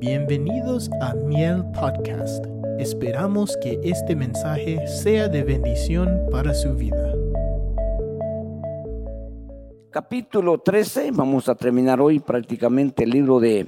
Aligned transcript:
Bienvenidos 0.00 0.88
a 1.00 1.12
Miel 1.14 1.64
Podcast. 1.72 2.46
Esperamos 2.78 3.56
que 3.56 3.80
este 3.82 4.14
mensaje 4.14 4.86
sea 4.86 5.26
de 5.26 5.42
bendición 5.42 6.24
para 6.30 6.54
su 6.54 6.72
vida. 6.76 7.12
Capítulo 9.90 10.58
13, 10.60 11.10
vamos 11.10 11.48
a 11.48 11.56
terminar 11.56 12.00
hoy 12.00 12.20
prácticamente 12.20 13.02
el 13.02 13.10
libro 13.10 13.40
de 13.40 13.66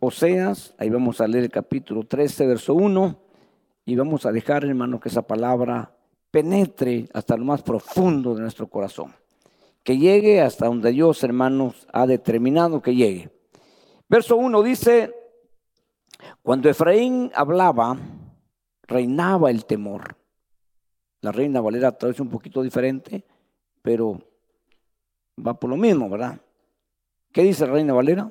Oseas. 0.00 0.74
Ahí 0.78 0.88
vamos 0.88 1.20
a 1.20 1.28
leer 1.28 1.44
el 1.44 1.50
capítulo 1.50 2.04
13, 2.04 2.46
verso 2.46 2.72
1. 2.72 3.20
Y 3.84 3.96
vamos 3.96 4.24
a 4.24 4.32
dejar, 4.32 4.64
hermano, 4.64 4.98
que 4.98 5.10
esa 5.10 5.26
palabra 5.26 5.94
penetre 6.30 7.06
hasta 7.12 7.36
lo 7.36 7.44
más 7.44 7.62
profundo 7.62 8.34
de 8.34 8.40
nuestro 8.40 8.66
corazón. 8.66 9.12
Que 9.82 9.98
llegue 9.98 10.40
hasta 10.40 10.68
donde 10.68 10.90
Dios, 10.92 11.22
hermanos, 11.22 11.86
ha 11.92 12.06
determinado 12.06 12.80
que 12.80 12.94
llegue. 12.94 13.28
Verso 14.08 14.36
1 14.38 14.62
dice, 14.62 15.12
cuando 16.42 16.68
Efraín 16.68 17.30
hablaba, 17.34 17.96
reinaba 18.82 19.50
el 19.50 19.64
temor. 19.64 20.16
La 21.20 21.32
reina 21.32 21.60
Valera 21.60 21.92
tal 21.92 22.10
vez 22.10 22.20
un 22.20 22.28
poquito 22.28 22.62
diferente, 22.62 23.24
pero 23.82 24.20
va 25.44 25.54
por 25.54 25.70
lo 25.70 25.76
mismo, 25.76 26.08
¿verdad? 26.08 26.40
¿Qué 27.32 27.42
dice 27.42 27.66
la 27.66 27.72
reina 27.72 27.92
Valera? 27.92 28.30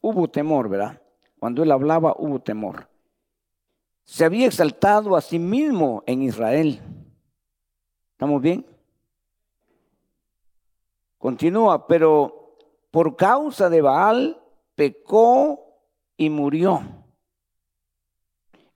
Hubo 0.00 0.28
temor, 0.28 0.68
¿verdad? 0.68 1.00
Cuando 1.38 1.62
él 1.62 1.70
hablaba, 1.72 2.14
hubo 2.18 2.40
temor. 2.40 2.88
Se 4.04 4.24
había 4.24 4.46
exaltado 4.46 5.14
a 5.14 5.20
sí 5.20 5.38
mismo 5.38 6.02
en 6.06 6.22
Israel. 6.22 6.80
¿Estamos 8.12 8.40
bien? 8.42 8.66
Continúa, 11.18 11.86
pero 11.86 12.56
por 12.90 13.14
causa 13.14 13.68
de 13.68 13.82
Baal 13.82 14.42
pecó 14.74 15.69
y 16.20 16.28
murió. 16.28 16.82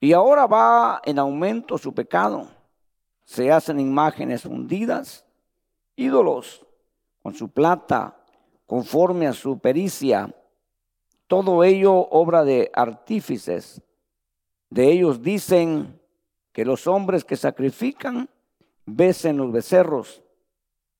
Y 0.00 0.14
ahora 0.14 0.46
va 0.46 1.02
en 1.04 1.18
aumento 1.18 1.76
su 1.76 1.92
pecado. 1.92 2.48
Se 3.26 3.52
hacen 3.52 3.78
imágenes 3.78 4.46
hundidas, 4.46 5.26
ídolos 5.94 6.64
con 7.22 7.34
su 7.34 7.50
plata, 7.50 8.16
conforme 8.64 9.26
a 9.26 9.34
su 9.34 9.58
pericia. 9.58 10.34
Todo 11.26 11.64
ello 11.64 11.92
obra 11.94 12.44
de 12.44 12.70
artífices. 12.72 13.82
De 14.70 14.90
ellos 14.90 15.20
dicen 15.20 16.00
que 16.50 16.64
los 16.64 16.86
hombres 16.86 17.26
que 17.26 17.36
sacrifican 17.36 18.30
besen 18.86 19.36
los 19.36 19.52
becerros. 19.52 20.22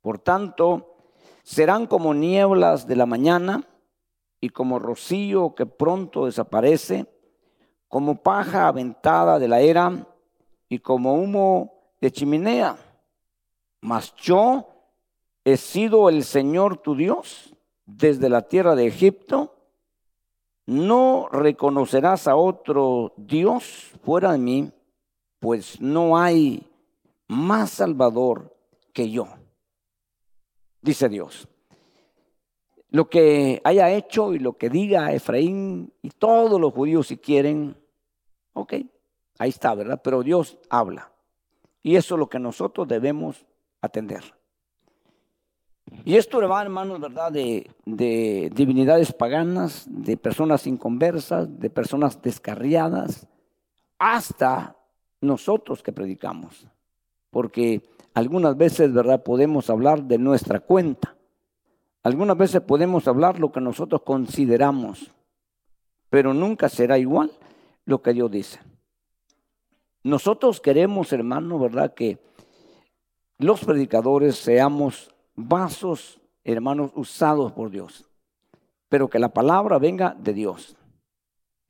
Por 0.03 0.19
tanto, 0.19 0.99
serán 1.43 1.87
como 1.87 2.13
nieblas 2.13 2.87
de 2.87 2.97
la 2.97 3.07
mañana 3.07 3.67
y 4.45 4.51
como 4.51 4.79
rocío 4.79 5.55
que 5.55 5.65
pronto 5.65 6.27
desaparece, 6.27 7.07
como 7.89 8.23
paja 8.23 8.69
aventada 8.69 9.39
de 9.39 9.49
la 9.49 9.63
era 9.63 10.07
y 10.69 10.81
como 10.81 11.15
humo 11.15 11.73
de 11.99 12.13
chimenea. 12.13 12.77
Mas 13.81 14.15
yo 14.17 14.69
he 15.47 15.57
sido 15.57 16.11
el 16.11 16.25
Señor 16.25 16.77
tu 16.77 16.95
Dios 16.95 17.55
desde 17.87 18.29
la 18.29 18.43
tierra 18.43 18.75
de 18.75 18.87
Egipto. 18.87 19.55
No 20.67 21.31
reconocerás 21.33 22.29
a 22.29 22.37
otro 22.37 23.15
Dios 23.17 23.93
fuera 24.05 24.33
de 24.33 24.39
mí, 24.39 24.73
pues 25.41 25.81
no 25.81 26.19
hay 26.19 26.71
más 27.29 27.71
salvador 27.71 28.55
que 28.93 29.09
yo, 29.09 29.27
dice 30.83 31.09
Dios 31.09 31.49
lo 32.95 33.11
que 33.11 33.61
haya 33.65 33.91
hecho 33.91 34.35
y 34.35 34.39
lo 34.39 34.57
que 34.57 34.71
diga 34.71 35.13
Efraín 35.13 35.93
y 36.01 36.11
todos 36.11 36.61
los 36.61 36.73
judíos 36.73 37.09
si 37.09 37.17
quieren, 37.17 37.77
ok, 38.53 38.75
ahí 39.37 39.49
está, 39.49 39.75
¿verdad? 39.75 40.01
Pero 40.01 40.23
Dios 40.23 40.59
habla. 40.71 41.11
Y 41.83 41.97
eso 41.97 42.15
es 42.15 42.21
lo 42.21 42.29
que 42.29 42.39
nosotros 42.39 42.87
debemos 42.87 43.45
atender. 43.81 44.23
Y 46.05 46.15
esto 46.15 46.41
le 46.41 46.47
va, 46.47 46.63
hermanos, 46.63 47.01
¿verdad? 47.01 47.33
De, 47.33 47.69
de 47.85 48.49
divinidades 48.55 49.13
paganas, 49.13 49.87
de 49.89 50.17
personas 50.17 50.65
inconversas, 50.69 51.49
de 51.59 51.71
personas 51.71 52.23
descarriadas, 52.23 53.27
hasta 53.99 54.77
nosotros 55.21 55.83
que 55.83 55.93
predicamos. 55.93 56.69
Porque 57.31 57.83
algunas 58.15 58.57
veces, 58.57 58.93
¿verdad? 58.93 59.25
Podemos 59.25 59.69
hablar 59.69 60.05
de 60.05 60.19
nuestra 60.19 60.61
cuenta 60.61 61.14
algunas 62.05 62.37
veces 62.37 62.61
podemos 62.61 63.09
hablar 63.09 63.41
lo 63.41 63.51
que 63.51 63.63
nosotros 63.63 64.03
consideramos, 64.03 65.11
pero 66.11 66.35
nunca 66.35 66.69
será 66.69 66.99
igual 66.99 67.33
lo 67.87 68.03
que 68.03 68.13
Dios 68.13 68.31
dice. 68.31 68.61
Nosotros 70.03 70.61
queremos, 70.61 71.13
hermano, 71.15 71.59
¿verdad? 71.59 71.95
Que 71.95 72.19
los 73.39 73.65
predicadores 73.65 74.37
seamos 74.37 75.11
vasos, 75.35 76.21
hermanos, 76.45 76.93
usados 76.95 77.53
por 77.53 77.71
Dios, 77.71 78.07
pero 78.91 79.09
que 79.09 79.19
la 79.19 79.31
palabra 79.31 79.79
venga 79.79 80.15
de 80.15 80.35
Dios, 80.35 80.77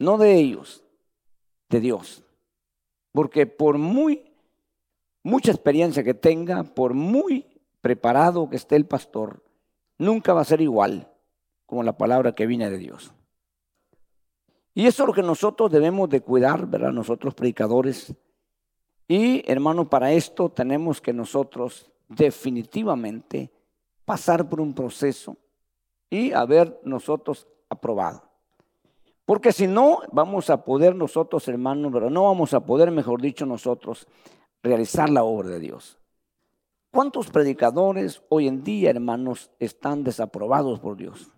no 0.01 0.19
de 0.19 0.35
ellos, 0.35 0.83
de 1.69 1.79
Dios. 1.79 2.25
Porque 3.13 3.47
por 3.47 3.79
muy, 3.79 4.33
mucha 5.23 5.53
experiencia 5.53 6.03
que 6.03 6.15
tenga, 6.15 6.65
por 6.65 6.93
muy 6.93 7.47
preparado 7.81 8.51
que 8.51 8.57
esté 8.57 8.75
el 8.75 8.87
pastor, 8.87 9.44
nunca 9.99 10.33
va 10.33 10.41
a 10.41 10.45
ser 10.45 10.61
igual 10.61 11.11
como 11.67 11.83
la 11.83 11.97
palabra 11.97 12.35
que 12.35 12.47
viene 12.47 12.71
de 12.71 12.79
Dios. 12.79 13.13
Y 14.75 14.87
eso 14.87 15.05
es 15.05 15.07
lo 15.07 15.13
que 15.15 15.23
nosotros 15.23 15.71
debemos 15.71 16.09
de 16.09 16.21
cuidar, 16.21 16.67
¿verdad? 16.67 16.93
Nosotros 16.93 17.35
predicadores. 17.35 18.13
Y 19.07 19.49
hermano, 19.51 19.89
para 19.89 20.13
esto 20.13 20.49
tenemos 20.49 21.01
que 21.01 21.13
nosotros 21.13 21.91
definitivamente 22.09 23.53
pasar 24.05 24.49
por 24.49 24.61
un 24.61 24.75
proceso 24.75 25.37
y 26.11 26.33
haber 26.33 26.81
nosotros 26.85 27.47
aprobado. 27.69 28.23
Porque 29.25 29.53
si 29.53 29.67
no, 29.67 30.01
vamos 30.13 30.51
a 30.51 30.65
poder 30.65 30.95
nosotros, 30.95 31.49
hermanos, 31.49 31.93
no 32.11 32.25
vamos 32.25 32.53
a 32.53 32.61
poder, 32.61 32.91
mejor 32.91 33.23
dicho, 33.23 33.47
nosotros 33.47 34.07
realizar 34.63 35.09
la 35.09 35.25
obra 35.25 35.49
de 35.49 35.61
Dios. 35.61 35.99
¿Cuántos 36.95 37.29
predicadores 37.29 38.23
hoy 38.29 38.47
en 38.47 38.63
día, 38.63 38.91
hermanos, 38.91 39.51
están 39.59 40.05
desaprobados 40.05 40.79
por 40.79 40.97
Dios? 40.97 41.33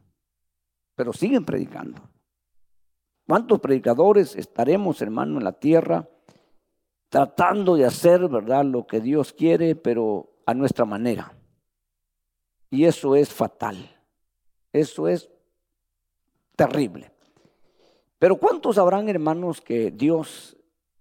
Pero 0.95 1.15
siguen 1.15 1.47
predicando. 1.47 2.03
¿Cuántos 3.27 3.59
predicadores 3.61 4.37
estaremos, 4.37 5.01
hermano, 5.01 5.39
en 5.39 5.45
la 5.45 5.53
tierra 5.53 6.11
tratando 7.09 7.75
de 7.75 7.87
hacer, 7.87 8.29
verdad, 8.29 8.67
lo 8.67 8.87
que 8.87 9.01
Dios 9.01 9.33
quiere, 9.33 9.75
pero 9.75 10.29
a 10.45 10.53
nuestra 10.53 10.85
manera? 10.85 11.35
Y 12.69 12.85
eso 12.85 13.17
es 13.17 13.33
fatal. 13.33 13.79
Eso 14.75 15.09
es 15.09 15.31
terrible. 16.55 17.11
Pero 18.19 18.37
¿cuántos 18.37 18.77
habrán, 18.77 19.09
hermanos, 19.09 19.63
que 19.63 19.91
Dios 19.91 20.55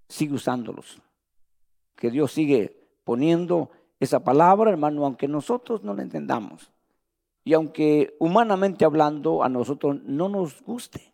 sigue 0.07 0.35
usándolos? 0.35 1.01
Que 1.97 2.09
Dios 2.09 2.31
sigue 2.31 2.87
poniendo 3.03 3.69
esa 3.99 4.23
palabra, 4.23 4.71
hermano, 4.71 5.05
aunque 5.05 5.27
nosotros 5.27 5.83
no 5.83 5.93
la 5.93 6.03
entendamos. 6.03 6.71
Y 7.43 7.53
aunque 7.53 8.15
humanamente 8.19 8.85
hablando 8.85 9.43
a 9.43 9.49
nosotros 9.49 10.01
no 10.03 10.29
nos 10.29 10.61
guste 10.63 11.13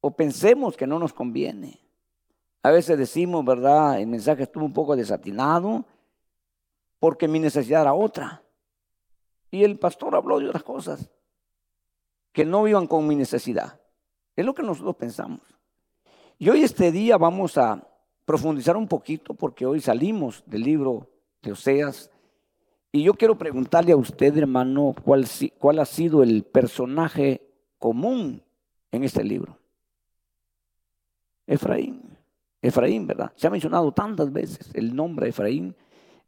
o 0.00 0.10
pensemos 0.10 0.76
que 0.76 0.86
no 0.86 0.98
nos 0.98 1.12
conviene. 1.12 1.78
A 2.62 2.70
veces 2.70 2.98
decimos, 2.98 3.44
¿verdad? 3.44 4.00
El 4.00 4.08
mensaje 4.08 4.42
estuvo 4.42 4.64
un 4.64 4.72
poco 4.72 4.96
desatinado 4.96 5.84
porque 6.98 7.28
mi 7.28 7.38
necesidad 7.38 7.82
era 7.82 7.94
otra. 7.94 8.42
Y 9.50 9.64
el 9.64 9.78
pastor 9.78 10.14
habló 10.14 10.38
de 10.38 10.48
otras 10.48 10.62
cosas 10.62 11.10
que 12.32 12.44
no 12.44 12.66
iban 12.68 12.86
con 12.86 13.06
mi 13.06 13.16
necesidad. 13.16 13.80
Es 14.36 14.44
lo 14.44 14.54
que 14.54 14.62
nosotros 14.62 14.96
pensamos. 14.96 15.40
Y 16.38 16.48
hoy 16.48 16.62
este 16.62 16.92
día 16.92 17.16
vamos 17.18 17.58
a 17.58 17.86
profundizar 18.24 18.76
un 18.76 18.88
poquito 18.88 19.34
porque 19.34 19.66
hoy 19.66 19.80
salimos 19.80 20.42
del 20.46 20.62
libro 20.62 21.08
de 21.42 21.52
Oseas. 21.52 22.10
Y 22.92 23.04
yo 23.04 23.14
quiero 23.14 23.38
preguntarle 23.38 23.92
a 23.92 23.96
usted, 23.96 24.36
hermano, 24.36 24.94
cuál, 25.04 25.78
ha 25.78 25.84
sido 25.84 26.22
el 26.22 26.42
personaje 26.42 27.40
común 27.78 28.42
en 28.90 29.04
este 29.04 29.22
libro. 29.22 29.56
Efraín. 31.46 32.02
Efraín, 32.60 33.06
¿verdad? 33.06 33.32
Se 33.36 33.46
ha 33.46 33.50
mencionado 33.50 33.92
tantas 33.92 34.32
veces 34.32 34.70
el 34.74 34.94
nombre 34.94 35.26
de 35.26 35.30
Efraín, 35.30 35.76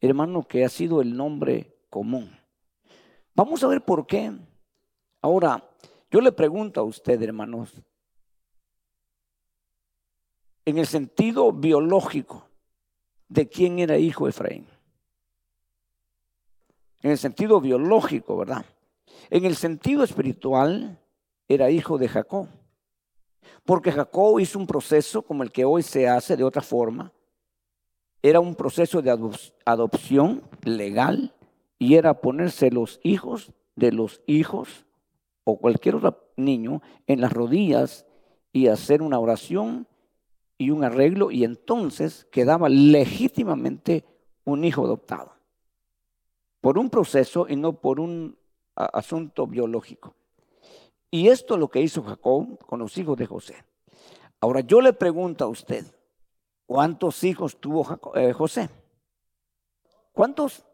hermano, 0.01 0.47
que 0.47 0.65
ha 0.65 0.69
sido 0.69 1.03
el 1.03 1.17
nombre 1.17 1.77
común. 1.91 2.31
Vamos 3.35 3.63
a 3.65 3.69
ver 3.69 3.85
por 3.85 4.07
qué. 4.07 4.33
Ahora, 5.21 5.69
yo 6.11 6.21
le 6.21 6.33
pregunto 6.33 6.81
a 6.81 6.85
usted, 6.85 7.21
hermanos, 7.23 7.83
en 10.65 10.79
el 10.79 10.87
sentido 10.87 11.53
biológico, 11.53 12.47
¿de 13.29 13.49
quién 13.49 13.79
era 13.81 13.99
hijo 13.99 14.29
Efraín? 14.29 14.67
En 17.03 17.11
el 17.11 17.19
sentido 17.19 17.61
biológico, 17.61 18.37
¿verdad? 18.37 18.65
En 19.31 19.45
el 19.45 19.57
sentido 19.57 20.05
espiritual, 20.05 20.99
era 21.49 21.71
hijo 21.71 21.99
de 21.99 22.09
Jacob. 22.09 22.49
Porque 23.65 23.93
Jacob 23.93 24.39
hizo 24.39 24.59
un 24.59 24.67
proceso 24.67 25.23
como 25.23 25.43
el 25.43 25.53
que 25.53 25.65
hoy 25.65 25.83
se 25.83 26.09
hace 26.09 26.37
de 26.37 26.45
otra 26.45 26.63
forma. 26.63 27.13
Era 28.23 28.41
un 28.41 28.55
proceso 28.55 29.03
de 29.03 29.11
adopción 29.65 30.43
legal 30.65 31.35
y 31.79 31.97
era 31.97 32.21
ponerse 32.21 32.71
los 32.71 33.01
hijos 33.03 33.53
de 33.75 33.91
los 33.91 34.23
hijos 34.27 34.87
o 35.45 35.59
cualquier 35.59 35.97
otro 35.97 36.33
niño 36.37 36.83
en 37.07 37.21
las 37.21 37.33
rodillas 37.33 38.07
y 38.53 38.69
hacer 38.69 39.03
una 39.03 39.19
oración 39.19 39.89
y 40.57 40.71
un 40.71 40.85
arreglo 40.85 41.33
y 41.33 41.43
entonces 41.43 42.27
quedaba 42.31 42.69
legítimamente 42.69 44.05
un 44.45 44.65
hijo 44.65 44.85
adoptado. 44.85 45.42
Por 46.63 46.79
un 46.79 46.89
proceso 46.89 47.47
y 47.47 47.57
no 47.57 47.75
por 47.75 48.01
un 48.01 48.39
asunto 48.75 49.47
biológico. 49.47 50.15
Y 51.11 51.29
esto 51.29 51.55
es 51.55 51.61
lo 51.61 51.69
que 51.69 51.83
hizo 51.83 52.03
Jacob 52.03 52.59
con 52.65 52.79
los 52.79 52.97
hijos 52.97 53.19
de 53.19 53.27
José. 53.27 53.63
Ahora 54.41 54.61
yo 54.61 54.81
le 54.81 54.95
pregunto 54.95 55.45
a 55.45 55.49
usted, 55.49 55.85
¿cuántos 56.65 57.23
hijos 57.25 57.61
tuvo 57.61 57.87
eh, 58.15 58.33
José? 58.33 58.71
¿Cuántos? 60.13 60.65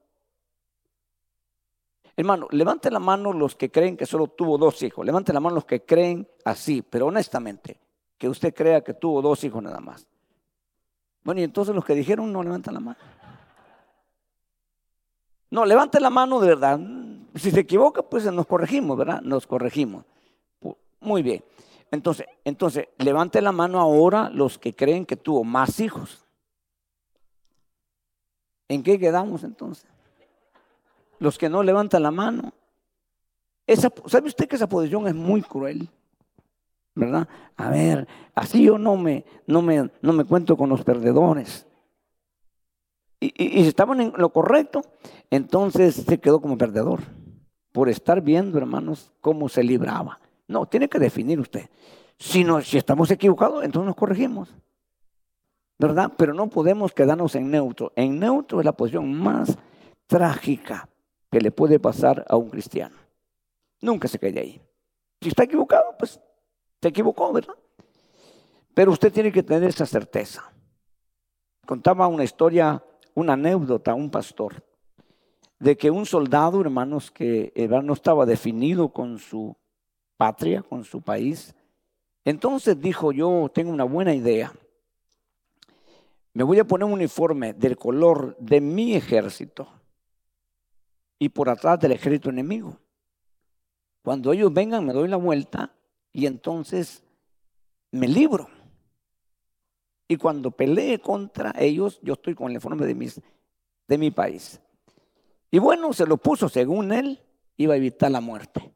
Hermano, 2.16 2.48
levante 2.50 2.90
la 2.90 2.98
mano 2.98 3.32
los 3.32 3.56
que 3.56 3.70
creen 3.70 3.96
que 3.96 4.06
solo 4.06 4.28
tuvo 4.28 4.58
dos 4.58 4.82
hijos. 4.82 5.04
Levante 5.04 5.32
la 5.32 5.40
mano 5.40 5.56
los 5.56 5.64
que 5.64 5.84
creen 5.84 6.28
así, 6.44 6.82
pero 6.82 7.06
honestamente, 7.06 7.80
que 8.16 8.28
usted 8.28 8.54
crea 8.54 8.84
que 8.84 8.94
tuvo 8.94 9.22
dos 9.22 9.42
hijos 9.42 9.62
nada 9.62 9.80
más. 9.80 10.06
Bueno, 11.24 11.40
y 11.40 11.44
entonces 11.44 11.74
los 11.74 11.84
que 11.84 11.94
dijeron 11.94 12.32
no 12.32 12.42
levantan 12.42 12.74
la 12.74 12.80
mano. 12.80 12.98
No, 15.50 15.64
levante 15.64 16.00
la 16.00 16.10
mano 16.10 16.40
de 16.40 16.48
verdad. 16.48 16.80
Si 17.34 17.50
se 17.50 17.60
equivoca, 17.60 18.02
pues 18.02 18.24
nos 18.32 18.46
corregimos, 18.46 18.96
¿verdad? 18.96 19.22
Nos 19.22 19.46
corregimos. 19.46 20.04
Muy 21.00 21.22
bien. 21.22 21.42
Entonces, 21.90 22.26
entonces, 22.44 22.88
levante 22.98 23.40
la 23.40 23.52
mano 23.52 23.80
ahora 23.80 24.30
los 24.30 24.58
que 24.58 24.74
creen 24.74 25.06
que 25.06 25.16
tuvo 25.16 25.44
más 25.44 25.80
hijos. 25.80 26.24
¿En 28.68 28.82
qué 28.82 28.98
quedamos 28.98 29.44
entonces? 29.44 29.86
los 31.18 31.38
que 31.38 31.48
no 31.48 31.62
levantan 31.62 32.02
la 32.02 32.10
mano. 32.10 32.52
Esa, 33.66 33.92
¿Sabe 34.06 34.28
usted 34.28 34.48
que 34.48 34.56
esa 34.56 34.68
posición 34.68 35.06
es 35.08 35.14
muy 35.14 35.42
cruel? 35.42 35.88
¿Verdad? 36.94 37.28
A 37.56 37.70
ver, 37.70 38.08
así 38.34 38.64
yo 38.64 38.78
no 38.78 38.96
me, 38.96 39.24
no 39.46 39.62
me, 39.62 39.90
no 40.00 40.12
me 40.12 40.24
cuento 40.24 40.56
con 40.56 40.68
los 40.68 40.82
perdedores. 40.82 41.66
Y, 43.20 43.30
si 43.62 43.68
estaban 43.68 44.00
en 44.00 44.12
lo 44.16 44.30
correcto, 44.30 44.82
entonces 45.30 45.94
se 45.94 46.18
quedó 46.18 46.40
como 46.40 46.56
perdedor. 46.56 47.00
Por 47.72 47.88
estar 47.88 48.20
viendo, 48.22 48.58
hermanos, 48.58 49.12
cómo 49.20 49.48
se 49.48 49.62
libraba. 49.62 50.20
No, 50.46 50.66
tiene 50.66 50.88
que 50.88 50.98
definir 50.98 51.38
usted. 51.38 51.68
Si, 52.18 52.44
si 52.64 52.78
estamos 52.78 53.10
equivocados, 53.10 53.64
entonces 53.64 53.86
nos 53.86 53.96
corregimos. 53.96 54.54
¿Verdad? 55.78 56.12
Pero 56.16 56.34
no 56.34 56.48
podemos 56.48 56.92
quedarnos 56.92 57.34
en 57.34 57.50
neutro. 57.50 57.92
En 57.94 58.18
neutro 58.18 58.60
es 58.60 58.64
la 58.64 58.72
posición 58.72 59.12
más 59.12 59.56
trágica 60.06 60.88
que 61.30 61.40
le 61.40 61.52
puede 61.52 61.78
pasar 61.78 62.24
a 62.28 62.36
un 62.36 62.50
cristiano. 62.50 62.96
Nunca 63.80 64.08
se 64.08 64.18
quede 64.18 64.40
ahí. 64.40 64.60
Si 65.20 65.28
está 65.28 65.44
equivocado, 65.44 65.94
pues 65.98 66.20
se 66.80 66.88
equivocó, 66.88 67.32
¿verdad? 67.32 67.54
Pero 68.74 68.92
usted 68.92 69.12
tiene 69.12 69.30
que 69.30 69.42
tener 69.42 69.68
esa 69.68 69.86
certeza. 69.86 70.52
Contaba 71.66 72.06
una 72.06 72.24
historia, 72.24 72.82
una 73.18 73.32
anécdota, 73.32 73.94
un 73.94 74.10
pastor, 74.10 74.62
de 75.58 75.76
que 75.76 75.90
un 75.90 76.06
soldado, 76.06 76.60
hermanos, 76.60 77.10
que 77.10 77.52
no 77.82 77.92
estaba 77.92 78.24
definido 78.24 78.90
con 78.90 79.18
su 79.18 79.56
patria, 80.16 80.62
con 80.62 80.84
su 80.84 81.02
país, 81.02 81.54
entonces 82.24 82.80
dijo, 82.80 83.10
yo 83.10 83.50
tengo 83.52 83.72
una 83.72 83.84
buena 83.84 84.14
idea. 84.14 84.52
Me 86.32 86.44
voy 86.44 86.60
a 86.60 86.64
poner 86.64 86.84
un 86.84 86.92
uniforme 86.92 87.54
del 87.54 87.76
color 87.76 88.36
de 88.38 88.60
mi 88.60 88.94
ejército 88.94 89.66
y 91.18 91.28
por 91.30 91.48
atrás 91.48 91.80
del 91.80 91.92
ejército 91.92 92.30
enemigo. 92.30 92.78
Cuando 94.02 94.32
ellos 94.32 94.52
vengan 94.52 94.86
me 94.86 94.92
doy 94.92 95.08
la 95.08 95.16
vuelta 95.16 95.72
y 96.12 96.26
entonces 96.26 97.02
me 97.90 98.06
libro. 98.06 98.48
Y 100.08 100.16
cuando 100.16 100.50
pelee 100.50 100.98
contra 100.98 101.54
ellos, 101.58 102.00
yo 102.02 102.14
estoy 102.14 102.34
con 102.34 102.50
el 102.50 102.96
mis, 102.96 103.20
de 103.86 103.98
mi 103.98 104.10
país. 104.10 104.60
Y 105.50 105.58
bueno, 105.58 105.92
se 105.92 106.06
lo 106.06 106.16
puso 106.16 106.48
según 106.48 106.92
él, 106.92 107.20
iba 107.58 107.74
a 107.74 107.76
evitar 107.76 108.10
la 108.10 108.22
muerte. 108.22 108.74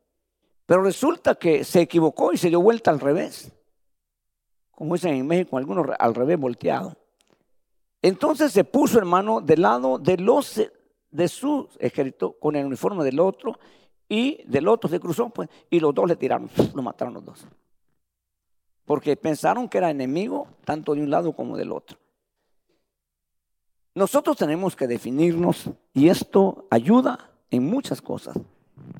Pero 0.66 0.82
resulta 0.82 1.34
que 1.34 1.64
se 1.64 1.80
equivocó 1.80 2.32
y 2.32 2.36
se 2.36 2.50
dio 2.50 2.60
vuelta 2.60 2.90
al 2.90 3.00
revés. 3.00 3.50
Como 4.70 4.94
dicen 4.94 5.14
en 5.14 5.26
México, 5.26 5.56
algunos 5.56 5.86
al 5.98 6.14
revés 6.14 6.38
volteado. 6.38 6.96
Entonces 8.02 8.52
se 8.52 8.64
puso, 8.64 8.98
hermano, 8.98 9.40
del 9.40 9.62
lado 9.62 9.98
de 9.98 10.18
los 10.18 10.60
de 11.10 11.28
su 11.28 11.68
ejército 11.78 12.38
con 12.38 12.56
el 12.56 12.66
uniforme 12.66 13.04
del 13.04 13.20
otro 13.20 13.58
y 14.08 14.42
del 14.46 14.66
otro 14.66 14.88
se 14.90 14.98
cruzó 14.98 15.28
pues, 15.28 15.48
y 15.70 15.78
los 15.78 15.94
dos 15.94 16.08
le 16.08 16.16
tiraron, 16.16 16.50
lo 16.74 16.82
mataron 16.82 17.14
los 17.14 17.24
dos. 17.24 17.46
Porque 18.84 19.16
pensaron 19.16 19.68
que 19.68 19.78
era 19.78 19.90
enemigo 19.90 20.48
tanto 20.64 20.94
de 20.94 21.02
un 21.02 21.10
lado 21.10 21.32
como 21.32 21.56
del 21.56 21.72
otro. 21.72 21.98
Nosotros 23.94 24.36
tenemos 24.36 24.74
que 24.74 24.86
definirnos 24.86 25.70
y 25.92 26.08
esto 26.08 26.66
ayuda 26.70 27.30
en 27.50 27.64
muchas 27.64 28.00
cosas. 28.00 28.38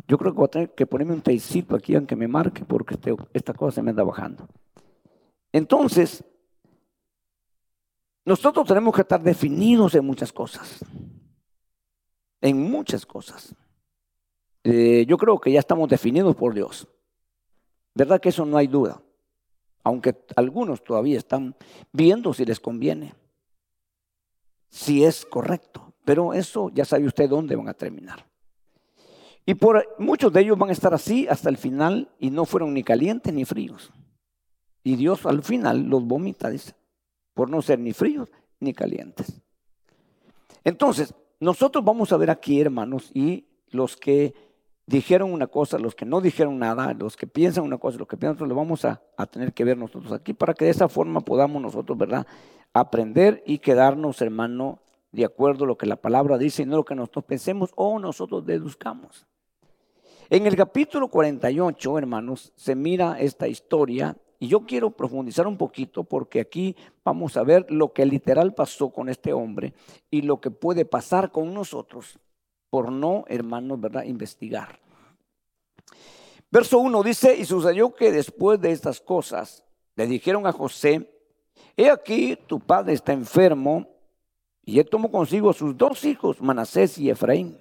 Yo 0.07 0.19
creo 0.19 0.33
que 0.33 0.37
voy 0.37 0.47
a 0.47 0.51
tener 0.51 0.75
que 0.75 0.87
ponerme 0.87 1.15
un 1.15 1.23
teicito 1.23 1.75
aquí 1.75 1.95
aunque 1.95 2.15
me 2.15 2.29
marque 2.29 2.65
porque 2.65 2.95
este, 2.95 3.17
esta 3.33 3.55
cosa 3.55 3.77
se 3.77 3.83
me 3.83 3.91
anda 3.91 4.05
bajando. 4.05 4.47
Entonces, 5.51 6.23
nosotros 8.25 8.67
tenemos 8.67 8.95
que 8.95 9.01
estar 9.01 9.23
definidos 9.23 9.95
en 9.95 10.05
muchas 10.05 10.33
cosas 10.33 10.85
en 12.43 12.61
muchas 12.61 13.07
cosas. 13.07 13.55
Eh, 14.65 15.07
yo 15.09 15.17
creo 15.17 15.41
que 15.41 15.51
ya 15.51 15.61
estamos 15.61 15.89
definidos 15.89 16.37
por 16.37 16.53
Dios. 16.53 16.87
¿Verdad 17.95 18.21
que 18.21 18.29
eso 18.29 18.45
no 18.45 18.57
hay 18.59 18.67
duda? 18.67 19.01
Aunque 19.85 20.17
algunos 20.37 20.85
todavía 20.85 21.19
están 21.19 21.57
viendo 21.93 22.33
si 22.33 22.45
les 22.45 22.61
conviene, 22.61 23.15
si 24.69 25.05
es 25.05 25.25
correcto. 25.25 25.93
Pero 26.05 26.35
eso 26.35 26.71
ya 26.75 26.85
sabe 26.85 27.07
usted 27.07 27.29
dónde 27.29 27.57
van 27.57 27.69
a 27.69 27.75
terminar. 27.75 28.27
Y 29.45 29.55
por 29.55 29.97
muchos 29.99 30.33
de 30.33 30.41
ellos 30.41 30.59
van 30.59 30.71
a 30.71 30.73
estar 30.73 30.95
así 30.95 31.27
hasta 31.29 31.49
el 31.49 31.57
final 31.57 32.09
y 32.19 32.31
no 32.31 32.45
fueron 32.45 32.75
ni 32.75 32.83
calientes 32.83 33.33
ni 33.33 33.45
fríos. 33.45 33.93
Y 34.85 34.97
Dios 34.97 35.27
al 35.27 35.43
final 35.43 35.85
los 35.85 36.05
vomita, 36.05 36.49
dice, 36.51 36.75
por 37.35 37.51
no 37.51 37.63
ser 37.63 37.79
ni 37.79 37.93
fríos 37.93 38.29
ni 38.61 38.73
calientes. 38.73 39.41
Entonces, 40.65 41.15
nosotros 41.41 41.85
vamos 41.85 42.13
a 42.13 42.17
ver 42.17 42.31
aquí, 42.31 42.61
hermanos, 42.61 43.11
y 43.15 43.47
los 43.71 43.97
que 43.97 44.35
dijeron 44.87 45.33
una 45.33 45.47
cosa, 45.47 45.79
los 45.79 45.95
que 45.95 46.05
no 46.05 46.21
dijeron 46.21 46.59
nada, 46.59 46.95
los 46.95 47.17
que 47.17 47.27
piensan 47.27 47.65
una 47.65 47.79
cosa, 47.79 47.99
los 47.99 48.09
que 48.09 48.17
piensan 48.17 48.37
otra, 48.37 48.47
lo 48.47 48.55
vamos 48.55 48.85
a, 48.85 49.01
tener 49.31 49.53
que 49.53 49.65
ver 49.65 49.79
nosotros 49.79 50.13
aquí 50.13 50.35
para 50.35 50.53
que 50.55 50.65
de 50.65 50.73
esa 50.73 50.89
forma 50.89 51.21
podamos 51.21 51.63
nosotros, 51.63 51.97
¿verdad? 51.97 52.27
Aprender 52.73 53.43
y 53.47 53.59
quedarnos, 53.59 54.21
hermano, 54.21 54.81
de 55.13 55.25
acuerdo 55.25 55.65
a 55.65 55.69
lo 55.69 55.79
que 55.79 55.87
la 55.87 55.97
palabra 55.97 56.39
dice 56.39 56.63
y 56.63 56.67
no 56.67 56.77
lo 56.77 56.85
que 56.85 56.95
nosotros 56.95 57.25
pensemos 57.25 57.71
o 57.77 57.99
nosotros 57.99 58.45
deduzcamos. 58.45 59.27
En 60.29 60.47
el 60.47 60.57
capítulo 60.57 61.09
48, 61.09 61.99
hermanos, 61.99 62.53
se 62.57 62.75
mira 62.75 63.21
esta 63.21 63.49
historia 63.49 64.17
y 64.39 64.49
yo 64.49 64.67
quiero 64.67 64.91
profundizar 64.91 65.47
un 65.47 65.57
poquito 65.57 66.05
porque 66.05 66.41
aquí 66.41 66.75
vamos 67.05 67.37
a 67.37 67.45
ver 67.45 67.67
lo 67.71 67.93
que 67.93 68.07
literal 68.07 68.55
pasó 68.55 68.91
con 68.91 69.09
este 69.09 69.33
hombre 69.33 69.75
y 70.11 70.23
lo 70.23 70.41
que 70.41 70.51
puede 70.51 70.85
pasar 70.85 71.31
con 71.31 71.55
nosotros 71.55 72.19
por 72.73 72.91
no, 72.91 73.25
hermanos, 73.29 73.79
¿verdad? 73.79 74.05
Investigar. 74.05 74.81
Verso 76.51 76.79
1 76.79 77.03
dice, 77.03 77.37
y 77.37 77.45
sucedió 77.45 77.95
que 77.95 78.11
después 78.11 78.59
de 78.59 78.73
estas 78.73 78.99
cosas 78.99 79.63
le 79.95 80.07
dijeron 80.07 80.47
a 80.47 80.53
José, 80.53 81.15
he 81.77 81.91
aquí 81.91 82.35
tu 82.47 82.61
padre 82.61 82.95
está 82.95 83.13
enfermo 83.13 83.87
y 84.65 84.79
él 84.79 84.89
tomó 84.89 85.11
consigo 85.11 85.53
sus 85.53 85.77
dos 85.77 86.03
hijos, 86.07 86.41
Manasés 86.41 86.97
y 86.97 87.11
Efraín. 87.11 87.59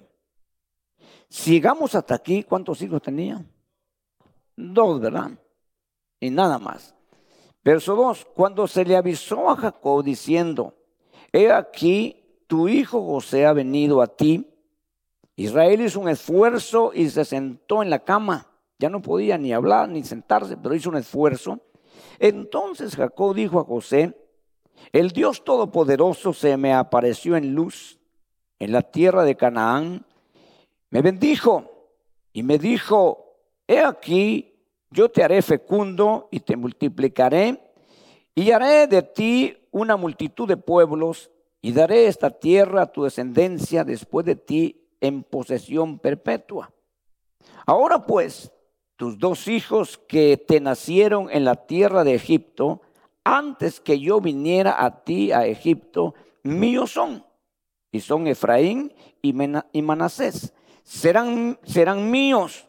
Si 1.28 1.50
llegamos 1.50 1.94
hasta 1.94 2.14
aquí, 2.14 2.42
¿cuántos 2.42 2.80
hijos 2.80 3.02
tenía? 3.02 3.44
Dos, 4.56 4.98
¿verdad? 4.98 5.32
y 6.22 6.30
nada 6.30 6.58
más. 6.58 6.94
Verso 7.64 7.96
2, 7.96 8.28
cuando 8.34 8.66
se 8.68 8.84
le 8.84 8.96
avisó 8.96 9.50
a 9.50 9.56
Jacob 9.56 10.04
diciendo, 10.04 10.74
he 11.32 11.50
aquí, 11.50 12.44
tu 12.46 12.68
hijo 12.68 13.04
José 13.04 13.44
ha 13.44 13.52
venido 13.52 14.00
a 14.00 14.06
ti. 14.06 14.48
Israel 15.36 15.80
hizo 15.80 16.00
un 16.00 16.08
esfuerzo 16.08 16.92
y 16.94 17.08
se 17.08 17.24
sentó 17.24 17.82
en 17.82 17.90
la 17.90 18.00
cama. 18.00 18.48
Ya 18.78 18.90
no 18.90 19.00
podía 19.00 19.38
ni 19.38 19.52
hablar 19.52 19.88
ni 19.88 20.02
sentarse, 20.02 20.56
pero 20.56 20.74
hizo 20.74 20.90
un 20.90 20.96
esfuerzo. 20.96 21.60
Entonces 22.18 22.96
Jacob 22.96 23.34
dijo 23.34 23.60
a 23.60 23.64
José, 23.64 24.16
el 24.92 25.10
Dios 25.10 25.44
Todopoderoso 25.44 26.32
se 26.32 26.56
me 26.56 26.72
apareció 26.72 27.36
en 27.36 27.54
luz 27.54 27.98
en 28.58 28.72
la 28.72 28.82
tierra 28.82 29.24
de 29.24 29.36
Canaán, 29.36 30.04
me 30.90 31.02
bendijo 31.02 31.88
y 32.32 32.42
me 32.42 32.58
dijo, 32.58 33.36
he 33.66 33.80
aquí, 33.80 34.54
yo 34.90 35.10
te 35.10 35.22
haré 35.24 35.42
fecundo 35.42 36.28
y 36.30 36.40
te 36.40 36.56
multiplicaré 36.56 37.60
y 38.34 38.50
haré 38.50 38.86
de 38.86 39.02
ti 39.02 39.56
una 39.70 39.96
multitud 39.96 40.46
de 40.46 40.56
pueblos 40.56 41.30
y 41.60 41.72
daré 41.72 42.06
esta 42.06 42.30
tierra 42.30 42.82
a 42.82 42.92
tu 42.92 43.04
descendencia 43.04 43.84
después 43.84 44.26
de 44.26 44.36
ti 44.36 44.81
en 45.02 45.22
posesión 45.24 45.98
perpetua. 45.98 46.72
Ahora 47.66 48.06
pues, 48.06 48.50
tus 48.96 49.18
dos 49.18 49.48
hijos 49.48 49.98
que 49.98 50.36
te 50.38 50.60
nacieron 50.60 51.28
en 51.30 51.44
la 51.44 51.66
tierra 51.66 52.04
de 52.04 52.14
Egipto, 52.14 52.80
antes 53.24 53.80
que 53.80 54.00
yo 54.00 54.20
viniera 54.20 54.82
a 54.82 55.02
ti 55.02 55.32
a 55.32 55.46
Egipto, 55.46 56.14
míos 56.42 56.92
son. 56.92 57.26
Y 57.90 58.00
son 58.00 58.26
Efraín 58.26 58.94
y, 59.20 59.32
Manasés. 59.82 60.54
Serán, 60.82 61.58
serán 61.64 62.10
míos 62.10 62.66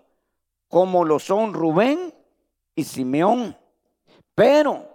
como 0.68 1.06
lo 1.06 1.20
son 1.20 1.54
Rubén 1.54 2.14
y 2.76 2.84
Simeón. 2.84 3.56
Pero 4.36 4.88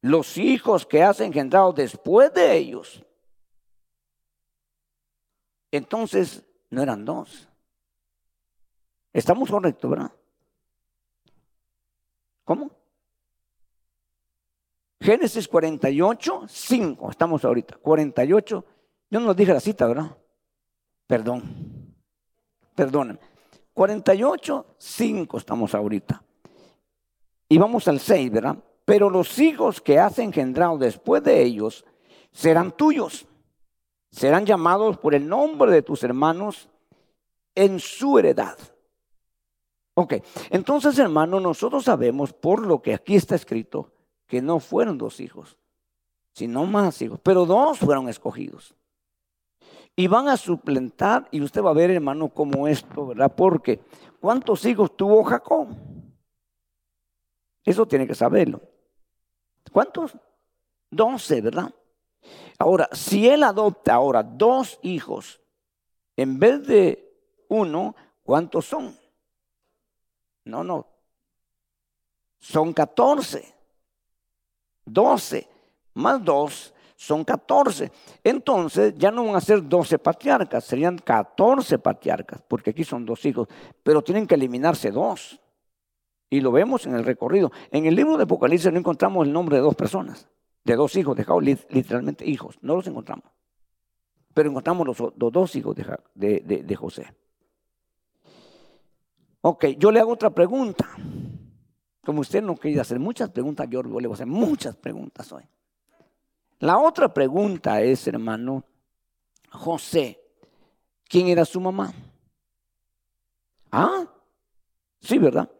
los 0.00 0.38
hijos 0.38 0.86
que 0.86 1.02
has 1.02 1.20
engendrado 1.20 1.72
después 1.72 2.32
de 2.32 2.56
ellos, 2.56 3.04
entonces 5.76 6.44
no 6.70 6.82
eran 6.82 7.04
dos. 7.04 7.48
Estamos 9.12 9.50
correctos, 9.50 9.90
¿verdad? 9.90 10.12
¿Cómo? 12.44 12.70
Génesis 15.00 15.46
48, 15.48 16.44
5, 16.48 17.10
estamos 17.10 17.44
ahorita. 17.44 17.76
48, 17.76 18.64
yo 19.10 19.20
no 19.20 19.34
dije 19.34 19.52
la 19.52 19.60
cita, 19.60 19.86
¿verdad? 19.86 20.16
Perdón, 21.06 21.42
perdónenme. 22.74 23.20
48, 23.74 24.66
5 24.78 25.38
estamos 25.38 25.74
ahorita. 25.74 26.22
Y 27.48 27.58
vamos 27.58 27.86
al 27.88 28.00
6, 28.00 28.30
¿verdad? 28.30 28.56
Pero 28.84 29.10
los 29.10 29.38
hijos 29.38 29.80
que 29.80 29.98
has 29.98 30.18
engendrado 30.18 30.78
después 30.78 31.22
de 31.22 31.42
ellos 31.42 31.84
serán 32.32 32.72
tuyos. 32.72 33.26
Serán 34.14 34.46
llamados 34.46 34.96
por 34.96 35.12
el 35.12 35.28
nombre 35.28 35.72
de 35.72 35.82
tus 35.82 36.04
hermanos 36.04 36.68
en 37.52 37.80
su 37.80 38.16
heredad. 38.16 38.56
Ok, 39.94 40.14
entonces 40.50 40.96
hermano, 41.00 41.40
nosotros 41.40 41.82
sabemos 41.82 42.32
por 42.32 42.64
lo 42.64 42.80
que 42.80 42.94
aquí 42.94 43.16
está 43.16 43.34
escrito 43.34 43.90
que 44.28 44.40
no 44.40 44.60
fueron 44.60 44.98
dos 44.98 45.18
hijos, 45.18 45.56
sino 46.32 46.64
más 46.64 47.02
hijos, 47.02 47.18
pero 47.24 47.44
dos 47.44 47.80
fueron 47.80 48.08
escogidos. 48.08 48.76
Y 49.96 50.06
van 50.06 50.28
a 50.28 50.36
suplentar, 50.36 51.26
y 51.32 51.40
usted 51.40 51.62
va 51.62 51.70
a 51.70 51.74
ver 51.74 51.90
hermano 51.90 52.28
como 52.28 52.68
esto, 52.68 53.08
¿verdad? 53.08 53.34
Porque 53.34 53.80
¿cuántos 54.20 54.64
hijos 54.64 54.96
tuvo 54.96 55.24
Jacob? 55.24 55.68
Eso 57.64 57.84
tiene 57.84 58.06
que 58.06 58.14
saberlo. 58.14 58.60
¿Cuántos? 59.72 60.16
Doce, 60.88 61.40
¿verdad? 61.40 61.74
Ahora, 62.58 62.88
si 62.92 63.28
él 63.28 63.42
adopta 63.42 63.94
ahora 63.94 64.22
dos 64.22 64.78
hijos 64.82 65.40
en 66.16 66.38
vez 66.38 66.66
de 66.66 67.12
uno, 67.48 67.94
¿cuántos 68.22 68.66
son? 68.66 68.96
No, 70.44 70.62
no. 70.62 70.86
Son 72.38 72.72
catorce. 72.72 73.54
Doce 74.84 75.48
más 75.94 76.22
dos 76.22 76.74
son 76.96 77.24
catorce. 77.24 77.90
Entonces 78.22 78.94
ya 78.96 79.10
no 79.10 79.24
van 79.24 79.36
a 79.36 79.40
ser 79.40 79.66
doce 79.66 79.98
patriarcas, 79.98 80.64
serían 80.64 80.98
catorce 80.98 81.78
patriarcas, 81.78 82.42
porque 82.46 82.70
aquí 82.70 82.84
son 82.84 83.04
dos 83.04 83.24
hijos, 83.24 83.48
pero 83.82 84.02
tienen 84.02 84.26
que 84.26 84.34
eliminarse 84.34 84.90
dos. 84.90 85.40
Y 86.30 86.40
lo 86.40 86.50
vemos 86.50 86.86
en 86.86 86.94
el 86.94 87.04
recorrido. 87.04 87.52
En 87.70 87.86
el 87.86 87.94
libro 87.94 88.16
de 88.16 88.24
Apocalipsis 88.24 88.72
no 88.72 88.78
encontramos 88.78 89.26
el 89.26 89.32
nombre 89.32 89.56
de 89.56 89.62
dos 89.62 89.74
personas, 89.74 90.28
de 90.64 90.76
dos 90.76 90.96
hijos 90.96 91.16
de 91.16 91.24
Jacob, 91.24 91.42
literalmente 91.42 92.26
hijos, 92.26 92.58
no 92.62 92.76
los 92.76 92.86
encontramos. 92.86 93.30
Pero 94.32 94.50
encontramos 94.50 94.86
los, 94.86 95.32
dos 95.32 95.56
hijos 95.56 95.76
de, 96.14 96.42
de 96.64 96.76
José. 96.76 97.14
Ok, 99.42 99.66
yo 99.78 99.92
le 99.92 100.00
hago 100.00 100.12
otra 100.12 100.30
pregunta. 100.30 100.88
Como 102.04 102.20
usted 102.20 102.42
no 102.42 102.56
quiere 102.56 102.80
hacer 102.80 102.98
muchas 102.98 103.30
preguntas, 103.30 103.68
yo 103.68 103.82
le 103.82 103.88
voy 103.88 104.10
a 104.10 104.14
hacer 104.14 104.26
muchas 104.26 104.76
preguntas 104.76 105.30
hoy. 105.32 105.44
La 106.60 106.78
otra 106.78 107.12
pregunta 107.12 107.82
es, 107.82 108.06
hermano, 108.06 108.64
José, 109.50 110.18
¿quién 111.08 111.28
era 111.28 111.44
su 111.44 111.60
mamá? 111.60 111.92
Ah, 113.70 114.06
sí, 115.00 115.18
¿verdad? 115.18 115.50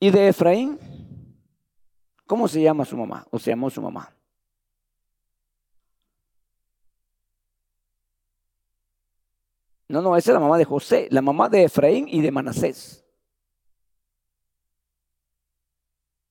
¿Y 0.00 0.10
de 0.10 0.28
Efraín? 0.28 0.78
¿Cómo 2.28 2.46
se 2.46 2.60
llama 2.60 2.84
su 2.84 2.94
mamá? 2.94 3.26
¿O 3.30 3.38
se 3.38 3.50
llamó 3.50 3.70
su 3.70 3.80
mamá? 3.80 4.14
No, 9.88 10.02
no, 10.02 10.14
esa 10.14 10.32
es 10.32 10.34
la 10.34 10.40
mamá 10.40 10.58
de 10.58 10.66
José, 10.66 11.08
la 11.10 11.22
mamá 11.22 11.48
de 11.48 11.64
Efraín 11.64 12.06
y 12.06 12.20
de 12.20 12.30
Manasés. 12.30 13.02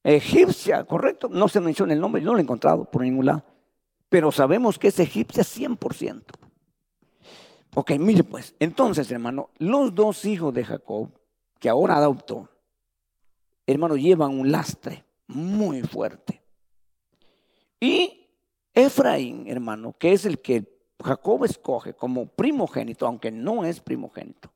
Egipcia, 0.04 0.84
correcto, 0.84 1.30
no 1.30 1.48
se 1.48 1.60
menciona 1.60 1.94
el 1.94 2.00
nombre, 2.00 2.22
yo 2.22 2.28
no 2.28 2.34
lo 2.34 2.40
he 2.40 2.44
encontrado 2.44 2.86
por 2.86 3.02
ningún 3.02 3.26
lado, 3.26 3.44
pero 4.08 4.32
sabemos 4.32 4.78
que 4.78 4.90
es 4.90 5.00
egipcia 5.00 5.44
100%. 5.44 6.24
Ok, 7.74 7.92
mire 7.98 8.24
pues, 8.24 8.54
entonces 8.60 9.10
hermano, 9.10 9.50
los 9.58 9.96
dos 9.96 10.26
hijos 10.26 10.54
de 10.54 10.64
Jacob, 10.64 11.10
que 11.60 11.70
ahora 11.70 11.98
adoptó, 11.98 12.48
hermano, 13.66 13.98
llevan 13.98 14.40
un 14.40 14.52
lastre 14.52 15.07
muy 15.28 15.82
fuerte. 15.84 16.42
Y 17.80 18.28
Efraín, 18.74 19.48
hermano, 19.48 19.94
que 19.98 20.14
es 20.14 20.26
el 20.26 20.40
que 20.40 20.78
Jacob 21.04 21.44
escoge 21.46 21.94
como 21.94 22.26
primogénito, 22.28 23.06
aunque 23.06 23.32
no 23.32 23.66
es 23.66 23.80
primogénito. 23.80 24.52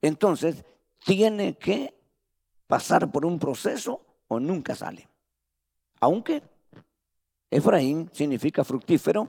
Entonces, 0.00 0.64
tiene 1.04 1.56
que 1.56 1.94
pasar 2.66 3.10
por 3.10 3.26
un 3.26 3.38
proceso 3.38 4.00
o 4.28 4.40
nunca 4.40 4.74
sale. 4.74 5.08
Aunque 6.00 6.42
Efraín 7.50 8.08
significa 8.12 8.64
fructífero, 8.64 9.28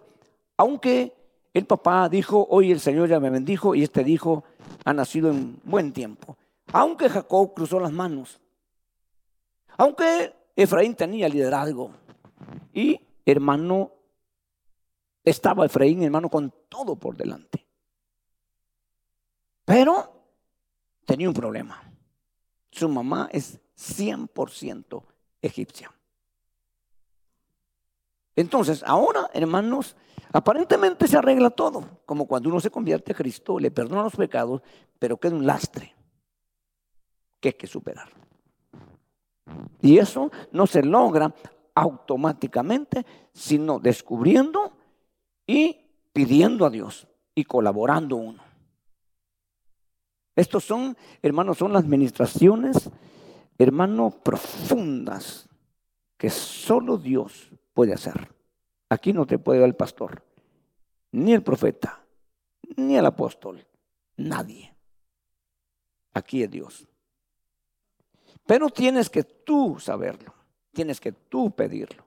aunque 0.56 1.14
el 1.54 1.66
papá 1.66 2.08
dijo, 2.08 2.48
hoy 2.50 2.72
el 2.72 2.80
Señor 2.80 3.10
ya 3.10 3.20
me 3.20 3.30
bendijo 3.30 3.76
y 3.76 3.84
este 3.84 4.04
dijo, 4.04 4.44
ha 4.86 4.94
nacido 4.94 5.32
en 5.32 5.60
buen 5.64 5.92
tiempo. 5.92 6.38
Aunque 6.72 7.10
Jacob 7.10 7.54
cruzó 7.54 7.80
las 7.80 7.92
manos, 7.92 8.40
aunque 9.78 10.34
Efraín 10.56 10.96
tenía 10.96 11.30
liderazgo 11.30 11.92
y 12.74 13.00
hermano 13.26 13.94
estaba 15.24 15.66
Efraín, 15.66 16.02
hermano, 16.04 16.30
con 16.30 16.54
todo 16.68 16.96
por 16.96 17.16
delante. 17.16 17.66
Pero 19.66 20.26
tenía 21.06 21.28
un 21.28 21.34
problema. 21.34 21.82
Su 22.72 22.90
mamá 22.90 23.30
es 23.32 23.60
100% 23.78 25.04
egipcia. 25.42 25.92
Entonces, 28.36 28.84
ahora, 28.86 29.30
hermanos, 29.34 29.96
aparentemente 30.32 31.08
se 31.08 31.18
arregla 31.18 31.50
todo, 31.50 32.02
como 32.06 32.26
cuando 32.26 32.50
uno 32.50 32.60
se 32.60 32.72
convierte 32.72 33.12
a 33.12 33.16
Cristo, 33.16 33.60
le 33.60 33.72
perdona 33.72 34.04
los 34.04 34.16
pecados, 34.16 34.62
pero 34.98 35.18
queda 35.18 35.36
un 35.36 35.46
lastre 35.46 35.94
que 37.40 37.50
hay 37.50 37.54
que 37.54 37.68
superar. 37.68 38.10
Y 39.82 39.98
eso 39.98 40.32
no 40.52 40.68
se 40.68 40.84
logra 40.84 41.34
automáticamente, 41.76 43.06
sino 43.34 43.80
descubriendo 43.80 44.74
y 45.48 45.78
pidiendo 46.14 46.66
a 46.66 46.70
Dios 46.70 47.08
y 47.34 47.44
colaborando 47.44 48.16
uno. 48.18 48.44
Estos 50.36 50.64
son, 50.64 50.96
hermanos, 51.22 51.58
son 51.58 51.74
las 51.74 51.84
administraciones, 51.84 52.90
hermanos, 53.58 54.16
profundas 54.16 55.50
que 56.18 56.30
solo 56.30 56.98
Dios 56.98 57.52
puede 57.74 57.94
hacer. 57.94 58.34
Aquí 58.90 59.14
no 59.14 59.26
te 59.26 59.40
puede 59.40 59.60
dar 59.60 59.70
el 59.70 59.76
pastor, 59.76 60.24
ni 61.12 61.34
el 61.34 61.44
profeta, 61.44 62.06
ni 62.76 62.98
el 62.98 63.06
apóstol, 63.06 63.66
nadie. 64.18 64.76
Aquí 66.14 66.44
es 66.44 66.52
Dios. 66.52 66.88
Pero 68.52 68.68
tienes 68.68 69.10
que 69.10 69.24
tú 69.24 69.78
saberlo, 69.80 70.34
tienes 70.74 71.00
que 71.00 71.14
tú 71.14 71.52
pedirlo. 71.52 72.04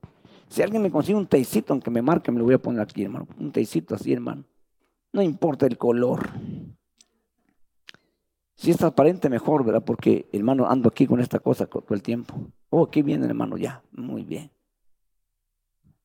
Si 0.46 0.60
alguien 0.60 0.82
me 0.82 0.90
consigue 0.90 1.16
un 1.16 1.26
teicito, 1.26 1.72
aunque 1.72 1.90
me 1.90 2.02
marque, 2.02 2.30
me 2.30 2.38
lo 2.38 2.44
voy 2.44 2.52
a 2.52 2.58
poner 2.58 2.82
aquí, 2.82 3.02
hermano. 3.02 3.26
Un 3.38 3.50
teicito 3.50 3.94
así, 3.94 4.12
hermano. 4.12 4.44
No 5.10 5.22
importa 5.22 5.64
el 5.64 5.78
color. 5.78 6.28
Si 8.54 8.70
es 8.70 8.76
transparente, 8.76 9.30
mejor, 9.30 9.64
¿verdad? 9.64 9.82
Porque, 9.82 10.28
hermano, 10.34 10.68
ando 10.68 10.90
aquí 10.90 11.06
con 11.06 11.18
esta 11.18 11.38
cosa 11.38 11.64
todo 11.64 11.94
el 11.94 12.02
tiempo. 12.02 12.34
Oh, 12.68 12.84
aquí 12.84 13.00
viene, 13.00 13.24
hermano, 13.24 13.56
ya. 13.56 13.82
Muy 13.92 14.22
bien. 14.22 14.50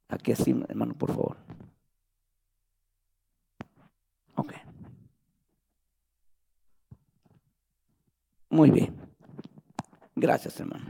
Aquí 0.08 0.32
así, 0.32 0.52
hermano, 0.70 0.94
por 0.94 1.10
favor. 1.10 1.36
Ok. 4.36 4.54
Muy 8.50 8.72
bien. 8.72 9.09
Gracias, 10.20 10.60
hermano. 10.60 10.86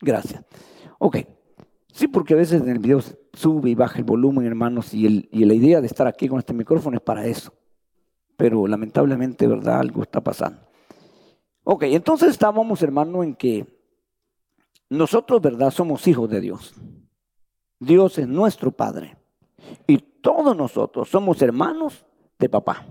Gracias. 0.00 0.44
Ok. 0.98 1.18
Sí, 1.92 2.08
porque 2.08 2.34
a 2.34 2.36
veces 2.36 2.60
en 2.60 2.68
el 2.68 2.78
video 2.78 3.00
sube 3.32 3.70
y 3.70 3.74
baja 3.74 3.98
el 3.98 4.04
volumen, 4.04 4.46
hermanos, 4.46 4.92
y, 4.92 5.28
y 5.30 5.44
la 5.44 5.54
idea 5.54 5.80
de 5.80 5.86
estar 5.86 6.06
aquí 6.06 6.28
con 6.28 6.38
este 6.38 6.52
micrófono 6.52 6.96
es 6.96 7.02
para 7.02 7.26
eso. 7.26 7.52
Pero 8.36 8.66
lamentablemente, 8.66 9.46
¿verdad? 9.46 9.80
Algo 9.80 10.02
está 10.02 10.20
pasando. 10.20 10.60
Ok, 11.64 11.84
entonces 11.84 12.30
estábamos, 12.30 12.82
hermano, 12.82 13.22
en 13.22 13.34
que 13.34 13.66
nosotros, 14.90 15.40
¿verdad? 15.40 15.70
Somos 15.70 16.06
hijos 16.06 16.28
de 16.28 16.40
Dios. 16.40 16.74
Dios 17.78 18.18
es 18.18 18.28
nuestro 18.28 18.70
Padre. 18.70 19.16
Y 19.86 19.98
todos 19.98 20.56
nosotros 20.56 21.08
somos 21.08 21.40
hermanos 21.42 22.06
de 22.38 22.48
papá, 22.48 22.86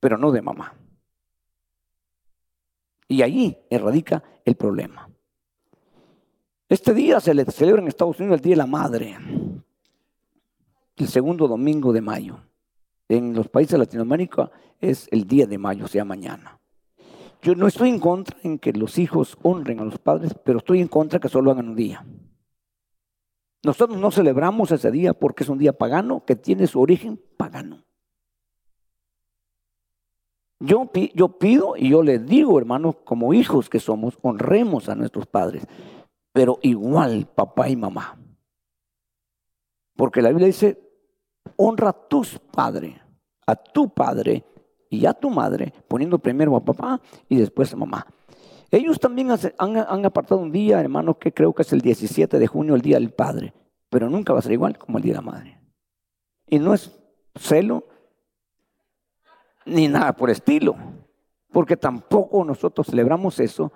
pero 0.00 0.18
no 0.18 0.32
de 0.32 0.42
mamá. 0.42 0.74
Y 3.06 3.22
ahí 3.22 3.58
radica 3.70 4.22
el 4.44 4.56
problema. 4.56 5.08
Este 6.68 6.94
día 6.94 7.20
se 7.20 7.34
le 7.34 7.44
celebra 7.44 7.82
en 7.82 7.88
Estados 7.88 8.18
Unidos 8.20 8.36
el 8.36 8.42
Día 8.42 8.52
de 8.52 8.58
la 8.58 8.66
Madre, 8.66 9.18
el 10.96 11.08
segundo 11.08 11.48
domingo 11.48 11.92
de 11.92 12.00
mayo. 12.00 12.40
En 13.08 13.34
los 13.34 13.48
países 13.48 13.72
de 13.72 13.78
Latinoamérica 13.78 14.50
es 14.80 15.08
el 15.10 15.26
día 15.26 15.46
de 15.46 15.58
mayo, 15.58 15.86
o 15.86 15.88
sea, 15.88 16.04
mañana. 16.04 16.60
Yo 17.42 17.56
no 17.56 17.66
estoy 17.66 17.88
en 17.88 17.98
contra 17.98 18.36
en 18.44 18.58
que 18.58 18.72
los 18.72 18.98
hijos 18.98 19.36
honren 19.42 19.80
a 19.80 19.84
los 19.84 19.98
padres, 19.98 20.32
pero 20.44 20.58
estoy 20.58 20.80
en 20.80 20.88
contra 20.88 21.18
que 21.18 21.28
solo 21.28 21.50
hagan 21.50 21.70
un 21.70 21.74
día. 21.74 22.06
Nosotros 23.64 23.98
no 23.98 24.10
celebramos 24.10 24.70
ese 24.70 24.90
día 24.90 25.12
porque 25.12 25.42
es 25.42 25.48
un 25.48 25.58
día 25.58 25.72
pagano 25.72 26.24
que 26.24 26.36
tiene 26.36 26.66
su 26.66 26.80
origen 26.80 27.20
pagano. 27.36 27.84
Yo, 30.60 30.86
pido 31.38 31.74
y 31.76 31.90
yo 31.90 32.02
les 32.02 32.26
digo, 32.26 32.58
hermanos, 32.58 32.96
como 33.04 33.32
hijos 33.32 33.70
que 33.70 33.80
somos, 33.80 34.18
honremos 34.20 34.90
a 34.90 34.94
nuestros 34.94 35.26
padres, 35.26 35.66
pero 36.32 36.58
igual 36.62 37.26
papá 37.34 37.70
y 37.70 37.76
mamá. 37.76 38.18
Porque 39.96 40.20
la 40.20 40.28
Biblia 40.28 40.46
dice, 40.46 40.78
honra 41.56 41.88
a 41.88 42.08
tus 42.08 42.38
padres, 42.38 42.94
a 43.46 43.56
tu 43.56 43.88
padre 43.88 44.44
y 44.90 45.06
a 45.06 45.14
tu 45.14 45.30
madre, 45.30 45.72
poniendo 45.88 46.18
primero 46.18 46.54
a 46.54 46.64
papá 46.64 47.00
y 47.26 47.36
después 47.36 47.72
a 47.72 47.76
mamá. 47.76 48.06
Ellos 48.70 49.00
también 49.00 49.30
han, 49.30 50.04
apartado 50.04 50.40
un 50.40 50.52
día, 50.52 50.78
hermano, 50.78 51.18
que 51.18 51.32
creo 51.32 51.54
que 51.54 51.62
es 51.62 51.72
el 51.72 51.80
17 51.80 52.38
de 52.38 52.46
junio, 52.46 52.74
el 52.74 52.82
Día 52.82 52.98
del 52.98 53.12
Padre, 53.12 53.52
pero 53.88 54.08
nunca 54.08 54.32
va 54.32 54.38
a 54.38 54.42
ser 54.42 54.52
igual 54.52 54.78
como 54.78 54.98
el 54.98 55.04
Día 55.04 55.14
de 55.14 55.18
la 55.18 55.22
Madre. 55.22 55.60
Y 56.46 56.58
no 56.58 56.74
es 56.74 56.96
celo 57.34 57.88
ni 59.64 59.88
nada 59.88 60.14
por 60.14 60.30
estilo, 60.30 60.76
porque 61.52 61.76
tampoco 61.76 62.44
nosotros 62.44 62.86
celebramos 62.86 63.40
eso, 63.40 63.72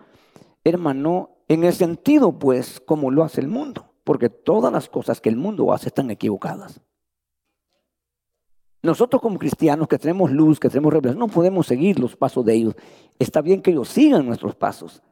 hermano, 0.65 1.31
en 1.49 1.65
el 1.65 1.73
sentido, 1.73 2.39
pues, 2.39 2.81
como 2.81 3.11
lo 3.11 3.23
hace 3.23 3.41
el 3.41 3.49
mundo, 3.49 3.87
porque 4.05 4.29
todas 4.29 4.73
las 4.73 4.89
cosas 4.89 5.21
que 5.21 5.29
el 5.29 5.37
mundo 5.37 5.73
hace 5.73 5.89
están 5.89 6.11
equivocadas. 6.11 6.81
Nosotros 8.83 9.23
como 9.23 9.39
cristianos 9.39 9.89
que 9.89 9.99
tenemos 9.99 10.31
luz, 10.31 10.61
que 10.61 10.69
tenemos 10.69 10.93
revelación, 10.93 11.19
no 11.19 11.29
podemos 11.29 11.67
seguir 11.67 11.99
los 11.99 12.17
pasos 12.17 12.45
de 12.45 12.55
ellos. 12.55 12.75
Está 13.19 13.41
bien 13.41 13.63
que 13.63 13.71
ellos 13.71 13.89
sigan 13.89 14.27
nuestros 14.27 14.55
pasos, 14.55 15.03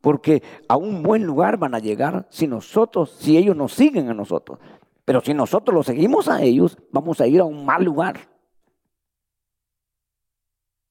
porque 0.00 0.42
a 0.68 0.76
un 0.76 1.02
buen 1.02 1.24
lugar 1.24 1.56
van 1.56 1.74
a 1.74 1.80
llegar 1.80 2.26
si 2.30 2.46
nosotros, 2.46 3.16
si 3.18 3.36
ellos 3.36 3.56
nos 3.56 3.72
siguen 3.72 4.08
a 4.10 4.14
nosotros. 4.14 4.58
Pero 5.04 5.20
si 5.20 5.34
nosotros 5.34 5.74
los 5.74 5.86
seguimos 5.86 6.28
a 6.28 6.42
ellos, 6.42 6.78
vamos 6.92 7.20
a 7.20 7.26
ir 7.26 7.40
a 7.40 7.44
un 7.44 7.64
mal 7.64 7.84
lugar. 7.84 8.28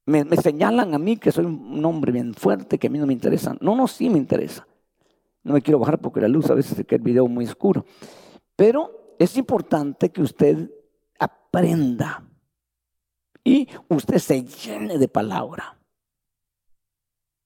Me, 0.06 0.26
señalan 0.38 0.94
a 0.94 1.00
mí 1.00 1.18
que 1.18 1.32
soy 1.32 1.46
un 1.46 1.84
hombre 1.86 2.12
bien 2.12 2.34
fuerte, 2.34 2.78
que 2.78 2.88
a 2.88 2.90
mí 2.90 3.00
no 3.00 3.08
me 3.08 3.14
interesa. 3.14 3.56
No, 3.62 3.76
no, 3.76 3.88
sí 3.88 4.10
me 4.10 4.18
interesa. 4.18 4.68
No 5.44 5.54
me 5.54 5.62
quiero 5.62 5.80
bajar 5.80 6.00
porque 6.00 6.22
la 6.22 6.28
luz 6.28 6.50
a 6.50 6.54
veces 6.54 6.76
se 6.76 6.84
queda 6.86 6.98
el 6.98 7.04
video 7.04 7.28
muy 7.28 7.46
oscuro. 7.46 7.86
Pero 8.56 9.16
es 9.20 9.38
importante 9.38 10.10
que 10.10 10.22
usted 10.22 10.70
aprenda 11.20 12.24
y 13.44 13.68
usted 13.90 14.18
se 14.20 14.44
llene 14.44 14.98
de 14.98 15.08
palabra. 15.08 15.78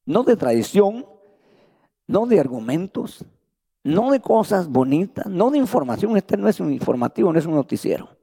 No 0.05 0.23
de 0.23 0.35
tradición, 0.35 1.05
no 2.07 2.25
de 2.25 2.39
argumentos, 2.39 3.25
no 3.83 4.11
de 4.11 4.19
cosas 4.19 4.69
bonitas, 4.69 5.27
no 5.27 5.51
de 5.51 5.57
información. 5.57 6.15
Este 6.17 6.37
no 6.37 6.47
es 6.47 6.59
un 6.59 6.71
informativo, 6.71 7.31
no 7.31 7.39
es 7.39 7.45
un 7.45 7.55
noticiero. 7.55 8.16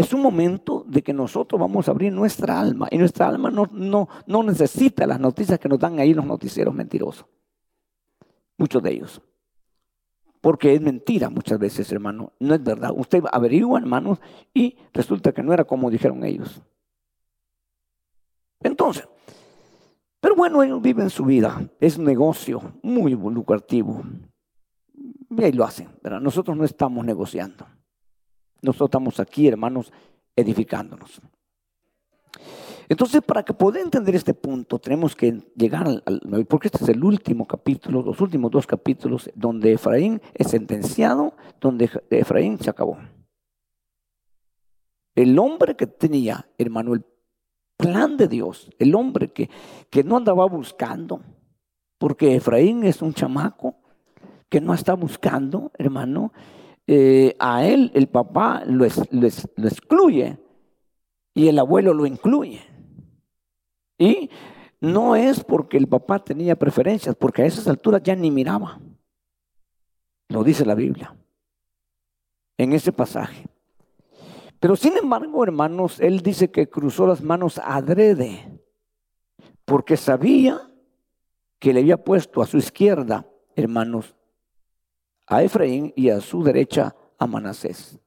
Es 0.00 0.14
un 0.14 0.22
momento 0.22 0.82
de 0.88 1.02
que 1.02 1.12
nosotros 1.12 1.60
vamos 1.60 1.86
a 1.86 1.90
abrir 1.90 2.10
nuestra 2.10 2.58
alma 2.58 2.88
y 2.90 2.96
nuestra 2.96 3.28
alma 3.28 3.50
no, 3.50 3.68
no, 3.70 4.08
no 4.26 4.42
necesita 4.42 5.06
las 5.06 5.20
noticias 5.20 5.58
que 5.58 5.68
nos 5.68 5.78
dan 5.78 5.98
ahí 5.98 6.14
los 6.14 6.24
noticieros 6.24 6.74
mentirosos. 6.74 7.26
Muchos 8.56 8.82
de 8.82 8.92
ellos. 8.92 9.20
Porque 10.40 10.72
es 10.72 10.80
mentira 10.80 11.28
muchas 11.28 11.58
veces, 11.58 11.92
hermano. 11.92 12.32
No 12.40 12.54
es 12.54 12.64
verdad. 12.64 12.92
Usted 12.96 13.24
averigua, 13.30 13.78
hermanos, 13.78 14.18
y 14.54 14.74
resulta 14.94 15.32
que 15.32 15.42
no 15.42 15.52
era 15.52 15.64
como 15.64 15.90
dijeron 15.90 16.24
ellos. 16.24 16.62
Entonces, 18.60 19.06
pero 20.18 20.34
bueno, 20.34 20.62
ellos 20.62 20.80
viven 20.80 21.10
su 21.10 21.26
vida. 21.26 21.62
Es 21.78 21.98
un 21.98 22.06
negocio 22.06 22.72
muy 22.82 23.14
lucrativo. 23.14 24.02
Y 25.28 25.44
ahí 25.44 25.52
lo 25.52 25.64
hacen, 25.64 25.90
¿verdad? 26.02 26.22
Nosotros 26.22 26.56
no 26.56 26.64
estamos 26.64 27.04
negociando. 27.04 27.66
Nosotros 28.62 28.88
estamos 28.88 29.20
aquí, 29.20 29.48
hermanos, 29.48 29.92
edificándonos. 30.36 31.20
Entonces, 32.88 33.22
para 33.22 33.44
que 33.44 33.54
poder 33.54 33.82
entender 33.82 34.16
este 34.16 34.34
punto, 34.34 34.80
tenemos 34.80 35.14
que 35.14 35.40
llegar 35.54 35.86
al, 35.86 36.46
porque 36.46 36.66
este 36.66 36.82
es 36.82 36.88
el 36.88 37.04
último 37.04 37.46
capítulo, 37.46 38.02
los 38.02 38.20
últimos 38.20 38.50
dos 38.50 38.66
capítulos, 38.66 39.30
donde 39.36 39.72
Efraín 39.72 40.20
es 40.34 40.48
sentenciado, 40.48 41.34
donde 41.60 41.88
Efraín 42.10 42.58
se 42.58 42.68
acabó. 42.68 42.98
El 45.14 45.38
hombre 45.38 45.76
que 45.76 45.86
tenía, 45.86 46.48
hermano, 46.58 46.94
el 46.94 47.04
plan 47.76 48.16
de 48.16 48.26
Dios, 48.26 48.68
el 48.80 48.94
hombre 48.96 49.32
que, 49.32 49.48
que 49.88 50.02
no 50.02 50.16
andaba 50.16 50.46
buscando, 50.46 51.22
porque 51.96 52.34
Efraín 52.34 52.82
es 52.82 53.02
un 53.02 53.14
chamaco 53.14 53.76
que 54.48 54.60
no 54.60 54.74
está 54.74 54.94
buscando, 54.94 55.70
hermano, 55.78 56.32
eh, 56.92 57.36
a 57.38 57.64
él 57.64 57.92
el 57.94 58.08
papá 58.08 58.64
lo 58.66 58.84
excluye 58.84 60.40
y 61.32 61.46
el 61.46 61.56
abuelo 61.60 61.94
lo 61.94 62.04
incluye. 62.04 62.62
Y 63.96 64.28
no 64.80 65.14
es 65.14 65.44
porque 65.44 65.76
el 65.76 65.86
papá 65.86 66.18
tenía 66.24 66.56
preferencias, 66.56 67.14
porque 67.14 67.42
a 67.42 67.46
esas 67.46 67.68
alturas 67.68 68.02
ya 68.02 68.16
ni 68.16 68.32
miraba. 68.32 68.80
Lo 70.30 70.42
dice 70.42 70.66
la 70.66 70.74
Biblia 70.74 71.14
en 72.58 72.72
ese 72.72 72.90
pasaje. 72.90 73.46
Pero 74.58 74.74
sin 74.74 74.96
embargo, 74.96 75.44
hermanos, 75.44 76.00
él 76.00 76.22
dice 76.22 76.50
que 76.50 76.68
cruzó 76.68 77.06
las 77.06 77.22
manos 77.22 77.60
adrede, 77.62 78.60
porque 79.64 79.96
sabía 79.96 80.60
que 81.60 81.72
le 81.72 81.82
había 81.82 82.02
puesto 82.02 82.42
a 82.42 82.46
su 82.46 82.56
izquierda, 82.56 83.28
hermanos, 83.54 84.16
a 85.30 85.42
Efraín 85.42 85.94
y 85.96 86.10
a 86.10 86.20
su 86.20 86.42
derecha 86.42 86.94
a 87.18 87.26
Manasés. 87.26 87.98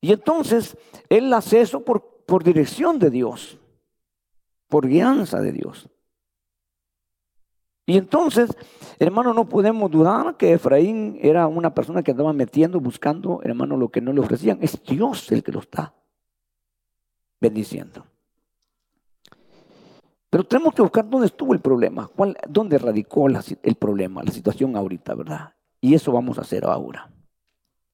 Y 0.00 0.12
entonces 0.12 0.76
él 1.08 1.32
hace 1.32 1.60
eso 1.60 1.84
por, 1.84 2.22
por 2.24 2.44
dirección 2.44 3.00
de 3.00 3.10
Dios 3.10 3.58
por 4.68 4.86
guianza 4.86 5.40
de 5.40 5.52
Dios. 5.52 5.88
Y 7.86 7.96
entonces, 7.96 8.54
hermano, 8.98 9.32
no 9.32 9.48
podemos 9.48 9.90
dudar 9.90 10.36
que 10.36 10.52
Efraín 10.52 11.18
era 11.22 11.46
una 11.46 11.74
persona 11.74 12.02
que 12.02 12.10
andaba 12.10 12.34
metiendo, 12.34 12.80
buscando, 12.80 13.40
hermano, 13.42 13.78
lo 13.78 13.88
que 13.88 14.02
no 14.02 14.12
le 14.12 14.20
ofrecían. 14.20 14.58
Es 14.60 14.82
Dios 14.84 15.32
el 15.32 15.42
que 15.42 15.52
lo 15.52 15.60
está 15.60 15.94
bendiciendo. 17.40 18.04
Pero 20.30 20.44
tenemos 20.44 20.74
que 20.74 20.82
buscar 20.82 21.08
dónde 21.08 21.26
estuvo 21.26 21.54
el 21.54 21.60
problema, 21.60 22.10
dónde 22.48 22.78
radicó 22.78 23.26
el 23.28 23.74
problema, 23.76 24.22
la 24.22 24.30
situación 24.30 24.76
ahorita, 24.76 25.14
¿verdad? 25.14 25.54
Y 25.80 25.94
eso 25.94 26.12
vamos 26.12 26.38
a 26.38 26.42
hacer 26.42 26.64
ahora. 26.64 27.10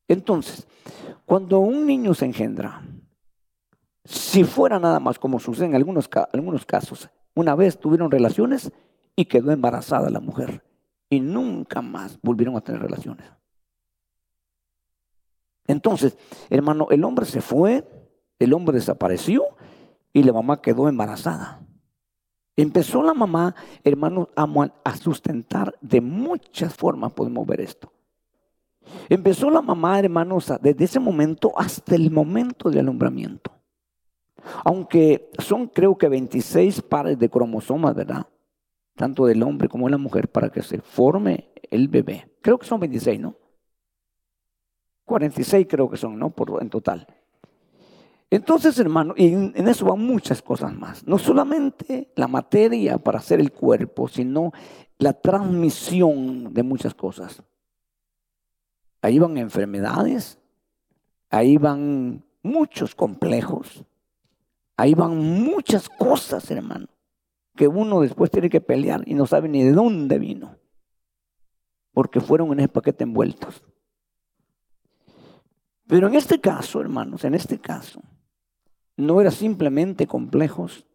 Entonces, 0.09 0.67
cuando 1.25 1.61
un 1.61 1.87
niño 1.87 2.13
se 2.15 2.25
engendra, 2.25 2.83
si 4.05 4.45
fuera 4.45 4.79
nada 4.79 5.01
más 5.01 5.19
como 5.19 5.39
sucede 5.39 5.67
en 5.67 5.75
algunos, 5.75 6.11
algunos 6.33 6.67
casos, 6.67 7.09
una 7.35 7.55
vez 7.55 7.79
tuvieron 7.79 8.11
relaciones 8.11 8.73
y 9.17 9.27
quedó 9.27 9.53
embarazada 9.53 10.11
la 10.11 10.21
mujer 10.21 10.63
y 11.09 11.21
nunca 11.21 11.83
más 11.83 12.19
volvieron 12.23 12.57
a 12.57 12.61
tener 12.61 12.83
relaciones. 12.83 13.27
Entonces, 15.67 16.19
hermano, 16.51 16.89
el 16.91 17.05
hombre 17.05 17.25
se 17.25 17.41
fue, 17.41 17.85
el 18.39 18.53
hombre 18.53 18.75
desapareció 18.75 19.45
y 20.13 20.23
la 20.23 20.33
mamá 20.33 20.61
quedó 20.61 20.89
embarazada. 20.89 21.64
Empezó 22.57 23.03
la 23.03 23.15
mamá, 23.15 23.55
hermano, 23.83 24.29
a, 24.37 24.97
sustentar 24.97 25.75
de 25.81 26.01
muchas 26.01 26.73
formas, 26.75 27.13
podemos 27.13 27.47
ver 27.47 27.61
esto. 27.61 27.93
Empezó 29.09 29.51
la 29.51 29.61
mamá, 29.61 29.99
hermanos, 29.99 30.53
desde 30.61 30.85
ese 30.85 31.01
momento 31.01 31.53
hasta 31.57 31.95
el 31.95 32.11
momento 32.11 32.69
del 32.69 32.81
alumbramiento 32.81 33.51
Aunque 34.63 35.31
son 35.39 35.67
creo 35.69 35.97
que 35.97 36.09
26 36.09 36.83
pares 36.83 37.19
de 37.19 37.29
cromosomas, 37.29 37.95
¿verdad? 37.95 38.27
Tanto 38.95 39.27
del 39.27 39.43
hombre 39.43 39.69
como 39.69 39.87
de 39.87 39.93
la 39.93 39.99
mujer 39.99 40.29
para 40.29 40.51
que 40.51 40.63
se 40.63 40.81
forme 40.81 41.51
el 41.71 41.89
bebé. 41.89 42.31
Creo 42.41 42.59
que 42.59 42.67
son 42.67 42.79
26, 42.79 43.21
¿no? 43.21 43.35
46 45.07 45.67
creo 45.69 45.91
que 45.91 45.97
son, 45.97 46.19
¿no? 46.19 46.31
Por, 46.31 46.63
en 46.63 46.71
total. 46.71 47.07
Entonces, 48.35 48.77
hermano, 48.81 49.15
y 49.17 49.27
en 49.27 49.69
eso 49.69 49.85
van 49.87 50.01
muchas 50.01 50.43
cosas 50.43 50.77
más. 50.77 51.07
No 51.07 51.19
solamente 51.19 52.11
la 52.17 52.27
materia 52.27 52.99
para 52.99 53.21
hacer 53.21 53.39
el 53.39 53.53
cuerpo, 53.53 54.09
sino 54.09 54.51
la 54.99 55.13
transmisión 55.13 56.53
de 56.53 56.65
muchas 56.65 56.95
cosas. 56.95 57.45
Ahí 59.03 59.21
van 59.21 59.39
enfermedades, 59.39 60.41
ahí 61.31 61.59
van 61.59 62.25
muchos 62.43 62.97
complejos, 62.97 63.85
ahí 64.77 64.95
van 64.95 65.17
muchas 65.17 65.89
cosas, 65.89 66.51
hermano, 66.51 66.89
que 67.55 67.69
uno 67.69 68.01
después 68.01 68.33
tiene 68.33 68.51
que 68.51 68.61
pelear 68.61 69.05
y 69.07 69.15
no 69.15 69.27
sabe 69.27 69.49
ni 69.49 69.63
de 69.63 69.71
dónde 69.71 70.19
vino, 70.19 70.57
porque 71.93 72.19
fueron 72.19 72.51
en 72.51 72.59
ese 72.59 72.69
paquete 72.69 73.05
envueltos. 73.05 73.63
Pero 75.87 76.09
en 76.09 76.17
este 76.17 76.41
caso, 76.41 76.81
hermanos, 76.81 77.23
en 77.25 77.35
este 77.35 77.61
caso, 77.61 78.03
no 78.97 79.21
era 79.21 79.31
simplemente 79.31 80.07
complejos, 80.07 80.87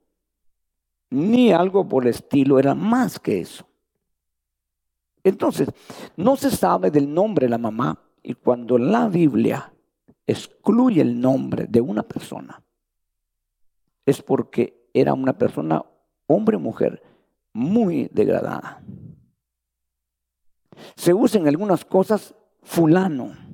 ni 1.09 1.51
algo 1.51 1.87
por 1.87 2.03
el 2.03 2.09
estilo, 2.09 2.59
era 2.59 2.75
más 2.75 3.19
que 3.19 3.41
eso. 3.41 3.67
Entonces, 5.23 5.69
no 6.15 6.35
se 6.35 6.51
sabe 6.51 6.91
del 6.91 7.13
nombre 7.13 7.45
de 7.45 7.49
la 7.49 7.57
mamá 7.57 7.99
y 8.23 8.33
cuando 8.33 8.77
la 8.77 9.07
Biblia 9.09 9.73
excluye 10.25 11.01
el 11.01 11.19
nombre 11.19 11.65
de 11.67 11.81
una 11.81 12.03
persona, 12.03 12.61
es 14.05 14.21
porque 14.21 14.89
era 14.93 15.13
una 15.13 15.37
persona, 15.37 15.83
hombre 16.27 16.57
o 16.57 16.59
mujer, 16.59 17.01
muy 17.53 18.09
degradada. 18.13 18.81
Se 20.95 21.13
usa 21.13 21.39
en 21.39 21.47
algunas 21.47 21.83
cosas 21.83 22.33
fulano 22.61 23.48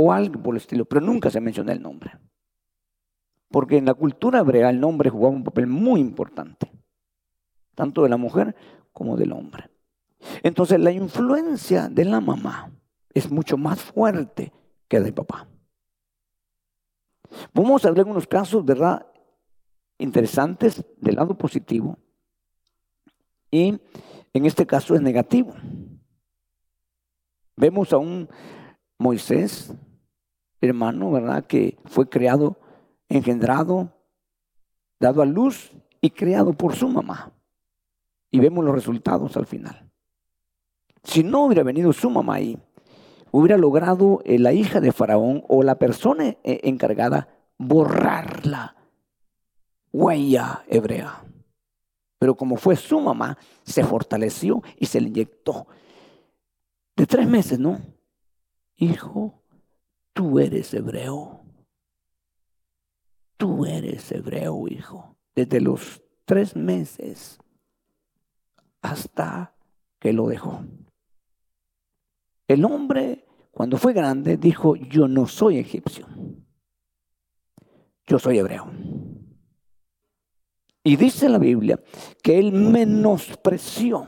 o 0.00 0.12
algo 0.12 0.42
por 0.42 0.54
el 0.54 0.60
estilo, 0.60 0.84
pero 0.84 1.00
nunca 1.00 1.30
se 1.30 1.40
menciona 1.40 1.72
el 1.72 1.82
nombre. 1.82 2.12
Porque 3.48 3.76
en 3.76 3.84
la 3.84 3.94
cultura 3.94 4.40
hebrea 4.40 4.70
el 4.70 4.80
nombre 4.80 5.10
jugaba 5.10 5.34
un 5.34 5.44
papel 5.44 5.66
muy 5.66 6.00
importante, 6.00 6.72
tanto 7.74 8.02
de 8.02 8.08
la 8.08 8.16
mujer 8.16 8.54
como 8.92 9.16
del 9.16 9.32
hombre. 9.32 9.70
Entonces 10.42 10.80
la 10.80 10.92
influencia 10.92 11.88
de 11.88 12.04
la 12.04 12.20
mamá 12.20 12.72
es 13.12 13.30
mucho 13.30 13.56
más 13.56 13.80
fuerte 13.80 14.52
que 14.88 15.00
de 15.00 15.12
papá. 15.12 15.48
Vamos 17.52 17.84
a 17.84 17.90
ver 17.90 18.00
algunos 18.00 18.26
casos, 18.26 18.64
¿verdad? 18.64 19.06
Interesantes 19.98 20.84
del 20.96 21.16
lado 21.16 21.36
positivo. 21.36 21.98
Y 23.50 23.80
en 24.32 24.46
este 24.46 24.66
caso 24.66 24.94
es 24.94 25.02
negativo. 25.02 25.54
Vemos 27.56 27.92
a 27.92 27.98
un 27.98 28.28
Moisés, 28.98 29.72
hermano, 30.60 31.10
¿verdad? 31.10 31.44
Que 31.46 31.78
fue 31.86 32.08
creado, 32.08 32.58
engendrado, 33.08 33.92
dado 34.98 35.22
a 35.22 35.26
luz 35.26 35.72
y 36.00 36.10
creado 36.10 36.52
por 36.52 36.74
su 36.74 36.88
mamá. 36.88 37.32
Y 38.30 38.40
vemos 38.40 38.64
los 38.64 38.74
resultados 38.74 39.36
al 39.36 39.46
final. 39.46 39.90
Si 41.02 41.22
no 41.22 41.46
hubiera 41.46 41.62
venido 41.62 41.92
su 41.92 42.10
mamá 42.10 42.34
ahí, 42.34 42.58
hubiera 43.30 43.56
logrado 43.56 44.20
eh, 44.24 44.38
la 44.38 44.52
hija 44.52 44.80
de 44.80 44.92
Faraón 44.92 45.44
o 45.48 45.62
la 45.62 45.76
persona 45.76 46.24
eh, 46.28 46.60
encargada 46.64 47.28
borrar 47.58 48.46
la 48.46 48.76
huella 49.92 50.64
hebrea. 50.68 51.24
Pero 52.18 52.36
como 52.36 52.56
fue 52.56 52.76
su 52.76 53.00
mamá, 53.00 53.38
se 53.62 53.82
fortaleció 53.82 54.62
y 54.78 54.86
se 54.86 55.00
le 55.00 55.08
inyectó. 55.08 55.66
De 56.94 57.06
tres 57.06 57.26
meses, 57.26 57.58
¿no? 57.58 57.80
Hijo, 58.76 59.39
tú 60.20 60.38
eres 60.38 60.74
hebreo. 60.74 61.46
Tú 63.38 63.64
eres 63.64 64.12
hebreo, 64.12 64.68
hijo. 64.68 65.16
Desde 65.34 65.62
los 65.62 66.02
tres 66.26 66.54
meses 66.54 67.38
hasta 68.82 69.54
que 69.98 70.12
lo 70.12 70.28
dejó. 70.28 70.62
El 72.46 72.66
hombre, 72.66 73.24
cuando 73.50 73.78
fue 73.78 73.94
grande, 73.94 74.36
dijo, 74.36 74.76
yo 74.76 75.08
no 75.08 75.26
soy 75.26 75.56
egipcio, 75.56 76.06
yo 78.06 78.18
soy 78.18 78.40
hebreo. 78.40 78.70
Y 80.84 80.96
dice 80.96 81.30
la 81.30 81.38
Biblia 81.38 81.82
que 82.22 82.38
él 82.38 82.52
menospreció 82.52 84.06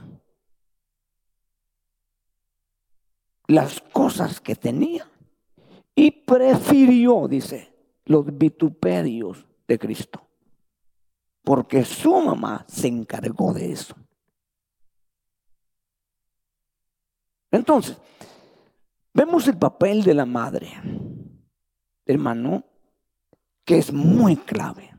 las 3.47 3.81
cosas 3.81 4.39
que 4.39 4.55
tenía 4.55 5.09
y 5.95 6.11
prefirió, 6.11 7.29
dice, 7.29 7.73
los 8.05 8.27
vituperios 8.37 9.47
de 9.67 9.79
Cristo. 9.79 10.27
Porque 11.43 11.85
su 11.85 12.21
mamá 12.21 12.65
se 12.69 12.89
encargó 12.89 13.53
de 13.53 13.73
eso. 13.73 13.95
Entonces, 17.51 17.97
vemos 19.13 19.47
el 19.49 19.59
papel 19.59 20.03
de 20.03 20.15
la 20.15 20.25
madre, 20.25 20.71
hermano, 22.07 22.65
que 23.65 23.79
es 23.79 23.93
muy 23.93 24.37
clave. 24.37 24.91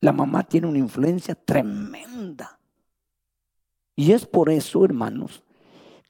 La 0.00 0.12
mamá 0.12 0.44
tiene 0.44 0.68
una 0.68 0.78
influencia 0.78 1.34
tremenda. 1.34 2.58
Y 3.94 4.12
es 4.12 4.24
por 4.24 4.48
eso, 4.48 4.84
hermanos, 4.84 5.42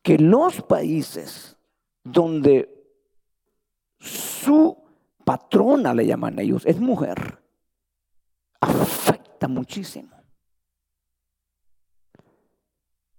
que 0.03 0.19
los 0.19 0.63
países 0.63 1.57
donde 2.05 2.78
su 3.99 4.77
patrona, 5.25 5.95
le 5.95 6.07
llaman 6.07 6.39
ellos, 6.39 6.65
es 6.67 6.81
mujer, 6.81 7.39
afecta 8.61 9.49
muchísimo. 9.49 10.17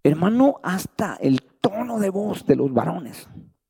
Hermano, 0.04 0.60
hasta 0.64 1.16
el 1.16 1.42
tono 1.62 2.00
de 2.00 2.10
voz 2.10 2.46
de 2.46 2.56
los 2.56 2.74
varones 2.74 3.28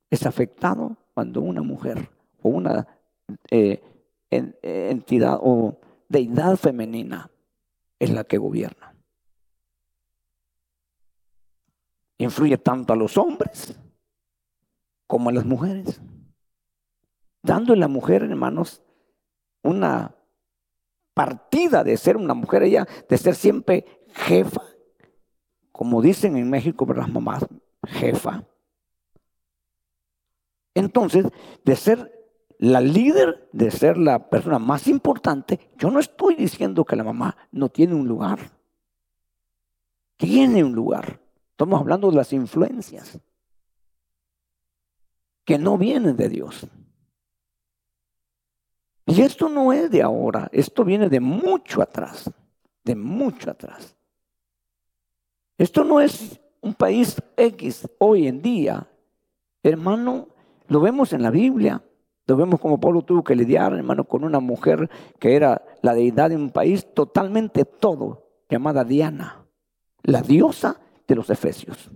es 0.09 0.25
afectado 0.25 0.95
cuando 1.13 1.41
una 1.41 1.61
mujer 1.61 2.09
o 2.41 2.49
una 2.49 2.87
eh, 3.49 3.81
entidad 4.29 5.39
o 5.41 5.79
deidad 6.07 6.55
femenina 6.55 7.29
es 7.97 8.11
la 8.11 8.23
que 8.23 8.37
gobierna. 8.37 8.95
Influye 12.17 12.57
tanto 12.57 12.93
a 12.93 12.95
los 12.95 13.17
hombres 13.17 13.77
como 15.07 15.29
a 15.29 15.33
las 15.33 15.45
mujeres. 15.45 16.01
Dando 17.41 17.73
a 17.73 17.75
la 17.75 17.87
mujer, 17.87 18.23
hermanos, 18.23 18.81
una 19.61 20.15
partida 21.13 21.83
de 21.83 21.97
ser 21.97 22.17
una 22.17 22.33
mujer, 22.33 22.63
ella, 22.63 22.87
de 23.07 23.17
ser 23.17 23.35
siempre 23.35 23.85
jefa, 24.13 24.61
como 25.71 26.01
dicen 26.01 26.37
en 26.37 26.49
México 26.49 26.85
las 26.93 27.09
mamás, 27.09 27.45
jefa. 27.85 28.43
Entonces, 30.73 31.25
de 31.65 31.75
ser 31.75 32.19
la 32.57 32.81
líder, 32.81 33.49
de 33.53 33.71
ser 33.71 33.97
la 33.97 34.29
persona 34.29 34.59
más 34.59 34.87
importante, 34.87 35.59
yo 35.77 35.89
no 35.89 35.99
estoy 35.99 36.35
diciendo 36.35 36.85
que 36.85 36.95
la 36.95 37.03
mamá 37.03 37.35
no 37.51 37.69
tiene 37.69 37.95
un 37.95 38.07
lugar. 38.07 38.39
Tiene 40.17 40.63
un 40.63 40.73
lugar. 40.73 41.21
Estamos 41.51 41.79
hablando 41.79 42.09
de 42.09 42.17
las 42.17 42.33
influencias 42.33 43.19
que 45.45 45.57
no 45.57 45.77
vienen 45.77 46.15
de 46.15 46.29
Dios. 46.29 46.67
Y 49.09 49.21
esto 49.21 49.49
no 49.49 49.73
es 49.73 49.89
de 49.89 50.01
ahora, 50.03 50.47
esto 50.51 50.83
viene 50.83 51.09
de 51.09 51.19
mucho 51.19 51.81
atrás, 51.81 52.29
de 52.83 52.95
mucho 52.95 53.49
atrás. 53.49 53.95
Esto 55.57 55.83
no 55.83 55.99
es 55.99 56.39
un 56.61 56.73
país 56.73 57.21
X 57.35 57.87
hoy 57.97 58.27
en 58.27 58.41
día. 58.41 58.87
Hermano, 59.63 60.27
lo 60.67 60.79
vemos 60.79 61.11
en 61.13 61.23
la 61.23 61.31
Biblia. 61.31 61.83
Lo 62.27 62.37
vemos 62.37 62.59
como 62.59 62.79
Pablo 62.79 63.01
tuvo 63.01 63.23
que 63.23 63.35
lidiar, 63.35 63.73
hermano, 63.73 64.03
con 64.03 64.23
una 64.23 64.39
mujer 64.39 64.87
que 65.17 65.35
era 65.35 65.63
la 65.81 65.95
deidad 65.95 66.29
de 66.29 66.35
un 66.35 66.51
país 66.51 66.93
totalmente 66.93 67.65
todo, 67.65 68.27
llamada 68.47 68.83
Diana, 68.83 69.47
la 70.03 70.21
diosa 70.21 70.79
de 71.07 71.15
los 71.15 71.31
efesios. 71.31 71.89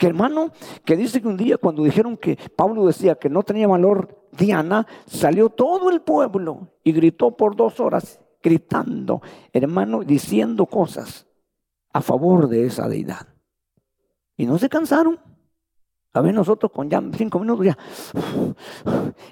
Que 0.00 0.06
hermano, 0.06 0.50
que 0.86 0.96
dice 0.96 1.20
que 1.20 1.28
un 1.28 1.36
día 1.36 1.58
cuando 1.58 1.84
dijeron 1.84 2.16
que 2.16 2.38
Pablo 2.56 2.86
decía 2.86 3.16
que 3.16 3.28
no 3.28 3.42
tenía 3.42 3.68
valor 3.68 4.26
Diana, 4.32 4.86
salió 5.04 5.50
todo 5.50 5.90
el 5.90 6.00
pueblo 6.00 6.68
y 6.82 6.92
gritó 6.92 7.36
por 7.36 7.54
dos 7.54 7.80
horas 7.80 8.18
gritando, 8.42 9.20
hermano, 9.52 10.02
diciendo 10.02 10.64
cosas 10.64 11.26
a 11.92 12.00
favor 12.00 12.48
de 12.48 12.64
esa 12.64 12.88
deidad. 12.88 13.28
Y 14.38 14.46
no 14.46 14.56
se 14.56 14.70
cansaron. 14.70 15.20
A 16.14 16.22
ver, 16.22 16.32
nosotros 16.32 16.72
con 16.72 16.88
ya 16.88 17.02
cinco 17.14 17.38
minutos 17.38 17.66
ya. 17.66 17.76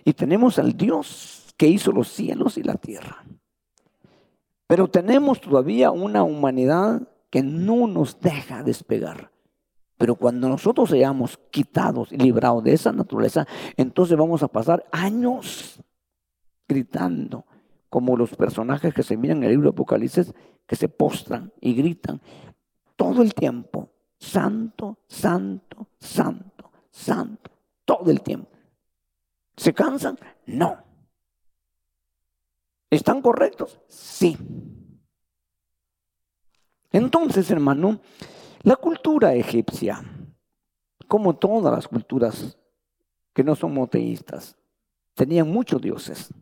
Y 0.05 0.13
tenemos 0.13 0.59
al 0.59 0.77
Dios 0.77 1.47
que 1.57 1.67
hizo 1.67 1.93
los 1.93 2.09
cielos 2.09 2.59
y 2.59 2.63
la 2.63 2.75
tierra. 2.75 3.25
Pero 4.67 4.87
tenemos 4.89 5.41
todavía 5.41 5.93
una 5.93 6.25
humanidad 6.25 7.09
que 7.31 7.43
no 7.43 7.87
nos 7.87 8.21
deja 8.21 8.63
despegar. 8.63 9.31
Pero 9.99 10.15
cuando 10.15 10.49
nosotros 10.49 10.91
seamos 10.91 11.39
quitados 11.51 12.13
y 12.13 12.17
librados 12.17 12.63
de 12.63 12.73
esa 12.73 12.93
naturaleza, 12.93 13.47
entonces 13.77 14.17
vamos 14.17 14.43
a 14.45 14.49
pasar 14.49 14.87
años 14.93 15.83
gritando, 16.69 17.45
como 17.91 18.17
los 18.17 18.35
personajes 18.37 18.95
que 18.95 19.03
se 19.03 19.17
miran 19.17 19.39
en 19.39 19.45
el 19.45 19.51
libro 19.51 19.71
de 19.71 19.75
Apocalipsis, 19.75 20.33
que 20.67 20.77
se 20.77 20.89
postran 20.89 21.53
y 21.61 21.75
gritan 21.75 22.21
todo 22.95 23.23
el 23.23 23.35
tiempo, 23.35 23.91
santo, 24.19 24.99
santo, 25.09 25.89
santo, 25.99 26.71
santo, 26.91 27.51
todo 27.85 28.11
el 28.11 28.21
tiempo. 28.21 28.51
¿Se 29.57 29.75
cansan? 29.75 30.17
No. 30.47 30.79
¿Están 32.91 33.21
correctos? 33.21 33.81
Sí. 33.89 34.37
Entonces, 36.93 37.51
hermano, 37.51 38.01
la 38.63 38.77
cultura 38.77 39.35
egipcia, 39.35 40.03
como 41.07 41.37
todas 41.37 41.73
las 41.73 41.89
culturas 41.89 42.59
que 43.33 43.45
no 43.45 43.55
son 43.55 43.75
monoteístas, 43.75 44.57
tenían 45.15 45.51
muchos 45.51 45.81
dioses. 45.81 46.33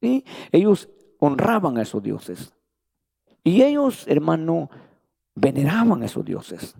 Y 0.00 0.24
ellos 0.52 0.88
honraban 1.18 1.78
a 1.78 1.82
esos 1.82 2.02
dioses. 2.02 2.52
Y 3.42 3.62
ellos, 3.62 4.06
hermano, 4.06 4.70
veneraban 5.34 6.02
a 6.02 6.06
esos 6.06 6.24
dioses. 6.24 6.74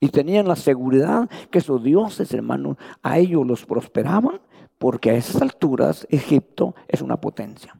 Y 0.00 0.08
tenían 0.08 0.48
la 0.48 0.56
seguridad 0.56 1.28
que 1.50 1.58
esos 1.58 1.82
dioses, 1.82 2.32
hermano, 2.34 2.76
a 3.02 3.18
ellos 3.18 3.46
los 3.46 3.64
prosperaban, 3.64 4.40
porque 4.78 5.10
a 5.10 5.14
esas 5.14 5.40
alturas 5.40 6.06
Egipto 6.10 6.74
es 6.88 7.00
una 7.00 7.20
potencia. 7.20 7.78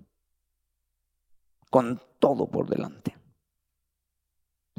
Con 1.71 2.01
todo 2.19 2.47
por 2.47 2.69
delante. 2.69 3.17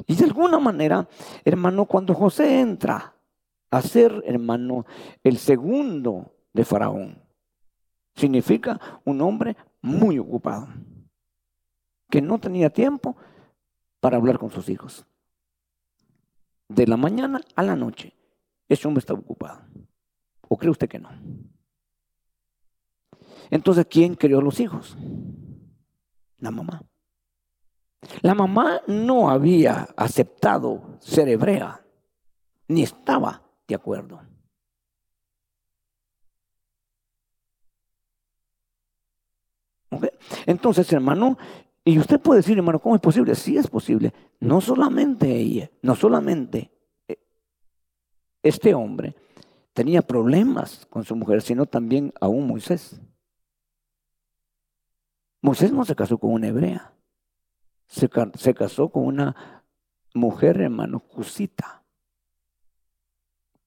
Y 0.06 0.14
de 0.14 0.24
alguna 0.24 0.58
manera, 0.58 1.08
hermano, 1.44 1.86
cuando 1.86 2.14
José 2.14 2.60
entra 2.60 3.14
a 3.70 3.82
ser, 3.82 4.22
hermano, 4.26 4.84
el 5.24 5.38
segundo 5.38 6.32
de 6.52 6.64
Faraón, 6.64 7.22
significa 8.14 8.80
un 9.04 9.20
hombre 9.22 9.56
muy 9.80 10.18
ocupado, 10.18 10.68
que 12.10 12.20
no 12.20 12.38
tenía 12.38 12.70
tiempo 12.70 13.16
para 14.00 14.16
hablar 14.16 14.38
con 14.38 14.50
sus 14.50 14.68
hijos. 14.68 15.06
De 16.68 16.86
la 16.86 16.96
mañana 16.96 17.40
a 17.54 17.62
la 17.62 17.76
noche, 17.76 18.12
ese 18.68 18.86
hombre 18.86 19.00
estaba 19.00 19.20
ocupado. 19.20 19.62
¿O 20.48 20.56
cree 20.56 20.70
usted 20.70 20.88
que 20.88 20.98
no? 20.98 21.10
Entonces, 23.50 23.86
¿quién 23.88 24.14
crió 24.14 24.40
los 24.40 24.60
hijos? 24.60 24.96
La 26.38 26.50
mamá. 26.50 26.82
La 28.22 28.34
mamá 28.34 28.82
no 28.86 29.30
había 29.30 29.88
aceptado 29.96 30.98
ser 31.00 31.28
hebrea, 31.28 31.84
ni 32.68 32.82
estaba 32.82 33.42
de 33.66 33.74
acuerdo. 33.74 34.20
Entonces, 40.46 40.92
hermano, 40.92 41.38
y 41.84 41.98
usted 41.98 42.20
puede 42.20 42.40
decir, 42.40 42.58
hermano, 42.58 42.80
¿cómo 42.80 42.96
es 42.96 43.00
posible? 43.00 43.34
Sí 43.34 43.56
es 43.56 43.68
posible. 43.68 44.12
No 44.40 44.60
solamente 44.60 45.34
ella, 45.34 45.70
no 45.82 45.94
solamente 45.94 46.70
eh, 47.08 47.18
este 48.42 48.74
hombre 48.74 49.14
tenía 49.72 50.02
problemas 50.02 50.86
con 50.86 51.04
su 51.04 51.14
mujer, 51.16 51.42
sino 51.42 51.66
también 51.66 52.12
aún 52.20 52.46
Moisés. 52.46 53.00
Moisés 55.40 55.72
no 55.72 55.84
se 55.84 55.94
casó 55.94 56.18
con 56.18 56.32
una 56.32 56.48
hebrea 56.48 56.95
se, 57.86 58.08
casó 58.54 58.88
con 58.88 59.04
una 59.06 59.62
mujer, 60.14 60.60
hermano, 60.60 61.00
cusita. 61.00 61.84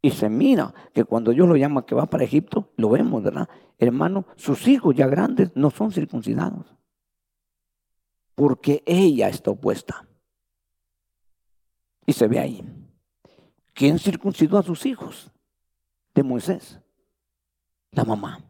Y 0.02 0.12
se 0.12 0.30
mira 0.30 0.74
que 0.94 1.04
cuando 1.04 1.32
Dios 1.32 1.48
lo 1.48 1.58
llama 1.58 1.86
que 1.86 1.96
va 1.96 2.06
para 2.06 2.24
Egipto, 2.24 2.72
lo 2.78 2.90
vemos, 2.90 3.22
¿verdad? 3.24 3.50
Hermano, 3.78 4.26
sus 4.36 4.68
hijos 4.68 4.96
ya 4.96 5.08
grandes 5.08 5.52
no 5.56 5.70
son 5.72 5.92
circuncidados. 5.92 6.76
Porque 8.36 8.82
ella 8.86 9.28
está 9.28 9.52
opuesta. 9.52 10.08
Y 12.06 12.14
se 12.14 12.28
ve 12.28 12.40
ahí. 12.40 12.64
¿Quién 13.74 14.00
circuncidó 14.00 14.58
a 14.58 14.64
sus 14.64 14.86
hijos? 14.86 15.32
De 16.14 16.24
Moisés. 16.24 16.80
La 17.92 18.06
mamá. 18.06 18.49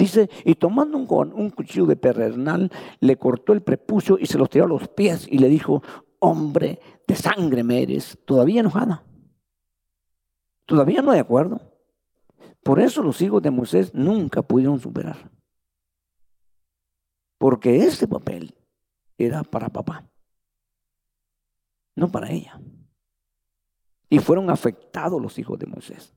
Dice, 0.00 0.30
y 0.46 0.54
tomando 0.54 0.96
un, 0.96 1.50
cuchillo 1.50 1.84
de 1.84 1.94
perernal, 1.94 2.72
le 3.00 3.18
cortó 3.18 3.52
el 3.52 3.60
prepucio 3.60 4.16
y 4.18 4.24
se 4.24 4.38
los 4.38 4.48
tiró 4.48 4.64
a 4.64 4.68
los 4.68 4.88
pies 4.88 5.28
y 5.30 5.36
le 5.36 5.50
dijo, 5.50 5.82
hombre 6.20 6.80
de 7.06 7.14
sangre 7.14 7.62
me 7.62 7.82
eres, 7.82 8.18
todavía 8.24 8.60
enojada, 8.60 9.04
todavía 10.64 11.02
no 11.02 11.12
de 11.12 11.18
acuerdo. 11.18 11.60
Por 12.62 12.80
eso 12.80 13.02
los 13.02 13.20
hijos 13.20 13.42
de 13.42 13.50
Moisés 13.50 13.92
nunca 13.92 14.40
pudieron 14.40 14.80
superar. 14.80 15.30
Porque 17.36 17.84
ese 17.84 18.08
papel 18.08 18.54
era 19.18 19.42
para 19.42 19.68
papá, 19.68 20.08
no 21.94 22.10
para 22.10 22.30
ella. 22.30 22.58
Y 24.08 24.18
fueron 24.18 24.48
afectados 24.48 25.20
los 25.20 25.38
hijos 25.38 25.58
de 25.58 25.66
Moisés. 25.66 26.14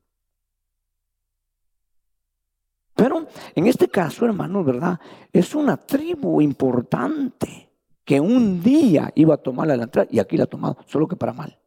Pero 2.96 3.28
en 3.56 3.68
este 3.68 3.88
caso, 3.88 4.26
hermano, 4.26 4.64
¿verdad? 4.64 5.00
Es 5.32 5.56
una 5.56 5.78
tribu 5.78 6.42
importante 6.42 7.70
que 8.06 8.20
un 8.20 8.62
día 8.62 9.12
iba 9.16 9.36
a 9.36 9.38
tomar 9.38 9.68
la 9.68 9.76
entrada 9.76 10.08
y 10.12 10.20
aquí 10.20 10.38
la 10.38 10.44
ha 10.44 10.48
tomado, 10.48 10.78
solo 10.86 11.08
que 11.08 11.16
para 11.16 11.34
mal. 11.34 11.58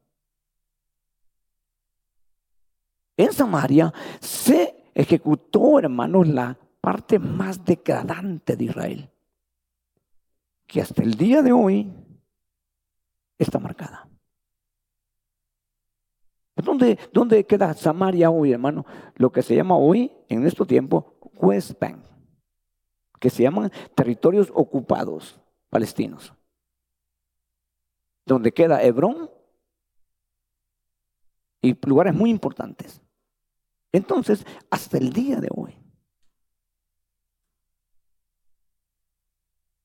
En 3.17 3.33
Samaria 3.33 3.93
se 4.21 4.91
ejecutó, 4.95 5.79
hermanos, 5.79 6.29
la 6.29 6.57
parte 6.81 7.19
más 7.19 7.65
degradante 7.65 8.57
de 8.57 8.65
Israel, 8.65 9.11
que 10.67 10.83
hasta 10.83 11.03
el 11.03 11.15
día 11.15 11.43
de 11.43 11.53
hoy 11.53 11.91
está 13.39 13.59
marcada. 13.59 14.09
¿Dónde, 16.55 16.99
¿Dónde 17.13 17.45
queda 17.45 17.75
Samaria 17.75 18.31
hoy, 18.31 18.53
hermano? 18.53 18.87
Lo 19.17 19.31
que 19.31 19.43
se 19.43 19.55
llama 19.55 19.77
hoy, 19.77 20.11
en 20.29 20.41
nuestro 20.41 20.65
tiempo, 20.65 21.16
West 21.37 21.79
Bank, 21.81 22.05
que 23.21 23.31
se 23.31 23.43
llaman 23.43 23.71
territorios 23.95 24.51
ocupados 24.55 25.41
palestinos, 25.71 26.33
donde 28.25 28.53
queda 28.53 28.83
Hebrón 28.83 29.31
y 31.63 31.77
lugares 31.87 32.15
muy 32.15 32.31
importantes. 32.31 33.01
Entonces, 33.93 34.45
hasta 34.71 34.99
el 34.99 35.13
día 35.13 35.41
de 35.41 35.49
hoy. 35.55 35.77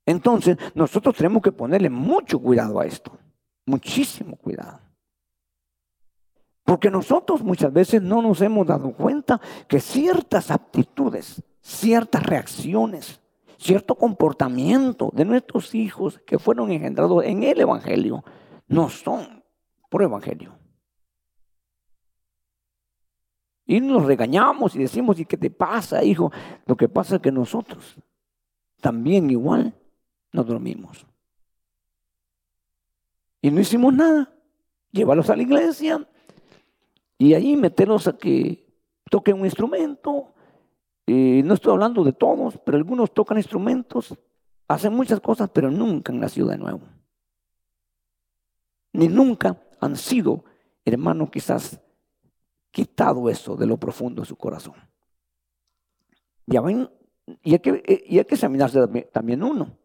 Entonces, 0.05 0.57
nosotros 0.75 1.15
tenemos 1.15 1.41
que 1.41 1.51
ponerle 1.51 1.89
mucho 1.89 2.39
cuidado 2.39 2.79
a 2.79 2.85
esto, 2.85 3.17
muchísimo 3.65 4.35
cuidado. 4.35 4.90
Porque 6.71 6.89
nosotros 6.89 7.43
muchas 7.43 7.73
veces 7.73 8.01
no 8.01 8.21
nos 8.21 8.39
hemos 8.39 8.65
dado 8.65 8.93
cuenta 8.93 9.41
que 9.67 9.81
ciertas 9.81 10.51
aptitudes, 10.51 11.43
ciertas 11.59 12.23
reacciones, 12.23 13.19
cierto 13.57 13.95
comportamiento 13.95 15.09
de 15.13 15.25
nuestros 15.25 15.75
hijos 15.75 16.21
que 16.25 16.39
fueron 16.39 16.71
engendrados 16.71 17.25
en 17.25 17.43
el 17.43 17.59
Evangelio 17.59 18.23
no 18.69 18.87
son 18.87 19.43
por 19.89 20.01
Evangelio. 20.01 20.57
Y 23.65 23.81
nos 23.81 24.05
regañamos 24.05 24.73
y 24.73 24.79
decimos, 24.79 25.19
¿y 25.19 25.25
qué 25.25 25.35
te 25.35 25.51
pasa, 25.51 26.01
hijo? 26.05 26.31
Lo 26.65 26.77
que 26.77 26.87
pasa 26.87 27.17
es 27.17 27.21
que 27.21 27.33
nosotros 27.33 27.97
también 28.79 29.29
igual 29.29 29.73
nos 30.31 30.45
dormimos. 30.47 31.05
Y 33.41 33.51
no 33.51 33.59
hicimos 33.59 33.93
nada. 33.93 34.33
Llévalos 34.93 35.29
a 35.29 35.35
la 35.35 35.41
iglesia, 35.41 36.07
y 37.21 37.35
ahí 37.35 37.55
meterlos 37.55 38.07
a 38.07 38.17
que 38.17 38.65
toquen 39.07 39.37
un 39.37 39.45
instrumento. 39.45 40.33
Y 41.05 41.43
no 41.43 41.53
estoy 41.53 41.71
hablando 41.71 42.03
de 42.03 42.13
todos, 42.13 42.57
pero 42.65 42.79
algunos 42.79 43.13
tocan 43.13 43.37
instrumentos, 43.37 44.17
hacen 44.67 44.91
muchas 44.95 45.19
cosas, 45.19 45.47
pero 45.53 45.69
nunca 45.69 46.11
han 46.11 46.19
nacido 46.19 46.47
de 46.47 46.57
nuevo. 46.57 46.81
Ni 48.93 49.07
nunca 49.07 49.61
han 49.79 49.95
sido, 49.97 50.45
hermano, 50.83 51.29
quizás 51.29 51.79
quitado 52.71 53.29
eso 53.29 53.55
de 53.55 53.67
lo 53.67 53.77
profundo 53.77 54.23
de 54.23 54.27
su 54.27 54.35
corazón. 54.35 54.73
Y 56.47 56.57
hay 56.57 57.59
que, 57.59 58.03
y 58.07 58.17
hay 58.17 58.25
que 58.25 58.33
examinarse 58.33 58.79
también 59.13 59.43
uno. 59.43 59.77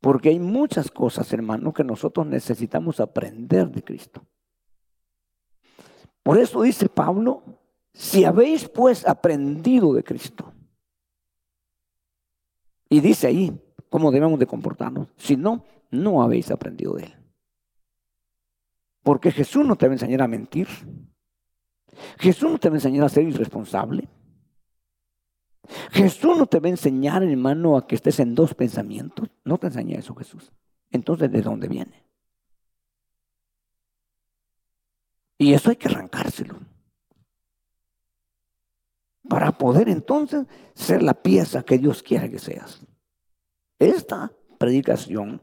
Porque 0.00 0.30
hay 0.30 0.40
muchas 0.40 0.90
cosas, 0.90 1.32
hermano, 1.32 1.72
que 1.72 1.84
nosotros 1.84 2.26
necesitamos 2.26 2.98
aprender 2.98 3.70
de 3.70 3.84
Cristo. 3.84 4.26
Por 6.24 6.38
eso 6.38 6.62
dice 6.62 6.88
Pablo, 6.88 7.42
si 7.92 8.24
habéis 8.24 8.68
pues 8.68 9.06
aprendido 9.06 9.92
de 9.92 10.02
Cristo. 10.02 10.52
Y 12.88 13.00
dice 13.00 13.28
ahí 13.28 13.60
cómo 13.90 14.10
debemos 14.10 14.38
de 14.38 14.46
comportarnos. 14.46 15.12
Si 15.16 15.36
no, 15.36 15.64
no 15.90 16.22
habéis 16.22 16.50
aprendido 16.50 16.94
de 16.94 17.04
Él. 17.04 17.14
Porque 19.02 19.30
Jesús 19.30 19.66
no 19.66 19.76
te 19.76 19.86
va 19.86 19.92
a 19.92 19.96
enseñar 19.96 20.22
a 20.22 20.28
mentir. 20.28 20.66
Jesús 22.18 22.50
no 22.50 22.58
te 22.58 22.70
va 22.70 22.74
a 22.74 22.78
enseñar 22.78 23.04
a 23.04 23.10
ser 23.10 23.24
irresponsable. 23.24 24.08
Jesús 25.90 26.38
no 26.38 26.46
te 26.46 26.58
va 26.58 26.68
a 26.68 26.70
enseñar, 26.70 27.22
hermano, 27.22 27.76
a 27.76 27.86
que 27.86 27.96
estés 27.96 28.18
en 28.18 28.34
dos 28.34 28.54
pensamientos. 28.54 29.28
No 29.44 29.58
te 29.58 29.66
enseña 29.66 29.98
eso 29.98 30.14
Jesús. 30.14 30.52
Entonces, 30.90 31.30
¿de 31.30 31.42
dónde 31.42 31.68
viene? 31.68 32.03
Y 35.44 35.52
eso 35.52 35.68
hay 35.68 35.76
que 35.76 35.88
arrancárselo. 35.88 36.58
Para 39.28 39.52
poder 39.52 39.90
entonces 39.90 40.46
ser 40.74 41.02
la 41.02 41.12
pieza 41.12 41.62
que 41.62 41.76
Dios 41.76 42.02
quiere 42.02 42.30
que 42.30 42.38
seas. 42.38 42.80
Esta 43.78 44.32
predicación, 44.56 45.42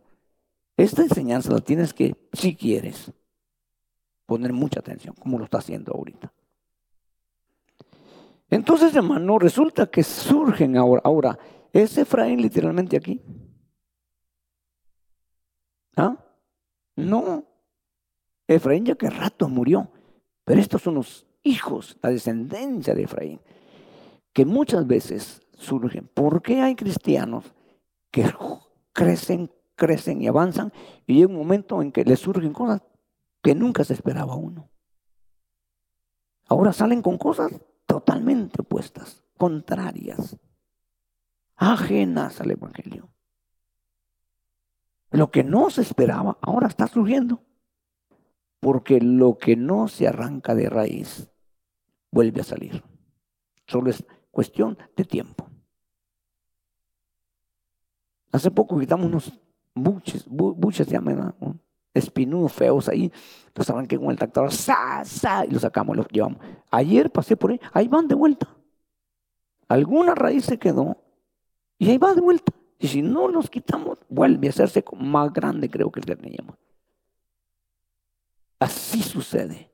esta 0.75 1.03
enseñanza 1.03 1.51
la 1.51 1.59
tienes 1.59 1.93
que, 1.93 2.15
si 2.33 2.55
quieres, 2.55 3.11
poner 4.25 4.53
mucha 4.53 4.79
atención, 4.79 5.13
como 5.13 5.37
lo 5.37 5.43
está 5.43 5.59
haciendo 5.59 5.93
ahorita. 5.93 6.33
Entonces, 8.49 8.95
hermano, 8.95 9.37
resulta 9.37 9.85
que 9.85 10.01
surgen 10.01 10.77
ahora, 10.77 11.03
ahora, 11.05 11.39
¿es 11.71 11.95
Efraín 11.95 12.41
literalmente 12.41 12.97
aquí? 12.97 13.21
¿Ah? 15.95 16.17
No. 16.95 17.50
Efraín 18.55 18.85
ya 18.85 18.95
que 18.95 19.09
rato 19.09 19.49
murió, 19.49 19.89
pero 20.43 20.59
estos 20.59 20.81
son 20.81 20.95
los 20.95 21.25
hijos, 21.43 21.97
la 22.01 22.09
descendencia 22.09 22.93
de 22.93 23.03
Efraín, 23.03 23.41
que 24.33 24.45
muchas 24.45 24.85
veces 24.87 25.41
surgen. 25.53 26.09
¿Por 26.13 26.41
qué 26.41 26.61
hay 26.61 26.75
cristianos 26.75 27.53
que 28.09 28.31
crecen, 28.93 29.51
crecen 29.75 30.21
y 30.21 30.27
avanzan 30.27 30.71
y 31.05 31.15
llega 31.15 31.27
un 31.27 31.37
momento 31.37 31.81
en 31.81 31.91
que 31.91 32.03
les 32.03 32.19
surgen 32.19 32.53
cosas 32.53 32.81
que 33.41 33.55
nunca 33.55 33.83
se 33.83 33.93
esperaba 33.93 34.35
uno? 34.35 34.69
Ahora 36.47 36.73
salen 36.73 37.01
con 37.01 37.17
cosas 37.17 37.51
totalmente 37.85 38.61
opuestas, 38.61 39.23
contrarias, 39.37 40.37
ajenas 41.55 42.41
al 42.41 42.51
Evangelio. 42.51 43.09
Lo 45.11 45.29
que 45.29 45.43
no 45.43 45.69
se 45.69 45.81
esperaba 45.81 46.37
ahora 46.41 46.67
está 46.67 46.87
surgiendo, 46.87 47.43
porque 48.61 49.01
lo 49.01 49.37
que 49.37 49.57
no 49.57 49.89
se 49.89 50.07
arranca 50.07 50.55
de 50.55 50.69
raíz 50.69 51.29
vuelve 52.11 52.41
a 52.41 52.45
salir. 52.45 52.81
Solo 53.67 53.89
es 53.89 54.05
cuestión 54.29 54.77
de 54.95 55.03
tiempo. 55.03 55.49
Hace 58.31 58.51
poco 58.51 58.79
quitamos 58.79 59.07
unos 59.07 59.33
buches, 59.73 60.25
buches 60.29 60.87
se 60.87 60.93
llaman, 60.93 61.33
espinudos 61.93 62.53
feos 62.53 62.87
ahí, 62.87 63.11
los 63.55 63.69
arranqué 63.69 63.97
con 63.97 64.11
el 64.11 64.17
tractor, 64.17 64.53
sa, 64.53 65.03
sa, 65.03 65.43
y 65.45 65.49
los 65.49 65.63
sacamos, 65.63 65.97
los 65.97 66.07
llevamos. 66.07 66.39
Ayer 66.69 67.11
pasé 67.11 67.35
por 67.35 67.51
ahí, 67.51 67.59
ahí 67.73 67.87
van 67.87 68.07
de 68.07 68.15
vuelta. 68.15 68.47
Alguna 69.67 70.13
raíz 70.13 70.45
se 70.45 70.59
quedó 70.59 70.97
y 71.79 71.89
ahí 71.89 71.97
va 71.97 72.13
de 72.13 72.21
vuelta. 72.21 72.53
Y 72.77 72.87
si 72.87 73.01
no 73.01 73.27
los 73.27 73.49
quitamos, 73.49 73.99
vuelve 74.07 74.47
a 74.47 74.49
hacerse 74.51 74.83
más 74.99 75.33
grande, 75.33 75.69
creo 75.69 75.91
que 75.91 75.99
el 75.99 76.05
que 76.05 76.15
teníamos. 76.15 76.57
Así 78.61 79.01
sucede. 79.01 79.71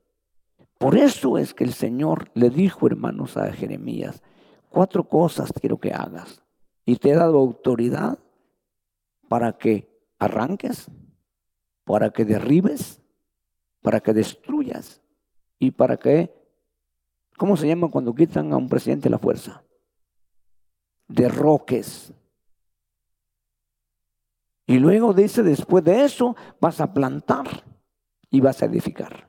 Por 0.78 0.96
eso 0.96 1.36
es 1.36 1.52
que 1.52 1.62
el 1.62 1.74
Señor 1.74 2.30
le 2.32 2.48
dijo, 2.48 2.86
hermanos, 2.86 3.36
a 3.36 3.52
Jeremías, 3.52 4.22
cuatro 4.70 5.04
cosas 5.06 5.52
quiero 5.52 5.76
que 5.76 5.92
hagas. 5.92 6.42
Y 6.86 6.96
te 6.96 7.10
he 7.10 7.14
dado 7.14 7.36
autoridad 7.36 8.18
para 9.28 9.58
que 9.58 9.94
arranques, 10.18 10.90
para 11.84 12.08
que 12.08 12.24
derribes, 12.24 13.02
para 13.82 14.00
que 14.00 14.14
destruyas 14.14 15.02
y 15.58 15.72
para 15.72 15.98
que, 15.98 16.34
¿cómo 17.36 17.58
se 17.58 17.68
llama 17.68 17.90
cuando 17.90 18.14
quitan 18.14 18.54
a 18.54 18.56
un 18.56 18.70
presidente 18.70 19.10
la 19.10 19.18
fuerza? 19.18 19.62
Derroques. 21.08 22.14
Y 24.66 24.78
luego 24.78 25.12
dice, 25.12 25.42
después 25.42 25.84
de 25.84 26.04
eso, 26.04 26.34
vas 26.58 26.80
a 26.80 26.94
plantar 26.94 27.68
y 28.30 28.40
vas 28.40 28.62
a 28.62 28.66
edificar. 28.66 29.28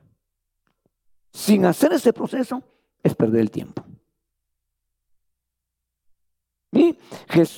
Sin 1.32 1.64
hacer 1.64 1.92
ese 1.92 2.12
proceso 2.12 2.62
es 3.02 3.14
perder 3.14 3.40
el 3.40 3.50
tiempo. 3.50 3.84
Y, 6.72 6.96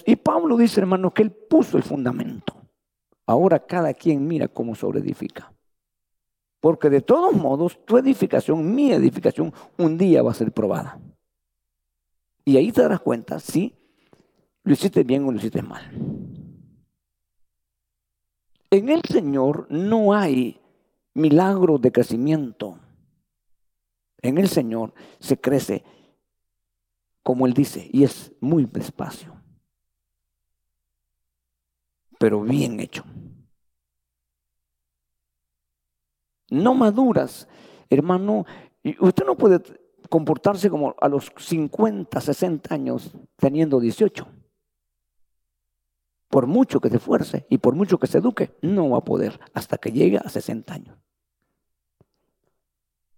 y 0.07 0.17
Pablo 0.17 0.57
dice, 0.57 0.81
hermano, 0.81 1.13
que 1.13 1.23
él 1.23 1.31
puso 1.31 1.77
el 1.77 1.83
fundamento. 1.83 2.55
Ahora 3.27 3.65
cada 3.65 3.95
quien 3.95 4.27
mira 4.27 4.49
cómo 4.49 4.75
edifica. 4.75 5.53
Porque 6.61 6.89
de 6.91 7.01
todos 7.01 7.35
modos, 7.35 7.85
tu 7.85 7.99
edificación, 7.99 8.75
mi 8.75 8.93
edificación, 8.93 9.53
un 9.79 9.99
día 9.99 10.23
va 10.23 10.31
a 10.31 10.35
ser 10.35 10.53
probada. 10.53 11.01
Y 12.45 12.57
ahí 12.57 12.73
te 12.73 12.83
darás 12.83 13.01
cuenta 13.01 13.39
si 13.41 13.75
lo 14.65 14.73
hiciste 14.73 15.03
bien 15.03 15.25
o 15.25 15.33
lo 15.33 15.39
hiciste 15.39 15.63
mal. 15.63 15.91
En 18.71 18.89
el 18.89 19.03
Señor 19.03 19.67
no 19.71 20.15
hay 20.15 20.62
milagro 21.15 21.79
de 21.79 21.93
crecimiento. 21.93 22.79
En 24.19 24.39
el 24.39 24.49
Señor 24.49 24.95
se 25.19 25.41
crece 25.41 25.85
como 27.23 27.47
Él 27.47 27.55
dice, 27.55 27.89
y 27.93 28.03
es 28.05 28.33
muy 28.41 28.65
despacio 28.67 29.43
pero 32.23 32.41
bien 32.41 32.79
hecho. 32.79 33.03
No 36.51 36.73
maduras, 36.73 37.49
hermano. 37.91 38.47
Usted 39.01 39.27
no 39.27 39.37
puede 39.37 39.61
comportarse 40.09 40.71
como 40.71 40.95
a 41.01 41.09
los 41.09 41.33
50, 41.37 42.21
60 42.21 42.73
años 42.73 43.13
teniendo 43.35 43.81
18. 43.81 44.25
Por 46.33 46.47
mucho 46.47 46.81
que 46.81 46.89
se 46.89 46.97
esfuerce 46.97 47.45
y 47.51 47.59
por 47.59 47.75
mucho 47.75 47.99
que 47.99 48.07
se 48.07 48.17
eduque, 48.17 48.57
no 48.63 48.89
va 48.89 48.97
a 48.97 49.05
poder 49.05 49.39
hasta 49.53 49.77
que 49.77 49.93
llegue 49.93 50.17
a 50.17 50.31
60 50.31 50.73
años. 50.73 50.97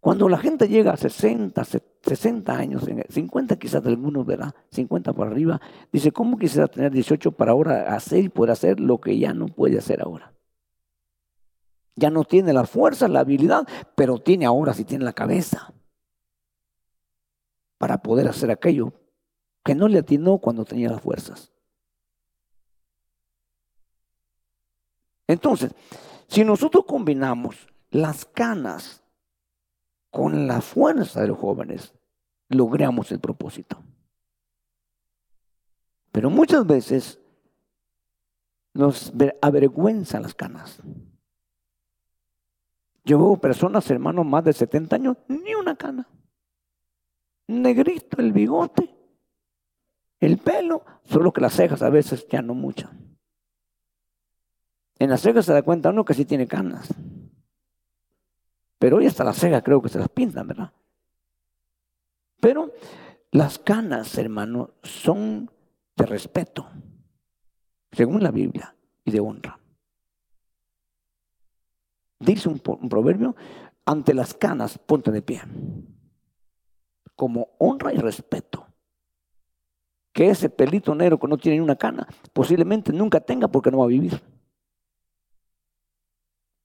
Cuando 0.01 0.29
la 0.29 0.37
gente 0.37 0.67
llega 0.67 0.91
a 0.91 0.97
60, 0.97 1.63
60 2.03 2.53
años, 2.53 2.85
50 3.09 3.57
quizás 3.57 3.85
de 3.85 3.91
algunos, 3.91 4.27
¿verdad? 4.27 4.53
50 4.73 5.13
por 5.13 5.29
arriba, 5.29 5.61
dice, 5.93 6.11
¿cómo 6.11 6.37
quisiera 6.37 6.67
tener 6.67 6.91
18 6.91 7.31
para 7.31 7.53
ahora 7.53 7.95
hacer 7.95 8.25
y 8.25 8.29
poder 8.31 8.51
hacer 8.51 8.81
lo 8.81 9.01
que 9.01 9.17
ya 9.17 9.33
no 9.33 9.47
puede 9.47 9.79
hacer 9.79 10.03
ahora? 10.03 10.35
Ya 11.95 12.11
no 12.11 12.25
tiene 12.25 12.53
la 12.53 12.67
fuerza, 12.67 13.07
la 13.07 13.21
habilidad, 13.21 13.65
pero 13.95 14.19
tiene 14.19 14.45
ahora, 14.45 14.75
sí 14.75 14.85
tiene 14.85 15.05
la 15.05 15.13
cabeza 15.13 15.73
para 17.79 17.99
poder 17.99 18.27
hacer 18.27 18.51
aquello 18.51 18.93
que 19.65 19.77
no 19.77 19.87
le 19.87 20.01
atinó 20.01 20.39
cuando 20.39 20.65
tenía 20.65 20.91
las 20.91 21.01
fuerzas. 21.01 21.54
Entonces, 25.27 25.75
si 26.29 26.45
nosotros 26.45 26.85
combinamos 26.87 27.69
las 27.91 28.25
canas 28.25 29.03
con 30.11 30.47
la 30.47 30.61
fuerza 30.61 31.23
de 31.23 31.29
los 31.29 31.39
jóvenes, 31.39 31.95
logramos 32.49 33.11
el 33.13 33.21
propósito. 33.21 33.83
Pero 36.13 36.31
muchas 36.31 36.67
veces 36.67 37.21
nos 38.73 39.13
avergüenzan 39.41 40.23
las 40.23 40.35
canas. 40.35 40.81
Yo 43.05 43.19
veo 43.19 43.37
personas, 43.37 43.91
hermanos, 43.91 44.25
más 44.25 44.45
de 44.45 44.53
70 44.53 44.97
años, 44.97 45.17
ni 45.29 45.55
una 45.55 45.77
cana. 45.77 46.09
Negrito 47.47 48.21
el 48.21 48.33
bigote, 48.33 48.95
el 50.21 50.39
pelo, 50.39 50.85
solo 51.05 51.33
que 51.33 51.43
las 51.43 51.55
cejas 51.55 51.83
a 51.83 51.91
veces 51.91 52.27
ya 52.29 52.41
no 52.41 52.55
mucho. 52.55 52.89
En 54.99 55.11
las 55.11 55.23
cejas 55.23 55.45
se 55.45 55.53
da 55.53 55.63
cuenta 55.63 55.91
uno 55.91 56.05
que 56.05 56.15
sí 56.15 56.25
tiene 56.25 56.47
canas. 56.47 56.89
Pero 58.79 58.99
hoy 58.99 59.07
hasta 59.07 59.25
las 59.25 59.37
cejas 59.37 59.63
creo 59.63 59.83
que 59.83 59.89
se 59.89 59.99
las 59.99 60.09
pintan, 60.09 60.47
¿verdad? 60.47 60.73
Pero 62.41 62.73
las 63.31 63.59
canas, 63.59 64.17
hermano, 64.19 64.71
son 64.83 65.51
de 65.97 66.07
respeto, 66.07 66.69
según 67.93 68.23
la 68.23 68.31
Biblia, 68.31 68.77
y 69.05 69.11
de 69.11 69.21
honra. 69.21 69.59
Dice 72.19 72.49
un, 72.49 72.59
proverbio, 72.59 73.35
ante 73.85 74.15
las 74.15 74.35
canas 74.35 74.79
ponte 74.79 75.11
de 75.11 75.23
pie, 75.23 75.43
como 77.17 77.49
honra 77.59 77.93
y 77.93 77.97
respeto. 77.97 78.67
Que 80.13 80.29
ese 80.31 80.49
pelito 80.49 80.95
negro 80.95 81.19
que 81.19 81.27
no 81.27 81.37
tiene 81.39 81.59
ni 81.59 81.65
una 81.65 81.77
cana, 81.77 82.07
posiblemente 82.33 82.93
nunca 82.93 83.21
tenga 83.21 83.49
porque 83.49 83.71
no 83.71 83.79
va 83.79 83.85
a 83.85 83.89
vivir. 83.89 84.23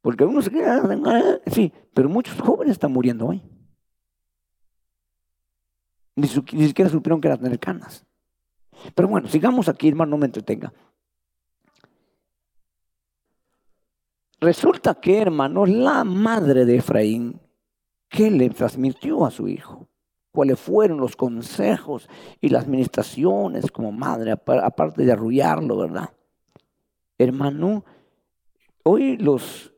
Porque 0.01 0.23
uno 0.23 0.41
se 0.41 0.49
queda, 0.49 0.81
ah, 1.05 1.39
sí, 1.47 1.73
pero 1.93 2.07
muchos 2.07 2.39
jóvenes 2.39 2.73
están 2.73 2.93
muriendo 2.93 3.27
hoy. 3.27 3.43
Ni, 6.15 6.27
siquiera 6.27 6.89
supieron 6.89 7.21
que 7.21 7.27
era 7.27 7.37
tener 7.37 7.59
canas. 7.59 8.05
Pero 8.95 9.07
bueno, 9.07 9.27
sigamos 9.27 9.67
aquí, 9.67 9.89
hermano, 9.89 10.11
no 10.11 10.17
me 10.17 10.25
entretenga. 10.25 10.73
Resulta 14.39 14.95
que, 14.95 15.17
hermano, 15.21 15.65
la 15.65 16.05
madre 16.05 16.65
de 16.65 16.77
Efraín, 16.77 17.41
¿qué 18.07 18.31
le 18.31 18.49
transmitió 18.49 19.25
a 19.25 19.31
su 19.31 19.49
hijo? 19.49 19.89
¿Cuáles 20.31 20.59
fueron 20.59 20.99
los 20.99 21.17
consejos 21.17 22.07
y 22.39 22.47
las 22.49 22.63
administraciones 22.63 23.69
como 23.71 23.91
madre, 23.91 24.31
aparte 24.31 25.03
de 25.03 25.11
arrullarlo, 25.11 25.77
verdad? 25.77 26.09
Hermano, 27.17 27.83
hoy 28.83 29.17
los 29.17 29.73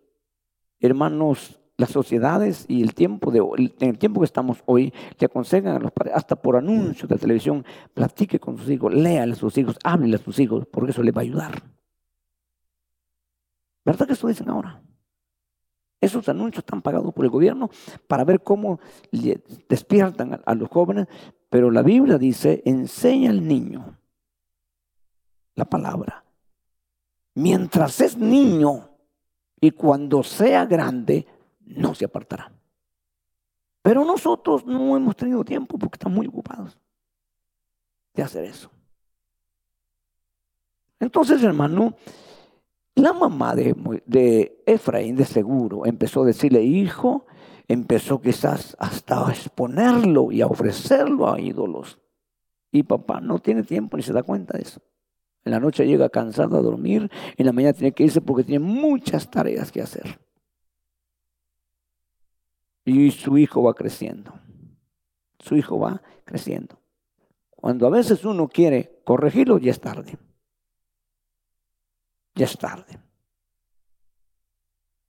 hermanos, 0.82 1.60
las 1.78 1.90
sociedades 1.90 2.66
y 2.68 2.82
el 2.82 2.94
tiempo 2.94 3.32
de 3.32 3.40
en 3.80 3.90
el 3.90 3.98
tiempo 3.98 4.22
que 4.22 4.26
estamos 4.26 4.64
hoy, 4.66 4.94
le 5.18 5.26
aconsejan 5.26 5.76
a 5.76 5.80
los 5.80 5.92
padres, 5.92 6.16
hasta 6.16 6.36
por 6.36 6.56
anuncios 6.56 7.10
de 7.10 7.18
televisión, 7.18 7.66
platique 7.94 8.40
con 8.40 8.58
sus 8.58 8.70
hijos, 8.70 8.94
léale 8.94 9.34
a 9.34 9.36
sus 9.36 9.58
hijos, 9.58 9.78
háblele 9.84 10.16
a 10.16 10.20
sus 10.20 10.38
hijos, 10.40 10.66
porque 10.72 10.92
eso 10.92 11.02
le 11.02 11.12
va 11.12 11.22
a 11.22 11.24
ayudar. 11.24 11.64
¿Verdad 13.84 14.06
que 14.06 14.14
eso 14.14 14.28
dicen 14.28 14.50
ahora? 14.50 14.82
Esos 16.00 16.28
anuncios 16.30 16.64
están 16.64 16.82
pagados 16.82 17.14
por 17.14 17.26
el 17.26 17.32
gobierno 17.32 17.70
para 18.08 18.24
ver 18.24 18.42
cómo 18.42 18.80
despiertan 19.70 20.42
a, 20.44 20.56
los 20.56 20.70
jóvenes, 20.70 21.08
pero 21.50 21.70
la 21.70 21.84
Biblia 21.84 22.18
dice, 22.18 22.62
enseña 22.66 23.30
al 23.30 23.48
niño 23.48 23.98
la 25.56 25.66
palabra. 25.66 26.24
Mientras 27.36 28.02
es 28.02 28.18
niño 28.18 28.91
y 29.62 29.72
cuando 29.72 30.24
sea 30.24 30.66
grande, 30.66 31.26
no 31.66 31.94
se 31.94 32.06
apartará. 32.06 32.52
Pero 33.84 34.04
nosotros 34.04 34.66
no 34.66 34.98
hemos 34.98 35.16
tenido 35.16 35.44
tiempo 35.46 35.78
porque 35.78 35.96
estamos 35.96 36.18
muy 36.18 36.28
ocupados 36.28 36.78
de 38.14 38.24
hacer 38.24 38.46
eso. 38.46 38.72
Entonces, 41.00 41.44
hermano, 41.44 41.96
la 42.96 43.14
mamá 43.14 43.56
de, 43.56 44.64
Efraín 44.66 45.16
de 45.16 45.26
seguro 45.26 45.86
empezó 45.86 46.24
a 46.24 46.26
decirle, 46.26 46.64
hijo, 46.64 47.26
empezó 47.68 48.20
quizás 48.20 48.76
hasta 48.80 49.28
a 49.28 49.32
exponerlo 49.32 50.32
y 50.32 50.42
a 50.42 50.48
ofrecerlo 50.48 51.32
a 51.32 51.40
ídolos. 51.40 52.00
Y 52.72 52.84
papá 52.84 53.22
no 53.22 53.40
tiene 53.40 53.64
tiempo 53.64 53.98
ni 53.98 54.04
se 54.04 54.14
da 54.14 54.24
cuenta 54.24 54.58
de 54.58 54.64
eso. 54.64 54.82
En 55.44 55.52
la 55.52 55.60
noche 55.60 55.88
llega 55.88 56.10
cansado 56.10 56.58
a 56.58 56.62
dormir, 56.62 57.10
en 57.38 57.46
la 57.46 57.52
mañana 57.52 57.74
tiene 57.74 57.94
que 57.94 58.04
irse 58.04 58.22
porque 58.22 58.44
tiene 58.44 58.64
muchas 58.64 59.30
tareas 59.30 59.72
que 59.72 59.82
hacer. 59.82 60.20
Y 62.86 63.12
su 63.12 63.38
hijo 63.38 63.64
va 63.64 63.74
creciendo. 63.74 64.34
Su 65.40 65.56
hijo 65.56 65.80
va 65.80 66.02
creciendo. 66.26 66.80
Cuando 67.50 67.88
a 67.88 67.90
veces 67.90 68.24
uno 68.26 68.48
quiere 68.48 69.02
corregirlo, 69.04 69.58
ya 69.58 69.72
es 69.72 69.80
tarde 69.80 70.18
ya 72.36 72.46
es 72.46 72.58
tarde. 72.58 73.00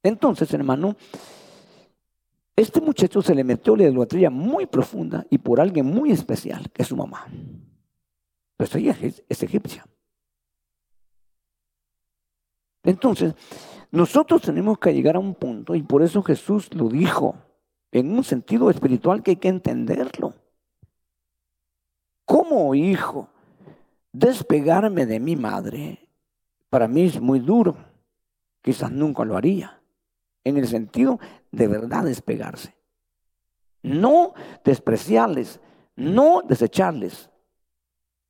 Entonces, 0.03 0.53
hermano, 0.53 0.97
este 2.57 2.81
muchacho 2.81 3.23
se 3.23 3.35
le 3.35 3.45
metió 3.45 3.77
la 3.77 3.85
idolatría 3.85 4.31
muy 4.31 4.67
profunda 4.67 5.27
y 5.31 5.39
por 5.39 5.61
alguien 5.61 5.87
muy 5.87 6.11
especial, 6.11 6.71
que 6.71 6.83
es 6.83 6.89
su 6.89 6.97
mamá. 6.97 7.27
Pues 8.57 8.75
ella 8.75 8.97
es 9.01 9.43
egipcia. 9.43 9.87
Entonces, 12.83 13.35
nosotros 13.91 14.43
tenemos 14.43 14.79
que 14.79 14.93
llegar 14.93 15.17
a 15.17 15.21
un 15.21 15.35
punto, 15.35 15.75
y 15.75 15.83
por 15.83 16.03
eso 16.03 16.23
Jesús 16.23 16.73
lo 16.75 16.89
dijo, 16.89 17.37
en 17.91 18.11
un 18.11 18.25
sentido 18.25 18.71
espiritual 18.71 19.23
que 19.23 19.33
hay 19.33 19.37
que 19.37 19.49
entenderlo. 19.49 20.35
Como 22.25 22.75
hijo, 22.75 23.29
despegarme 24.13 25.07
de 25.07 25.21
mi 25.21 25.37
madre 25.37 26.03
para 26.73 26.89
mí 26.89 27.03
es 27.03 27.21
muy 27.21 27.39
duro. 27.39 27.77
Quizás 28.63 28.91
nunca 28.91 29.27
lo 29.27 29.37
haría. 29.37 29.79
En 30.43 30.57
el 30.57 30.67
sentido 30.67 31.21
de 31.51 31.69
verdad 31.69 32.05
despegarse. 32.05 32.75
No 33.83 34.33
despreciarles, 34.65 35.61
no 35.97 36.41
desecharles. 36.49 37.29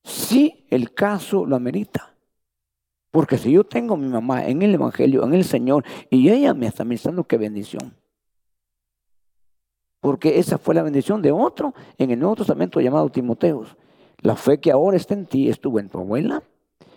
Si 0.03 0.67
el 0.71 0.93
caso 0.93 1.47
lo 1.47 1.55
amerita. 1.55 2.12
Porque 3.13 3.37
si 3.37 3.53
yo 3.53 3.63
tengo 3.63 3.95
a 3.95 3.99
mi 3.99 4.09
mamá 4.09 4.47
en 4.47 4.63
el 4.63 4.75
Evangelio, 4.75 5.23
en 5.23 5.35
el 5.35 5.45
Señor, 5.45 5.85
y 6.09 6.31
ella 6.31 6.55
me 6.55 6.67
está 6.67 6.83
ministrando, 6.83 7.25
qué 7.25 7.37
bendición. 7.37 7.95
Porque 10.01 10.39
esa 10.39 10.57
fue 10.57 10.75
la 10.75 10.83
bendición 10.83 11.21
de 11.21 11.31
otro 11.31 11.75
en 11.99 12.11
el 12.11 12.19
Nuevo 12.19 12.37
Testamento 12.37 12.81
llamado 12.81 13.11
Timoteos. 13.11 13.77
La 14.23 14.35
fe 14.35 14.59
que 14.59 14.73
ahora 14.73 14.97
está 14.97 15.13
en 15.13 15.27
ti 15.27 15.51
estuvo 15.51 15.79
en 15.79 15.91
tu 15.91 15.99
abuela, 15.99 16.43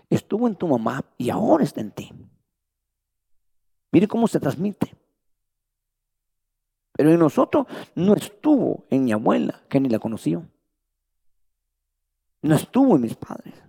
estuvo 0.09 0.47
en 0.47 0.55
tu 0.55 0.69
mamá 0.69 1.03
y 1.17 1.29
ahora 1.29 1.65
está 1.65 1.81
en 1.81 1.91
ti. 1.91 2.13
Mire 3.91 4.07
cómo 4.07 4.29
se 4.29 4.39
transmite. 4.39 4.95
Pero 6.93 7.11
en 7.11 7.19
nosotros 7.19 7.67
no 7.93 8.13
estuvo 8.13 8.85
en 8.89 9.03
mi 9.03 9.11
abuela, 9.11 9.63
que 9.67 9.81
ni 9.81 9.89
la 9.89 9.99
conoció. 9.99 10.45
No 12.41 12.55
estuvo 12.55 12.95
en 12.95 13.01
mis 13.01 13.15
padres. 13.15 13.64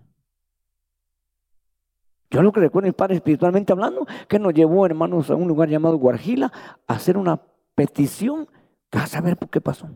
Yo 2.30 2.42
lo 2.42 2.52
que 2.52 2.60
recuerdo, 2.60 2.86
mis 2.86 2.94
padres 2.94 3.16
espiritualmente 3.16 3.72
hablando, 3.72 4.06
que 4.28 4.38
nos 4.38 4.52
llevó, 4.52 4.84
hermanos, 4.86 5.30
a 5.30 5.36
un 5.36 5.46
lugar 5.46 5.68
llamado 5.68 5.96
Guarjila 5.96 6.52
a 6.86 6.94
hacer 6.94 7.16
una 7.16 7.40
petición 7.74 8.48
a 8.90 9.06
saber 9.06 9.36
por 9.36 9.50
qué 9.50 9.60
pasó. 9.60 9.88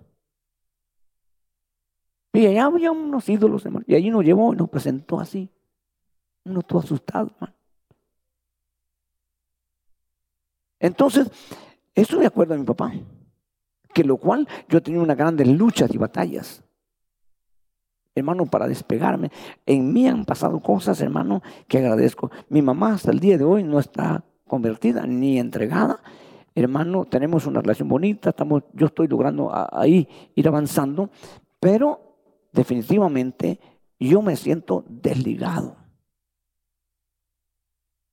Y 2.33 2.47
allá 2.47 2.67
había 2.67 2.93
unos 2.93 3.29
ídolos, 3.29 3.65
hermanos, 3.65 3.89
y 3.89 3.95
allí 3.95 4.11
nos 4.11 4.25
llevó 4.25 4.53
y 4.53 4.57
nos 4.57 4.69
presentó 4.69 5.19
así. 5.19 5.51
Uno 6.45 6.63
todo 6.63 6.81
asustado, 6.81 7.31
Entonces, 10.79 11.31
eso 11.95 12.19
me 12.19 12.25
acuerdo 12.25 12.55
de 12.55 12.61
mi 12.61 12.67
papá, 12.67 12.93
que 13.93 14.03
lo 14.03 14.17
cual 14.17 14.49
yo 14.69 14.83
tenido 14.83 15.03
unas 15.03 15.17
grandes 15.17 15.47
luchas 15.47 15.93
y 15.93 15.99
batallas. 15.99 16.63
Hermano, 18.15 18.47
para 18.47 18.67
despegarme. 18.67 19.31
En 19.67 19.93
mí 19.93 20.07
han 20.09 20.25
pasado 20.25 20.61
cosas, 20.61 21.01
hermano, 21.01 21.43
que 21.69 21.79
agradezco. 21.79 22.31
Mi 22.49 22.61
mamá 22.63 22.95
hasta 22.95 23.11
el 23.11 23.21
día 23.21 23.39
de 23.39 23.45
hoy 23.45 23.63
no 23.63 23.79
está 23.79 24.25
convertida 24.47 25.07
ni 25.07 25.39
entregada. 25.39 26.01
Hermano, 26.55 27.05
tenemos 27.05 27.47
una 27.47 27.61
relación 27.61 27.89
bonita, 27.89 28.31
estamos, 28.31 28.65
yo 28.73 28.87
estoy 28.87 29.07
logrando 29.07 29.51
ahí 29.53 30.09
ir 30.35 30.49
avanzando, 30.49 31.11
pero 31.61 32.17
definitivamente 32.53 33.61
yo 33.99 34.21
me 34.23 34.35
siento 34.35 34.85
desligado 34.89 35.77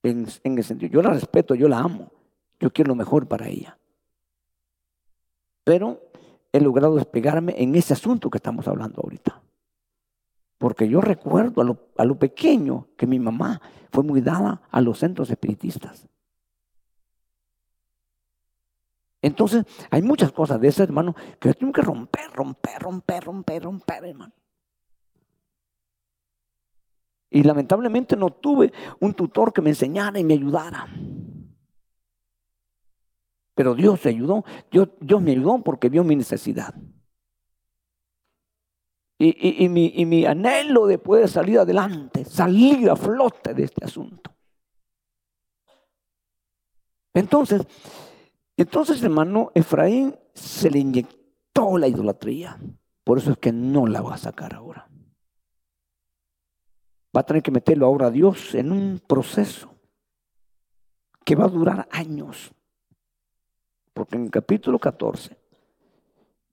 en, 0.09 0.27
el 0.43 0.63
sentido, 0.63 0.91
yo 0.91 1.01
la 1.01 1.11
respeto, 1.11 1.55
yo 1.55 1.67
la 1.67 1.79
amo, 1.79 2.11
yo 2.59 2.71
quiero 2.71 2.89
lo 2.89 2.95
mejor 2.95 3.27
para 3.27 3.47
ella. 3.47 3.77
Pero 5.63 5.99
he 6.51 6.61
logrado 6.61 6.95
despegarme 6.95 7.55
en 7.57 7.75
ese 7.75 7.93
asunto 7.93 8.29
que 8.29 8.37
estamos 8.37 8.67
hablando 8.67 9.01
ahorita. 9.01 9.41
Porque 10.57 10.89
yo 10.89 11.01
recuerdo 11.01 11.61
a 11.61 11.63
lo, 11.63 11.89
a 11.97 12.05
lo, 12.05 12.17
pequeño 12.17 12.87
que 12.97 13.05
mi 13.05 13.19
mamá 13.19 13.61
fue 13.91 14.03
muy 14.03 14.21
dada 14.21 14.61
a 14.71 14.81
los 14.81 14.99
centros 14.99 15.29
espiritistas. 15.29 16.07
Entonces, 19.21 19.65
hay 19.89 20.01
muchas 20.01 20.31
cosas 20.31 20.59
de 20.61 20.69
ese 20.69 20.83
hermano 20.83 21.15
que 21.39 21.49
yo 21.49 21.53
tengo 21.53 21.73
que 21.73 21.81
romper, 21.81 22.31
romper, 22.33 22.81
romper, 22.81 23.23
romper, 23.23 23.63
romper, 23.63 24.05
hermano. 24.05 24.33
Y 27.29 27.43
lamentablemente 27.43 28.15
no 28.15 28.29
tuve 28.29 28.71
un 28.99 29.13
tutor 29.13 29.51
que 29.51 29.61
me 29.61 29.69
enseñara 29.69 30.17
y 30.17 30.23
me 30.23 30.33
ayudara. 30.33 30.87
Pero 33.53 33.75
Dios 33.75 33.99
me 34.05 34.11
ayudó. 34.11 34.45
Dios, 34.71 34.89
Dios 35.01 35.21
me 35.21 35.31
ayudó 35.31 35.61
porque 35.63 35.89
vio 35.89 36.03
mi 36.03 36.15
necesidad. 36.15 36.73
Y, 39.20 39.68
mi, 39.70 39.93
y, 39.95 40.05
mi, 40.05 40.26
anhelo 40.26 40.86
de 40.86 40.99
poder 40.99 41.28
salir 41.28 41.57
adelante, 41.57 42.24
salir 42.24 42.88
a 42.88 42.95
flote 42.95 43.55
de 43.55 43.63
este 43.63 43.84
asunto. 43.84 44.32
Entonces, 47.15 47.63
entonces 48.55 49.01
hermano, 49.01 49.51
Efraín 49.55 50.15
se 50.36 50.70
le 50.70 50.78
inyectó 50.80 51.80
la 51.80 51.88
idolatría. 51.88 52.59
Por 53.03 53.18
eso 53.18 53.32
es 53.32 53.38
que 53.39 53.51
no 53.51 53.88
la 53.88 54.01
va 54.01 54.13
a 54.13 54.20
sacar 54.20 54.53
ahora 54.53 54.88
va 57.18 57.22
a 57.22 57.26
tener 57.26 57.41
que 57.41 57.49
meterlo 57.49 57.88
ahora 57.88 58.07
a 58.07 58.11
Dios 58.11 58.53
en 58.53 58.72
un 58.72 59.01
proceso 59.05 59.74
que 61.26 61.36
va 61.36 61.45
a 61.45 61.49
durar 61.49 61.88
años. 61.91 62.51
Porque 63.93 64.15
en 64.15 64.26
el 64.26 64.32
capítulo 64.32 64.78
14 64.78 65.36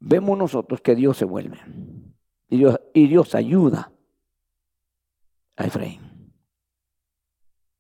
vemos 0.01 0.39
nosotros 0.39 0.81
que 0.81 0.95
Dios 0.95 1.19
se 1.19 1.27
vuelve 1.27 1.59
y 2.55 3.07
Dios, 3.09 3.34
ayuda 3.34 3.90
a 5.57 5.64
Efraín. 5.66 6.00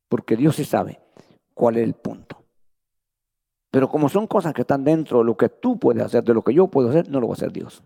Porque 0.08 0.36
Dios 0.36 0.56
sí 0.56 0.64
sabe 0.64 1.00
cuál 1.54 1.76
es 1.76 1.84
el 1.84 1.94
punto. 1.94 2.42
Pero 3.70 3.88
como 3.88 4.08
son 4.08 4.26
cosas 4.26 4.54
que 4.54 4.62
están 4.62 4.84
dentro 4.84 5.18
de 5.18 5.24
lo 5.24 5.36
que 5.36 5.48
tú 5.48 5.78
puedes 5.78 6.02
hacer, 6.02 6.22
de 6.24 6.34
lo 6.34 6.42
que 6.42 6.54
yo 6.54 6.68
puedo 6.68 6.90
hacer, 6.90 7.08
no 7.08 7.20
lo 7.20 7.28
va 7.28 7.34
a 7.34 7.36
hacer 7.36 7.52
Dios. 7.52 7.82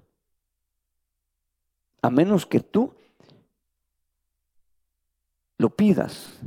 A 2.02 2.10
menos 2.10 2.46
que 2.46 2.60
tú 2.60 2.94
lo 5.56 5.70
pidas 5.70 6.40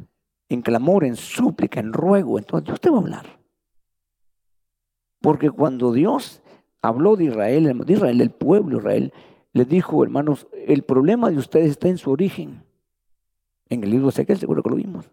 en 0.49 0.61
clamor, 0.61 1.03
en 1.03 1.15
súplica, 1.15 1.79
en 1.79 1.93
ruego, 1.93 2.37
entonces 2.37 2.65
Dios 2.65 2.79
te 2.79 2.89
va 2.89 2.97
a 2.97 3.01
hablar. 3.01 3.39
Porque 5.21 5.49
cuando 5.49 5.91
Dios 5.91 6.41
habló 6.81 7.15
de 7.15 7.25
Israel, 7.25 7.77
de 7.85 7.93
Israel, 7.93 8.21
el 8.21 8.31
pueblo 8.31 8.77
de 8.77 8.81
Israel, 8.81 9.13
le 9.54 9.66
dijo, 9.66 10.04
hermanos, 10.04 10.47
el 10.54 10.84
problema 10.84 11.30
de 11.30 11.38
ustedes 11.38 11.72
está 11.72 11.88
en 11.88 11.97
su 11.97 12.12
origen. 12.12 12.64
En 13.70 13.84
el 13.84 13.89
libro 13.89 14.08
de 14.08 14.12
Ezequiel, 14.12 14.39
seguro 14.39 14.64
que 14.64 14.70
lo 14.70 14.76
vimos. 14.76 15.10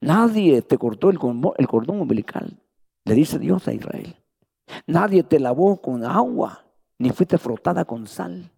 Nadie 0.00 0.62
te 0.62 0.78
cortó 0.78 1.10
el 1.10 1.18
cordón 1.18 2.00
umbilical, 2.00 2.58
le 3.04 3.14
dice 3.14 3.38
Dios 3.38 3.66
a 3.66 3.72
Israel. 3.72 4.16
Nadie 4.86 5.22
te 5.22 5.40
lavó 5.40 5.80
con 5.80 6.04
agua, 6.04 6.66
ni 6.98 7.10
fuiste 7.10 7.38
frotada 7.38 7.84
con 7.84 8.06
sal. 8.06 8.50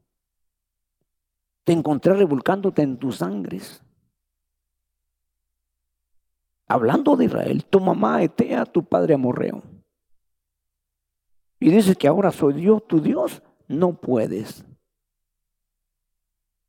Te 1.64 1.72
encontré 1.72 2.14
revolcándote 2.14 2.82
en 2.82 2.96
tus 2.98 3.16
sangres. 3.18 3.82
Hablando 6.66 7.16
de 7.16 7.26
Israel, 7.26 7.64
tu 7.64 7.80
mamá 7.80 8.22
Etea, 8.22 8.64
tu 8.64 8.84
padre 8.84 9.14
Amorreo. 9.14 9.62
Y 11.58 11.70
dices 11.70 11.96
que 11.96 12.08
ahora 12.08 12.30
soy 12.30 12.54
Dios, 12.54 12.86
tu 12.86 13.00
Dios. 13.00 13.42
No 13.70 13.92
puedes. 13.92 14.64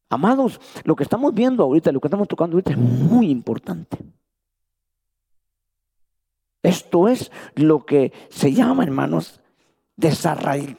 Amados, 0.08 0.62
lo 0.84 0.96
que 0.96 1.02
estamos 1.02 1.34
viendo 1.34 1.64
ahorita, 1.64 1.92
lo 1.92 2.00
que 2.00 2.08
estamos 2.08 2.28
tocando 2.28 2.56
ahorita 2.56 2.74
es 2.74 2.78
muy 2.78 3.32
importante. 3.32 3.98
Esto 6.62 7.08
es 7.08 7.32
lo 7.56 7.88
que 7.88 8.14
se 8.30 8.54
llama, 8.54 8.84
hermanos, 8.84 9.42
desarraigar. 9.96 10.78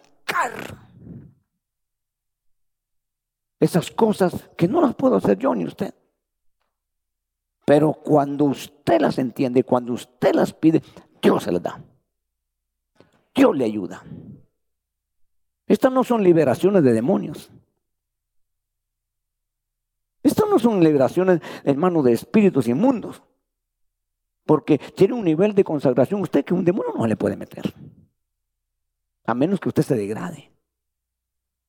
Esas 3.59 3.91
cosas 3.91 4.49
que 4.57 4.68
no 4.68 4.81
las 4.81 4.95
puedo 4.95 5.16
hacer 5.16 5.39
yo 5.39 5.57
ni 5.57 5.64
usted. 5.64 5.93
Pero 7.64 7.95
cuando 7.95 8.45
usted 8.45 9.01
las 9.01 9.18
entiende, 9.18 9.64
cuando 9.64 9.93
usted 9.93 10.37
las 10.37 10.53
pide, 10.53 10.83
Dios 11.20 11.43
se 11.43 11.51
las 11.51 11.62
da. 11.62 11.83
Dios 13.35 13.57
le 13.57 13.64
ayuda. 13.64 14.05
Estas 15.73 15.91
no 15.91 16.05
son 16.05 16.23
liberaciones 16.23 16.85
de 16.85 16.93
demonios. 16.93 17.51
Estas 20.23 20.47
no 20.47 20.59
son 20.59 20.85
liberaciones, 20.85 21.41
hermano, 21.64 22.03
de 22.03 22.12
espíritus 22.12 22.68
inmundos. 22.68 23.23
Porque 24.45 24.77
tiene 24.77 25.14
un 25.14 25.25
nivel 25.25 25.55
de 25.55 25.64
consagración 25.64 26.20
usted 26.20 26.45
que 26.45 26.53
un 26.53 26.62
demonio 26.62 26.93
no 26.95 27.07
le 27.07 27.16
puede 27.16 27.37
meter. 27.37 27.73
A 29.25 29.33
menos 29.33 29.61
que 29.61 29.70
usted 29.70 29.83
se 29.83 29.97
degrade. 29.97 30.53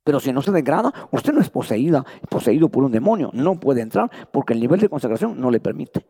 Pero 0.03 0.19
si 0.19 0.33
no 0.33 0.41
se 0.41 0.51
degrada, 0.51 1.07
usted 1.13 1.31
no 1.31 1.39
es 1.39 1.49
poseída, 1.49 2.05
poseído 2.29 2.67
por 2.67 2.83
un 2.83 2.91
demonio. 2.91 3.29
No 3.31 3.57
puede 3.57 3.79
entrar 3.79 4.11
porque 4.33 4.51
el 4.51 4.59
nivel 4.59 4.81
de 4.81 4.89
consagración 4.89 5.39
no 5.39 5.49
le 5.49 5.61
permite. 5.61 6.05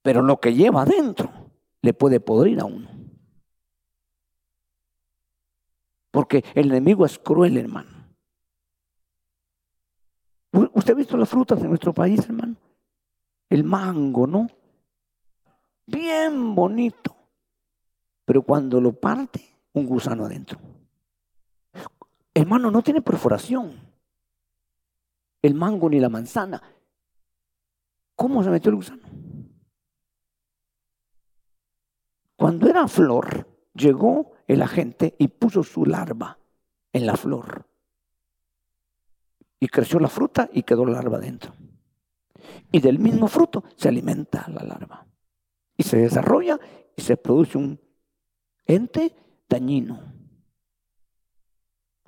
Pero 0.00 0.22
lo 0.22 0.40
que 0.40 0.54
lleva 0.54 0.84
adentro 0.84 1.30
le 1.82 1.92
puede 1.92 2.18
podrir 2.18 2.60
a 2.60 2.64
uno. 2.64 2.88
Porque 6.18 6.44
el 6.56 6.72
enemigo 6.72 7.06
es 7.06 7.16
cruel, 7.16 7.56
hermano. 7.58 7.90
¿Usted 10.50 10.92
ha 10.92 10.96
visto 10.96 11.16
las 11.16 11.28
frutas 11.28 11.62
de 11.62 11.68
nuestro 11.68 11.94
país, 11.94 12.18
hermano? 12.24 12.56
El 13.48 13.62
mango, 13.62 14.26
¿no? 14.26 14.48
Bien 15.86 16.56
bonito. 16.56 17.14
Pero 18.24 18.42
cuando 18.42 18.80
lo 18.80 18.94
parte, 18.94 19.48
un 19.74 19.86
gusano 19.86 20.24
adentro. 20.24 20.58
Hermano, 22.34 22.72
no 22.72 22.82
tiene 22.82 23.00
perforación. 23.00 23.80
El 25.40 25.54
mango 25.54 25.88
ni 25.88 26.00
la 26.00 26.08
manzana. 26.08 26.60
¿Cómo 28.16 28.42
se 28.42 28.50
metió 28.50 28.70
el 28.70 28.76
gusano? 28.76 29.06
Cuando 32.34 32.68
era 32.68 32.88
flor, 32.88 33.46
llegó 33.72 34.32
el 34.48 34.62
agente 34.62 35.14
y 35.18 35.28
puso 35.28 35.62
su 35.62 35.84
larva 35.84 36.38
en 36.92 37.06
la 37.06 37.16
flor. 37.16 37.66
Y 39.60 39.68
creció 39.68 40.00
la 40.00 40.08
fruta 40.08 40.48
y 40.52 40.64
quedó 40.64 40.84
la 40.84 40.94
larva 40.94 41.18
dentro. 41.18 41.52
Y 42.72 42.80
del 42.80 42.98
mismo 42.98 43.28
fruto 43.28 43.62
se 43.76 43.88
alimenta 43.88 44.48
la 44.48 44.64
larva. 44.64 45.06
Y 45.76 45.84
se 45.84 45.98
desarrolla 45.98 46.58
y 46.96 47.02
se 47.02 47.16
produce 47.16 47.58
un 47.58 47.80
ente 48.66 49.14
dañino 49.48 50.18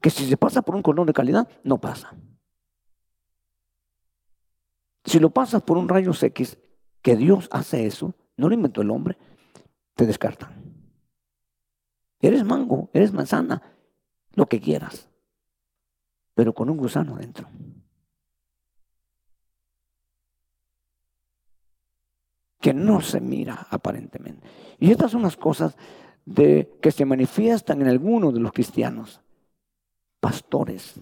que 0.00 0.10
si 0.10 0.26
se 0.26 0.36
pasa 0.36 0.62
por 0.62 0.74
un 0.74 0.82
cordón 0.82 1.06
de 1.06 1.12
calidad, 1.12 1.48
no 1.62 1.78
pasa. 1.78 2.14
Si 5.04 5.18
lo 5.18 5.30
pasas 5.30 5.62
por 5.62 5.76
un 5.76 5.88
rayo 5.88 6.12
X, 6.18 6.58
que 7.02 7.16
Dios 7.16 7.48
hace 7.50 7.86
eso, 7.86 8.14
no 8.36 8.48
lo 8.48 8.54
inventó 8.54 8.80
el 8.82 8.90
hombre, 8.90 9.18
te 9.94 10.06
descartan. 10.06 10.59
Eres 12.20 12.44
mango, 12.44 12.90
eres 12.92 13.12
manzana, 13.12 13.62
lo 14.34 14.46
que 14.46 14.60
quieras, 14.60 15.08
pero 16.34 16.54
con 16.54 16.68
un 16.70 16.76
gusano 16.76 17.16
dentro. 17.16 17.48
Que 22.60 22.74
no 22.74 23.00
se 23.00 23.20
mira 23.20 23.66
aparentemente. 23.70 24.46
Y 24.78 24.90
estas 24.90 25.10
son 25.12 25.22
las 25.22 25.36
cosas 25.36 25.76
de, 26.26 26.78
que 26.82 26.92
se 26.92 27.06
manifiestan 27.06 27.80
en 27.80 27.88
algunos 27.88 28.34
de 28.34 28.40
los 28.40 28.52
cristianos 28.52 29.22
pastores, 30.20 31.00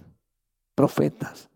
profetas, 0.73 1.49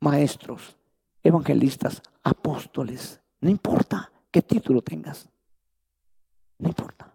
maestros, 0.00 0.76
evangelistas, 1.22 2.02
apóstoles. 2.22 3.20
No 3.40 3.48
importa 3.48 4.12
qué 4.30 4.42
título 4.42 4.82
tengas. 4.82 5.28
No 6.58 6.68
importa. 6.68 7.07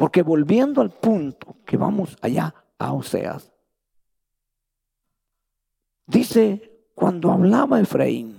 Porque 0.00 0.22
volviendo 0.22 0.80
al 0.80 0.88
punto 0.88 1.56
que 1.66 1.76
vamos 1.76 2.16
allá 2.22 2.54
a 2.78 2.94
Oseas, 2.94 3.52
dice, 6.06 6.88
cuando 6.94 7.30
hablaba 7.30 7.78
Efraín, 7.78 8.34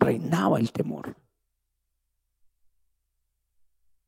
reinaba 0.00 0.58
el 0.58 0.72
temor. 0.72 1.14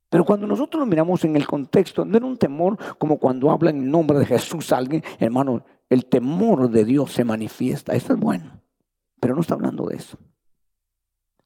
Pero 0.08 0.24
cuando 0.24 0.48
nosotros 0.48 0.80
lo 0.80 0.86
miramos 0.86 1.24
en 1.24 1.36
el 1.36 1.46
contexto, 1.46 2.04
no 2.04 2.16
era 2.16 2.26
un 2.26 2.36
temor 2.36 2.76
como 2.98 3.20
cuando 3.20 3.52
habla 3.52 3.70
en 3.70 3.88
nombre 3.88 4.18
de 4.18 4.26
Jesús 4.26 4.72
alguien, 4.72 5.04
hermano, 5.20 5.64
el 5.88 6.06
temor 6.06 6.68
de 6.68 6.84
Dios 6.84 7.12
se 7.12 7.22
manifiesta. 7.22 7.94
Eso 7.94 8.14
es 8.14 8.18
bueno, 8.18 8.60
pero 9.20 9.36
no 9.36 9.40
está 9.40 9.54
hablando 9.54 9.86
de 9.86 9.98
eso. 9.98 10.18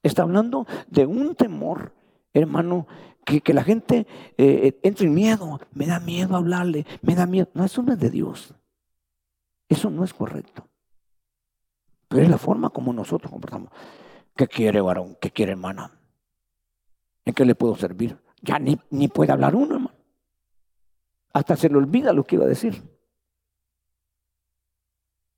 Está 0.03 0.23
hablando 0.23 0.67
de 0.89 1.05
un 1.05 1.35
temor, 1.35 1.93
hermano, 2.33 2.87
que, 3.25 3.55
la 3.55 3.63
gente 3.63 4.07
eh, 4.37 4.61
eh, 4.67 4.81
entre 4.83 5.07
en 5.07 5.15
miedo. 5.15 5.61
Me 5.73 5.87
da 5.87 6.01
miedo 6.01 6.37
hablarle, 6.37 6.87
me 7.03 7.15
da 7.15 7.27
miedo. 7.27 7.49
No, 7.55 7.65
eso 7.65 7.83
no 7.83 7.93
es 7.93 7.99
de 7.99 8.11
Dios. 8.11 8.55
Eso 9.69 9.91
no 9.91 10.05
es 10.05 10.13
correcto. 10.13 10.67
Pero 12.09 12.23
es 12.23 12.29
la 12.29 12.39
forma 12.39 12.71
como 12.71 12.93
nosotros 12.93 13.31
comportamos. 13.31 13.71
¿Qué 14.35 14.49
quiere 14.49 14.81
varón? 14.81 15.17
¿Qué 15.21 15.31
quiere 15.31 15.53
hermana? 15.53 15.93
¿En 17.25 17.35
qué 17.35 17.45
le 17.45 17.55
puedo 17.55 17.77
servir? 17.77 18.19
ya 18.43 18.59
ni, 18.59 18.79
ni 18.91 19.09
puede 19.09 19.33
hablar 19.33 19.55
uno, 19.55 19.75
hermano. 19.75 19.95
Hasta 21.33 21.57
se 21.57 21.69
le 21.69 21.77
olvida 21.77 22.13
lo 22.13 22.25
que 22.25 22.37
iba 22.37 22.45
a 22.45 22.49
decir. 22.49 22.83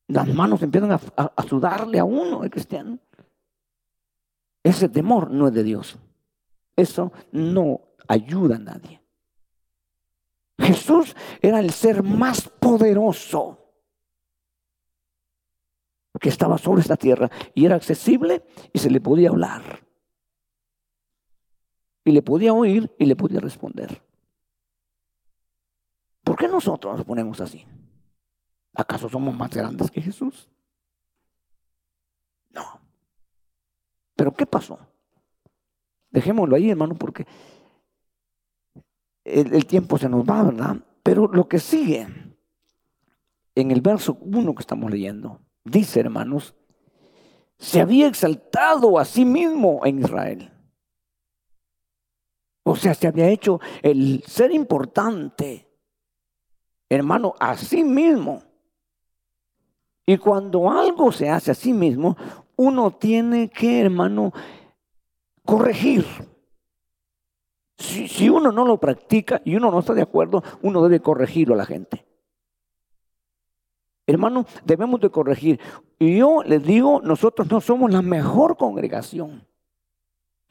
Las 0.08 0.28
manos 0.28 0.62
empiezan 0.62 0.92
a, 0.92 1.42
sudarle 1.48 1.98
a 1.98 2.04
uno, 2.04 2.44
el 2.44 2.50
cristiano. 2.50 2.98
Ese 4.62 4.88
temor 4.88 5.30
no 5.30 5.48
es 5.48 5.54
de 5.54 5.62
Dios. 5.62 5.98
Eso 6.76 7.12
no 7.32 7.80
ayuda 8.08 8.56
a 8.56 8.58
nadie. 8.58 9.02
Jesús 10.58 11.14
era 11.40 11.58
el 11.58 11.70
ser 11.72 12.02
más 12.02 12.48
poderoso 12.48 13.58
que 16.20 16.28
estaba 16.28 16.56
sobre 16.56 16.82
esta 16.82 16.96
tierra 16.96 17.28
y 17.54 17.66
era 17.66 17.74
accesible 17.74 18.44
y 18.72 18.78
se 18.78 18.90
le 18.90 19.00
podía 19.00 19.30
hablar. 19.30 19.84
Y 22.04 22.12
le 22.12 22.22
podía 22.22 22.52
oír 22.52 22.94
y 22.98 23.06
le 23.06 23.16
podía 23.16 23.40
responder. 23.40 24.02
¿Por 26.22 26.36
qué 26.36 26.48
nosotros 26.48 26.96
nos 26.96 27.04
ponemos 27.04 27.40
así? 27.40 27.66
¿Acaso 28.74 29.08
somos 29.08 29.34
más 29.34 29.50
grandes 29.50 29.90
que 29.90 30.00
Jesús? 30.00 30.48
No. 32.50 32.80
¿Pero 34.14 34.32
qué 34.32 34.46
pasó? 34.46 34.78
Dejémoslo 36.12 36.56
ahí, 36.56 36.70
hermano, 36.70 36.94
porque 36.94 37.26
el, 39.24 39.66
tiempo 39.66 39.96
se 39.96 40.10
nos 40.10 40.24
va, 40.24 40.42
¿verdad? 40.42 40.76
Pero 41.02 41.26
lo 41.26 41.48
que 41.48 41.58
sigue 41.58 42.06
en 43.54 43.70
el 43.70 43.80
verso 43.80 44.18
1 44.20 44.54
que 44.54 44.60
estamos 44.60 44.90
leyendo, 44.90 45.40
dice, 45.64 46.00
hermanos, 46.00 46.54
se 47.58 47.80
había 47.80 48.08
exaltado 48.08 48.98
a 48.98 49.06
sí 49.06 49.24
mismo 49.24 49.80
en 49.84 50.00
Israel. 50.00 50.52
O 52.64 52.76
sea, 52.76 52.94
se 52.94 53.08
había 53.08 53.28
hecho 53.28 53.60
el 53.82 54.22
ser 54.26 54.52
importante, 54.52 55.68
hermano, 56.90 57.34
a 57.40 57.56
sí 57.56 57.82
mismo. 57.82 58.42
Y 60.04 60.18
cuando 60.18 60.70
algo 60.70 61.10
se 61.10 61.30
hace 61.30 61.52
a 61.52 61.54
sí 61.54 61.72
mismo, 61.72 62.16
uno 62.56 62.90
tiene 62.90 63.48
que, 63.48 63.80
hermano, 63.80 64.32
corregir. 65.44 66.04
Si, 67.78 68.06
si, 68.08 68.28
uno 68.28 68.52
no 68.52 68.64
lo 68.64 68.78
practica 68.78 69.40
y 69.44 69.56
uno 69.56 69.70
no 69.70 69.80
está 69.80 69.94
de 69.94 70.02
acuerdo, 70.02 70.42
uno 70.62 70.82
debe 70.82 71.00
corregirlo 71.00 71.54
a 71.54 71.58
la 71.58 71.66
gente. 71.66 72.04
Hermano, 74.06 74.46
debemos 74.64 75.00
de 75.00 75.10
corregir. 75.10 75.60
Y 75.98 76.18
yo 76.18 76.42
les 76.42 76.62
digo, 76.62 77.00
nosotros 77.02 77.50
no 77.50 77.60
somos 77.60 77.90
la 77.92 78.02
mejor 78.02 78.56
congregación, 78.56 79.46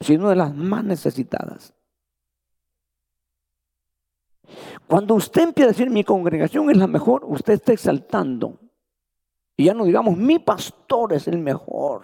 sino 0.00 0.28
de 0.28 0.36
las 0.36 0.54
más 0.54 0.84
necesitadas. 0.84 1.74
Cuando 4.86 5.14
usted 5.14 5.42
empieza 5.42 5.68
a 5.70 5.72
decir 5.72 5.90
mi 5.90 6.04
congregación 6.04 6.70
es 6.70 6.76
la 6.76 6.86
mejor, 6.86 7.24
usted 7.24 7.54
está 7.54 7.72
exaltando. 7.72 8.58
Y 9.56 9.66
ya 9.66 9.74
no 9.74 9.84
digamos 9.84 10.16
mi 10.16 10.38
pastor 10.38 11.12
es 11.12 11.28
el 11.28 11.38
mejor. 11.38 12.02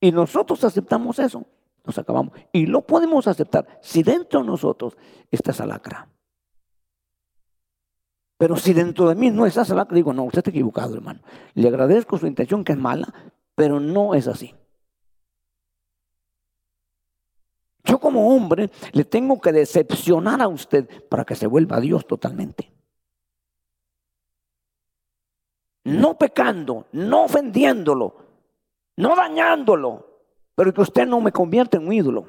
Y 0.00 0.12
nosotros 0.12 0.62
aceptamos 0.64 1.18
eso, 1.18 1.44
nos 1.84 1.98
acabamos. 1.98 2.32
Y 2.52 2.66
lo 2.66 2.82
podemos 2.82 3.26
aceptar 3.26 3.66
si 3.82 4.02
dentro 4.02 4.40
de 4.40 4.46
nosotros 4.46 4.96
está 5.30 5.50
esa 5.50 5.66
lacra. 5.66 6.08
Pero 8.36 8.56
si 8.56 8.72
dentro 8.72 9.08
de 9.08 9.16
mí 9.16 9.30
no 9.30 9.46
está 9.46 9.62
esa 9.62 9.74
lacra, 9.74 9.96
digo, 9.96 10.12
no, 10.12 10.24
usted 10.24 10.38
está 10.38 10.50
equivocado, 10.50 10.94
hermano. 10.94 11.20
Le 11.54 11.66
agradezco 11.66 12.18
su 12.18 12.26
intención 12.26 12.62
que 12.62 12.72
es 12.72 12.78
mala, 12.78 13.12
pero 13.56 13.80
no 13.80 14.14
es 14.14 14.28
así. 14.28 14.54
Yo 17.82 17.98
como 17.98 18.34
hombre 18.34 18.70
le 18.92 19.04
tengo 19.04 19.40
que 19.40 19.50
decepcionar 19.50 20.40
a 20.42 20.48
usted 20.48 21.08
para 21.08 21.24
que 21.24 21.34
se 21.34 21.46
vuelva 21.46 21.78
a 21.78 21.80
Dios 21.80 22.06
totalmente. 22.06 22.70
No 25.84 26.18
pecando, 26.18 26.86
no 26.92 27.24
ofendiéndolo, 27.24 28.27
no 28.98 29.14
dañándolo, 29.14 30.04
pero 30.56 30.74
que 30.74 30.80
usted 30.80 31.06
no 31.06 31.20
me 31.20 31.30
convierta 31.30 31.76
en 31.76 31.86
un 31.86 31.92
ídolo. 31.92 32.26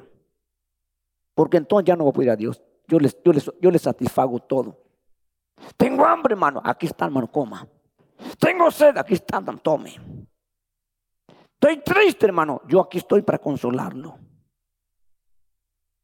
Porque 1.34 1.56
entonces 1.56 1.86
ya 1.86 1.96
no 1.96 2.04
voy 2.04 2.10
a 2.10 2.14
pedir 2.14 2.30
a 2.30 2.36
Dios. 2.36 2.62
Yo 2.86 3.00
les, 3.00 3.16
yo, 3.24 3.32
yo 3.60 3.70
les 3.72 3.82
satisfago 3.82 4.38
todo. 4.38 4.78
Tengo 5.76 6.04
hambre, 6.04 6.34
hermano. 6.34 6.62
Aquí 6.64 6.86
está, 6.86 7.06
hermano, 7.06 7.26
coma. 7.26 7.66
Tengo 8.38 8.70
sed, 8.70 8.96
aquí 8.98 9.14
está, 9.14 9.42
tome. 9.60 9.96
Estoy 11.54 11.78
triste, 11.82 12.26
hermano. 12.26 12.62
Yo 12.68 12.80
aquí 12.80 12.98
estoy 12.98 13.22
para 13.22 13.38
consolarlo. 13.38 14.16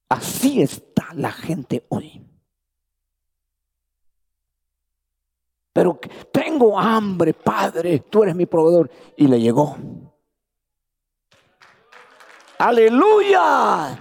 Así 0.08 0.62
está 0.62 1.14
la 1.14 1.30
gente 1.30 1.86
hoy. 1.90 2.26
Pero 5.72 6.00
tengo 6.32 6.76
hambre, 6.76 7.34
Padre, 7.34 8.00
tú 8.00 8.24
eres 8.24 8.34
mi 8.34 8.46
proveedor. 8.46 8.90
Y 9.16 9.28
le 9.28 9.40
llegó. 9.40 9.76
Aleluya. 12.58 13.98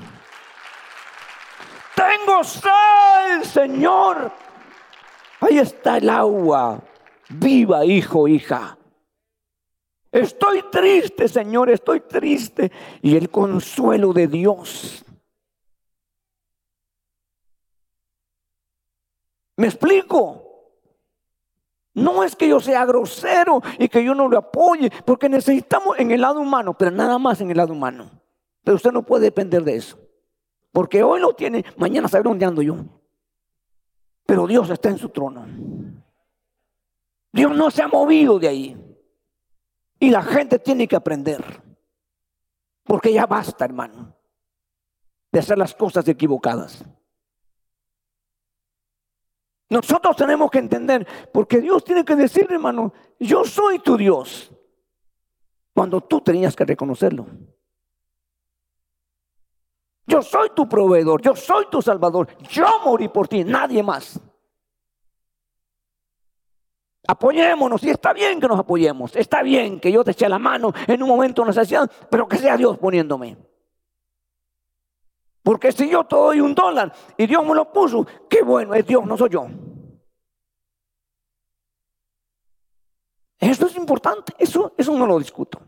Tengo 1.95 2.43
sed, 2.43 3.43
Señor. 3.43 4.31
Ahí 5.41 5.59
está 5.59 5.97
el 5.97 6.09
agua. 6.09 6.81
Viva, 7.29 7.85
hijo, 7.85 8.27
hija. 8.27 8.77
Estoy 10.11 10.63
triste, 10.71 11.27
Señor, 11.27 11.69
estoy 11.69 12.01
triste. 12.01 12.71
Y 13.01 13.17
el 13.17 13.29
consuelo 13.29 14.13
de 14.13 14.27
Dios 14.27 15.05
¿Me 19.57 19.67
explico? 19.67 20.41
No 21.93 22.23
es 22.23 22.35
que 22.35 22.49
yo 22.49 22.59
sea 22.59 22.85
grosero 22.85 23.61
y 23.79 23.87
que 23.87 24.03
yo 24.03 24.13
no 24.13 24.27
lo 24.27 24.37
apoye, 24.37 24.91
porque 25.05 25.29
necesitamos 25.29 25.97
en 25.97 26.11
el 26.11 26.21
lado 26.21 26.41
humano, 26.41 26.73
pero 26.77 26.91
nada 26.91 27.17
más 27.17 27.39
en 27.39 27.51
el 27.51 27.57
lado 27.57 27.71
humano. 27.71 28.09
Pero 28.65 28.75
usted 28.75 28.91
no 28.91 29.05
puede 29.05 29.25
depender 29.25 29.63
de 29.63 29.75
eso. 29.75 29.97
Porque 30.71 31.03
hoy 31.03 31.21
lo 31.21 31.33
tiene, 31.33 31.63
mañana 31.77 32.09
sabe 32.09 32.23
dónde 32.23 32.45
ando 32.45 32.61
yo. 32.61 32.83
Pero 34.25 34.47
Dios 34.47 34.69
está 34.71 34.89
en 34.89 34.97
su 34.97 35.07
trono. 35.09 35.45
Dios 37.31 37.55
no 37.55 37.69
se 37.69 37.83
ha 37.83 37.87
movido 37.87 38.39
de 38.39 38.47
ahí. 38.47 38.97
Y 39.99 40.09
la 40.09 40.23
gente 40.23 40.57
tiene 40.57 40.87
que 40.87 40.95
aprender. 40.95 41.63
Porque 42.83 43.13
ya 43.13 43.27
basta, 43.27 43.65
hermano, 43.65 44.15
de 45.31 45.39
hacer 45.39 45.57
las 45.59 45.75
cosas 45.75 46.07
equivocadas. 46.07 46.83
Nosotros 49.69 50.15
tenemos 50.15 50.49
que 50.49 50.59
entender, 50.59 51.07
porque 51.31 51.61
Dios 51.61 51.83
tiene 51.83 52.03
que 52.03 52.15
decir, 52.15 52.47
hermano, 52.49 52.93
yo 53.19 53.43
soy 53.43 53.79
tu 53.79 53.95
Dios, 53.97 54.51
cuando 55.73 56.01
tú 56.01 56.21
tenías 56.21 56.55
que 56.55 56.65
reconocerlo. 56.65 57.27
Yo 60.07 60.21
soy 60.21 60.49
tu 60.55 60.69
proveedor, 60.69 61.21
yo 61.21 61.35
soy 61.35 61.65
tu 61.69 61.81
salvador, 61.81 62.27
yo 62.49 62.67
morí 62.83 63.07
por 63.07 63.27
ti, 63.27 63.43
nadie 63.43 63.81
más. 63.81 64.19
Apoyémonos, 67.07 67.83
y 67.83 67.89
está 67.89 68.13
bien 68.13 68.39
que 68.39 68.47
nos 68.47 68.59
apoyemos, 68.59 69.15
está 69.15 69.41
bien 69.43 69.79
que 69.79 69.91
yo 69.91 70.03
te 70.03 70.11
eche 70.11 70.27
la 70.29 70.39
mano 70.39 70.73
en 70.87 71.01
un 71.01 71.09
momento 71.09 71.41
de 71.41 71.49
necesidad, 71.49 71.89
pero 72.09 72.27
que 72.27 72.37
sea 72.37 72.57
Dios 72.57 72.77
poniéndome. 72.77 73.37
Porque 75.43 75.71
si 75.71 75.89
yo 75.89 76.03
te 76.03 76.15
doy 76.15 76.39
un 76.39 76.55
dólar 76.55 76.91
y 77.17 77.27
Dios 77.27 77.45
me 77.45 77.53
lo 77.53 77.71
puso, 77.71 78.05
qué 78.27 78.41
bueno, 78.41 78.73
es 78.73 78.85
Dios, 78.85 79.05
no 79.05 79.15
soy 79.15 79.29
yo. 79.29 79.47
Esto 83.39 83.67
es 83.67 83.75
importante, 83.75 84.33
eso, 84.39 84.73
eso 84.75 84.97
no 84.97 85.05
lo 85.05 85.19
discuto. 85.19 85.61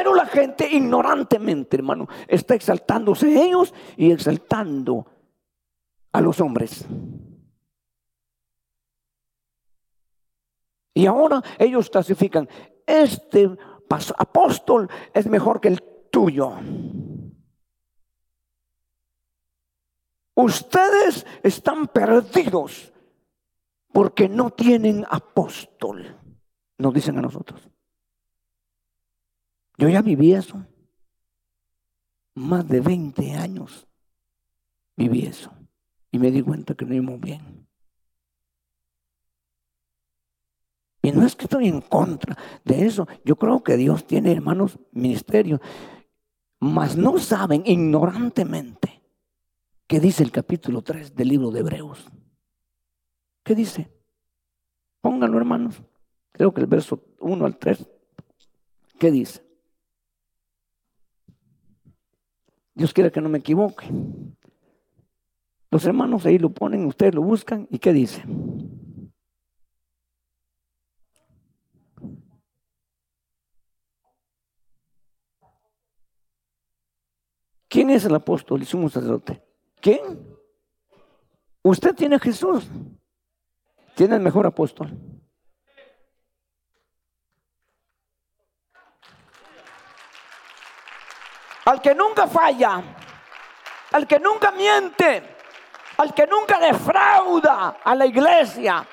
Pero 0.00 0.14
la 0.14 0.24
gente 0.24 0.66
ignorantemente, 0.66 1.76
hermano, 1.76 2.08
está 2.26 2.54
exaltándose 2.54 3.28
ellos 3.38 3.74
y 3.98 4.10
exaltando 4.10 5.04
a 6.10 6.22
los 6.22 6.40
hombres. 6.40 6.86
Y 10.94 11.04
ahora 11.04 11.42
ellos 11.58 11.90
clasifican, 11.90 12.48
este 12.86 13.54
apóstol 14.16 14.88
es 15.12 15.26
mejor 15.26 15.60
que 15.60 15.68
el 15.68 15.82
tuyo. 16.10 16.54
Ustedes 20.34 21.26
están 21.42 21.88
perdidos 21.88 22.90
porque 23.92 24.30
no 24.30 24.48
tienen 24.48 25.04
apóstol, 25.10 26.18
nos 26.78 26.94
dicen 26.94 27.18
a 27.18 27.20
nosotros. 27.20 27.69
Yo 29.80 29.88
ya 29.88 30.02
viví 30.02 30.32
eso. 30.32 30.64
Más 32.34 32.68
de 32.68 32.80
20 32.80 33.32
años 33.32 33.88
viví 34.96 35.26
eso. 35.26 35.50
Y 36.12 36.20
me 36.20 36.30
di 36.30 36.42
cuenta 36.42 36.74
que 36.74 36.84
no 36.84 36.94
íbamos 36.94 37.20
bien. 37.20 37.66
Y 41.02 41.10
no 41.10 41.26
es 41.26 41.34
que 41.34 41.44
estoy 41.44 41.66
en 41.66 41.80
contra 41.80 42.36
de 42.64 42.86
eso. 42.86 43.08
Yo 43.24 43.34
creo 43.34 43.64
que 43.64 43.76
Dios 43.76 44.06
tiene, 44.06 44.30
hermanos, 44.30 44.78
ministerio 44.92 45.60
mas 46.60 46.96
no 46.96 47.18
saben 47.18 47.62
ignorantemente 47.64 49.02
qué 49.86 49.98
dice 49.98 50.22
el 50.22 50.30
capítulo 50.30 50.82
3 50.82 51.16
del 51.16 51.28
libro 51.28 51.50
de 51.50 51.60
Hebreos. 51.60 52.06
¿Qué 53.42 53.54
dice? 53.54 53.90
Pónganlo, 55.00 55.38
hermanos. 55.38 55.82
Creo 56.32 56.52
que 56.52 56.60
el 56.60 56.66
verso 56.66 57.02
1 57.18 57.46
al 57.46 57.56
3. 57.56 57.88
¿Qué 58.98 59.10
dice? 59.10 59.42
Dios 62.74 62.92
quiere 62.92 63.10
que 63.10 63.20
no 63.20 63.28
me 63.28 63.38
equivoque. 63.38 63.88
Los 65.70 65.84
hermanos 65.84 66.26
ahí 66.26 66.38
lo 66.38 66.50
ponen, 66.50 66.86
ustedes 66.86 67.14
lo 67.14 67.22
buscan. 67.22 67.68
¿Y 67.70 67.78
qué 67.78 67.92
dice? 67.92 68.24
¿Quién 77.68 77.90
es 77.90 78.04
el 78.04 78.14
apóstol 78.16 78.62
y 78.62 78.64
sumo 78.64 78.88
sacerdote? 78.88 79.40
¿Quién? 79.80 80.02
Usted 81.62 81.94
tiene 81.94 82.16
a 82.16 82.18
Jesús. 82.18 82.68
Tiene 83.94 84.16
el 84.16 84.22
mejor 84.22 84.44
apóstol. 84.44 84.90
al 91.70 91.80
que 91.80 91.94
nunca 91.94 92.26
falla, 92.26 92.82
al 93.92 94.06
que 94.06 94.18
nunca 94.18 94.50
miente, 94.50 95.22
al 95.98 96.12
que 96.12 96.26
nunca 96.26 96.58
defrauda 96.58 97.76
a 97.84 97.94
la 97.94 98.06
iglesia. 98.06 98.84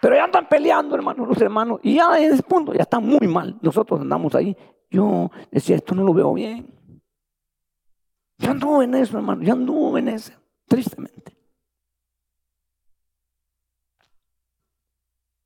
Pero 0.00 0.16
ya 0.16 0.24
andan 0.24 0.48
peleando, 0.48 0.96
hermano, 0.96 1.24
los 1.24 1.40
hermanos. 1.40 1.80
Y 1.84 1.94
ya 1.96 2.18
en 2.18 2.32
ese 2.32 2.42
punto 2.42 2.72
ya 2.72 2.82
está 2.82 2.98
muy 2.98 3.28
mal. 3.28 3.56
Nosotros 3.60 4.00
andamos 4.00 4.34
ahí. 4.34 4.56
Yo 4.90 5.30
decía, 5.50 5.76
esto 5.76 5.94
no 5.94 6.02
lo 6.02 6.12
veo 6.12 6.32
bien. 6.34 7.00
Ya 8.38 8.50
anduve 8.50 8.84
en 8.84 8.94
eso, 8.94 9.18
hermano. 9.18 9.42
Ya 9.42 9.52
anduve 9.52 10.00
en 10.00 10.08
eso, 10.08 10.32
tristemente. 10.66 11.36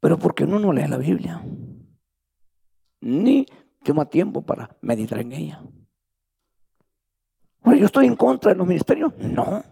Pero 0.01 0.19
porque 0.19 0.45
uno 0.45 0.59
no 0.59 0.73
lee 0.73 0.87
la 0.87 0.99
Biblia 0.99 1.43
ni 3.03 3.47
toma 3.83 4.07
tiempo 4.07 4.43
para 4.43 4.75
meditar 4.81 5.19
en 5.19 5.33
ella. 5.33 5.63
Bueno, 7.63 7.81
yo 7.81 7.87
estoy 7.87 8.07
en 8.07 8.17
contra 8.17 8.53
de 8.53 8.59
los 8.59 8.67
ministerios. 8.67 9.13
No, 9.19 9.63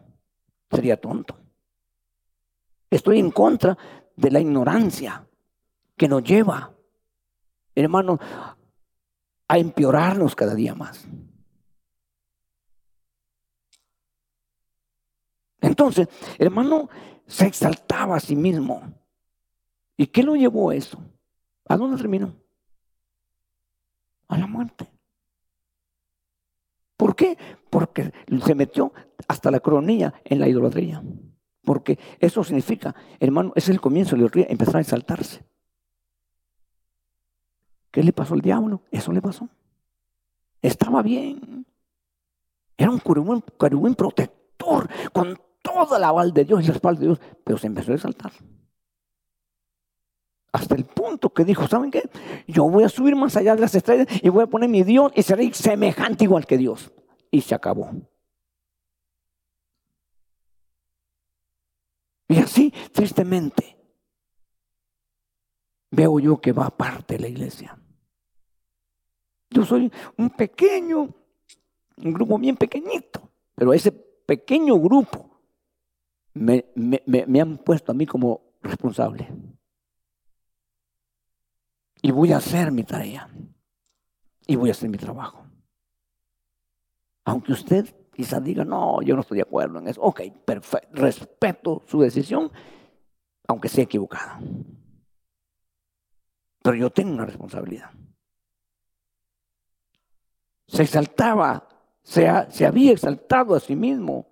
sería 0.70 1.00
tonto. 1.00 1.36
Estoy 2.90 3.18
en 3.18 3.30
contra 3.30 3.78
de 4.16 4.30
la 4.30 4.40
ignorancia 4.40 5.26
que 5.96 6.08
nos 6.08 6.22
lleva, 6.22 6.74
hermano, 7.74 8.18
a 9.48 9.58
empeorarnos 9.58 10.34
cada 10.34 10.54
día 10.54 10.74
más. 10.74 11.06
Entonces, 15.60 16.08
hermano, 16.38 16.88
se 17.26 17.46
exaltaba 17.46 18.16
a 18.16 18.20
sí 18.20 18.34
mismo. 18.34 18.82
¿Y 19.96 20.06
qué 20.06 20.22
lo 20.22 20.34
llevó 20.34 20.70
a 20.70 20.74
eso? 20.74 20.98
¿A 21.66 21.76
dónde 21.76 21.96
terminó? 21.96 22.39
A 24.30 24.38
la 24.38 24.46
muerte. 24.46 24.88
¿Por 26.96 27.16
qué? 27.16 27.36
Porque 27.68 28.12
se 28.44 28.54
metió 28.54 28.92
hasta 29.26 29.50
la 29.50 29.60
coronilla 29.60 30.14
en 30.24 30.38
la 30.38 30.48
idolatría. 30.48 31.02
Porque 31.64 31.98
eso 32.18 32.44
significa, 32.44 32.94
hermano, 33.18 33.52
es 33.56 33.68
el 33.68 33.80
comienzo 33.80 34.10
de 34.10 34.16
la 34.16 34.20
idolatría, 34.22 34.46
empezar 34.48 34.76
a 34.76 34.80
exaltarse. 34.80 35.44
¿Qué 37.90 38.02
le 38.02 38.12
pasó 38.12 38.34
al 38.34 38.40
diablo? 38.40 38.82
Eso 38.90 39.12
le 39.12 39.20
pasó. 39.20 39.48
Estaba 40.62 41.02
bien. 41.02 41.66
Era 42.76 42.90
un 42.90 43.00
querubín, 43.00 43.94
protector 43.94 44.88
con 45.12 45.38
toda 45.62 45.98
la 45.98 46.08
aval 46.08 46.32
de 46.32 46.44
Dios 46.44 46.62
y 46.62 46.68
la 46.68 46.74
espalda 46.74 47.00
de 47.00 47.06
Dios, 47.06 47.20
pero 47.44 47.58
se 47.58 47.66
empezó 47.66 47.92
a 47.92 47.96
exaltar. 47.96 48.32
Hasta 50.52 50.74
el 50.74 50.84
punto 50.84 51.30
que 51.30 51.44
dijo, 51.44 51.68
¿saben 51.68 51.90
qué? 51.90 52.08
Yo 52.48 52.68
voy 52.68 52.82
a 52.82 52.88
subir 52.88 53.14
más 53.14 53.36
allá 53.36 53.54
de 53.54 53.60
las 53.60 53.74
estrellas 53.74 54.08
y 54.20 54.28
voy 54.28 54.42
a 54.42 54.46
poner 54.48 54.68
mi 54.68 54.82
Dios 54.82 55.12
y 55.14 55.22
seré 55.22 55.52
semejante 55.54 56.24
igual 56.24 56.46
que 56.46 56.58
Dios. 56.58 56.92
Y 57.30 57.40
se 57.42 57.54
acabó. 57.54 57.90
Y 62.28 62.38
así, 62.38 62.72
tristemente, 62.92 63.76
veo 65.90 66.18
yo 66.18 66.40
que 66.40 66.52
va 66.52 66.66
aparte 66.66 67.18
la 67.18 67.28
iglesia. 67.28 67.76
Yo 69.50 69.64
soy 69.64 69.90
un 70.16 70.30
pequeño, 70.30 71.08
un 71.96 72.12
grupo 72.12 72.38
bien 72.38 72.56
pequeñito, 72.56 73.30
pero 73.54 73.72
ese 73.72 73.90
pequeño 73.90 74.78
grupo 74.78 75.40
me, 76.34 76.66
me 76.74 77.40
han 77.40 77.58
puesto 77.58 77.90
a 77.90 77.94
mí 77.94 78.06
como 78.06 78.42
responsable. 78.62 79.28
Y 82.02 82.10
voy 82.10 82.32
a 82.32 82.38
hacer 82.38 82.72
mi 82.72 82.84
tarea. 82.84 83.28
Y 84.46 84.56
voy 84.56 84.70
a 84.70 84.72
hacer 84.72 84.88
mi 84.88 84.98
trabajo. 84.98 85.44
Aunque 87.24 87.52
usted 87.52 87.94
quizás 88.12 88.42
diga, 88.42 88.64
no, 88.64 89.02
yo 89.02 89.14
no 89.14 89.20
estoy 89.20 89.36
de 89.36 89.42
acuerdo 89.42 89.78
en 89.78 89.88
eso. 89.88 90.00
Ok, 90.00 90.22
perfecto. 90.44 90.88
Respeto 90.92 91.82
su 91.86 92.00
decisión, 92.00 92.50
aunque 93.46 93.68
sea 93.68 93.84
equivocada. 93.84 94.40
Pero 96.62 96.76
yo 96.76 96.90
tengo 96.90 97.12
una 97.12 97.26
responsabilidad. 97.26 97.90
Se 100.66 100.82
exaltaba, 100.82 101.68
se, 102.02 102.28
se 102.50 102.66
había 102.66 102.92
exaltado 102.92 103.54
a 103.54 103.60
sí 103.60 103.76
mismo 103.76 104.26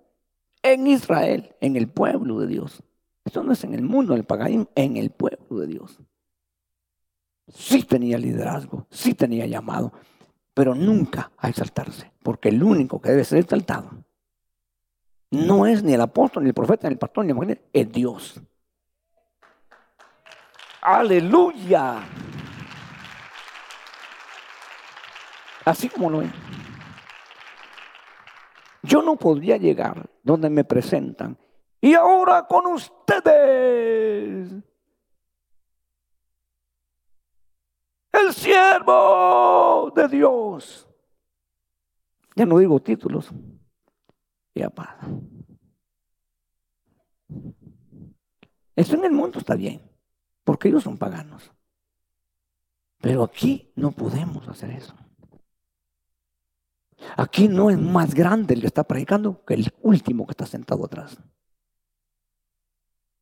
en 0.61 0.87
Israel, 0.87 1.55
en 1.61 1.75
el 1.75 1.87
pueblo 1.87 2.39
de 2.39 2.47
Dios. 2.47 2.83
Eso 3.25 3.43
no 3.43 3.51
es 3.51 3.63
en 3.63 3.73
el 3.73 3.83
mundo, 3.83 4.13
en 4.13 4.19
el 4.19 4.25
paganismo, 4.25 4.69
en 4.75 4.97
el 4.97 5.11
pueblo 5.11 5.59
de 5.59 5.67
Dios 5.67 5.99
sí 7.53 7.83
tenía 7.83 8.17
liderazgo, 8.17 8.85
sí 8.89 9.13
tenía 9.13 9.45
llamado, 9.45 9.91
pero 10.53 10.75
nunca 10.75 11.31
a 11.37 11.49
exaltarse, 11.49 12.11
porque 12.23 12.49
el 12.49 12.61
único 12.63 13.01
que 13.01 13.09
debe 13.09 13.23
ser 13.23 13.39
exaltado 13.39 13.91
no 15.31 15.65
es 15.65 15.83
ni 15.83 15.93
el 15.93 16.01
apóstol, 16.01 16.43
ni 16.43 16.49
el 16.49 16.55
profeta, 16.55 16.87
ni 16.87 16.93
el 16.93 16.99
pastor, 16.99 17.25
ni 17.25 17.31
el 17.31 17.35
mujer, 17.35 17.61
es 17.71 17.91
Dios. 17.91 18.41
Aleluya. 20.81 21.99
Así 25.65 25.89
como 25.89 26.09
lo 26.09 26.21
es. 26.21 26.31
Yo 28.81 29.01
no 29.01 29.17
podría 29.17 29.57
llegar 29.57 30.09
donde 30.23 30.49
me 30.49 30.63
presentan. 30.63 31.37
Y 31.81 31.93
ahora 31.93 32.47
con 32.47 32.65
ustedes 32.67 34.51
el 38.11 38.33
siervo 38.33 39.91
de 39.95 40.07
Dios. 40.07 40.87
Ya 42.35 42.45
no 42.45 42.57
digo 42.57 42.79
títulos. 42.79 43.29
Y 44.53 44.61
apaga. 44.61 44.99
Eso 48.75 48.95
en 48.95 49.05
el 49.05 49.11
mundo 49.11 49.39
está 49.39 49.55
bien, 49.55 49.81
porque 50.43 50.69
ellos 50.69 50.83
son 50.83 50.97
paganos. 50.97 51.51
Pero 53.01 53.23
aquí 53.23 53.71
no 53.75 53.91
podemos 53.91 54.47
hacer 54.47 54.71
eso. 54.71 54.95
Aquí 57.17 57.47
no 57.47 57.69
es 57.69 57.79
más 57.79 58.13
grande 58.13 58.53
el 58.53 58.61
que 58.61 58.67
está 58.67 58.83
predicando 58.83 59.43
que 59.45 59.53
el 59.53 59.73
último 59.81 60.25
que 60.25 60.31
está 60.31 60.45
sentado 60.45 60.85
atrás. 60.85 61.17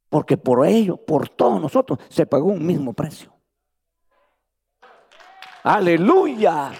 Porque 0.09 0.37
por 0.37 0.65
ello, 0.65 0.97
por 0.97 1.29
todos 1.29 1.61
nosotros, 1.61 1.99
se 2.09 2.25
pagó 2.25 2.47
un 2.47 2.65
mismo 2.65 2.93
precio. 2.93 3.36
Aleluya. 5.67 6.71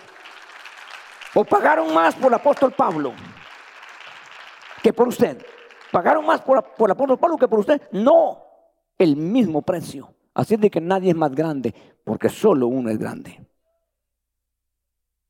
O 1.35 1.43
pagaron 1.43 1.93
más 1.93 2.15
por 2.15 2.27
el 2.27 2.35
apóstol 2.35 2.71
Pablo 2.71 3.11
que 4.81 4.93
por 4.93 5.09
usted. 5.09 5.45
¿Pagaron 5.91 6.25
más 6.25 6.39
por, 6.41 6.63
por 6.73 6.87
el 6.87 6.93
apóstol 6.93 7.19
Pablo 7.19 7.37
que 7.37 7.49
por 7.49 7.59
usted? 7.59 7.81
No, 7.91 8.41
el 8.97 9.17
mismo 9.17 9.61
precio. 9.61 10.13
Así 10.33 10.55
de 10.55 10.69
que 10.69 10.79
nadie 10.79 11.09
es 11.09 11.17
más 11.17 11.35
grande, 11.35 11.75
porque 12.05 12.29
solo 12.29 12.67
uno 12.67 12.89
es 12.89 12.97
grande. 12.97 13.45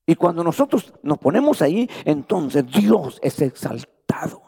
Y 0.05 0.13
cuando 0.13 0.43
nosotros 0.43 0.93
nos 1.01 1.17
ponemos 1.17 1.63
ahí, 1.63 1.89
entonces 2.05 2.63
Dios 2.67 3.19
es 3.23 3.41
exaltado 3.41 4.43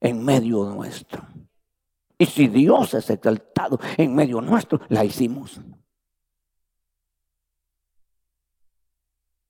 en 0.00 0.24
medio 0.24 0.64
nuestro. 0.64 1.22
Y 2.16 2.24
si 2.24 2.48
Dios 2.48 2.94
es 2.94 3.10
exaltado 3.10 3.78
en 3.98 4.14
medio 4.14 4.40
nuestro, 4.40 4.80
la 4.88 5.04
hicimos. 5.04 5.60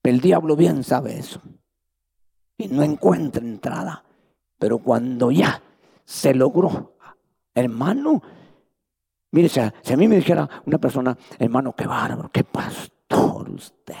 El 0.09 0.21
diablo 0.21 0.55
bien 0.55 0.83
sabe 0.83 1.19
eso. 1.19 1.39
Y 2.57 2.67
no 2.67 2.81
encuentra 2.81 3.45
entrada. 3.45 4.03
Pero 4.57 4.79
cuando 4.79 5.29
ya 5.29 5.61
se 6.03 6.33
logró, 6.33 6.95
hermano, 7.53 8.19
mire, 9.31 9.49
si 9.49 9.59
a, 9.59 9.97
mí 9.97 10.07
me 10.07 10.15
dijera 10.15 10.49
una 10.65 10.79
persona, 10.79 11.15
hermano, 11.37 11.73
qué 11.73 11.85
bárbaro, 11.85 12.31
qué 12.33 12.43
pastor 12.43 13.51
usted. 13.51 13.95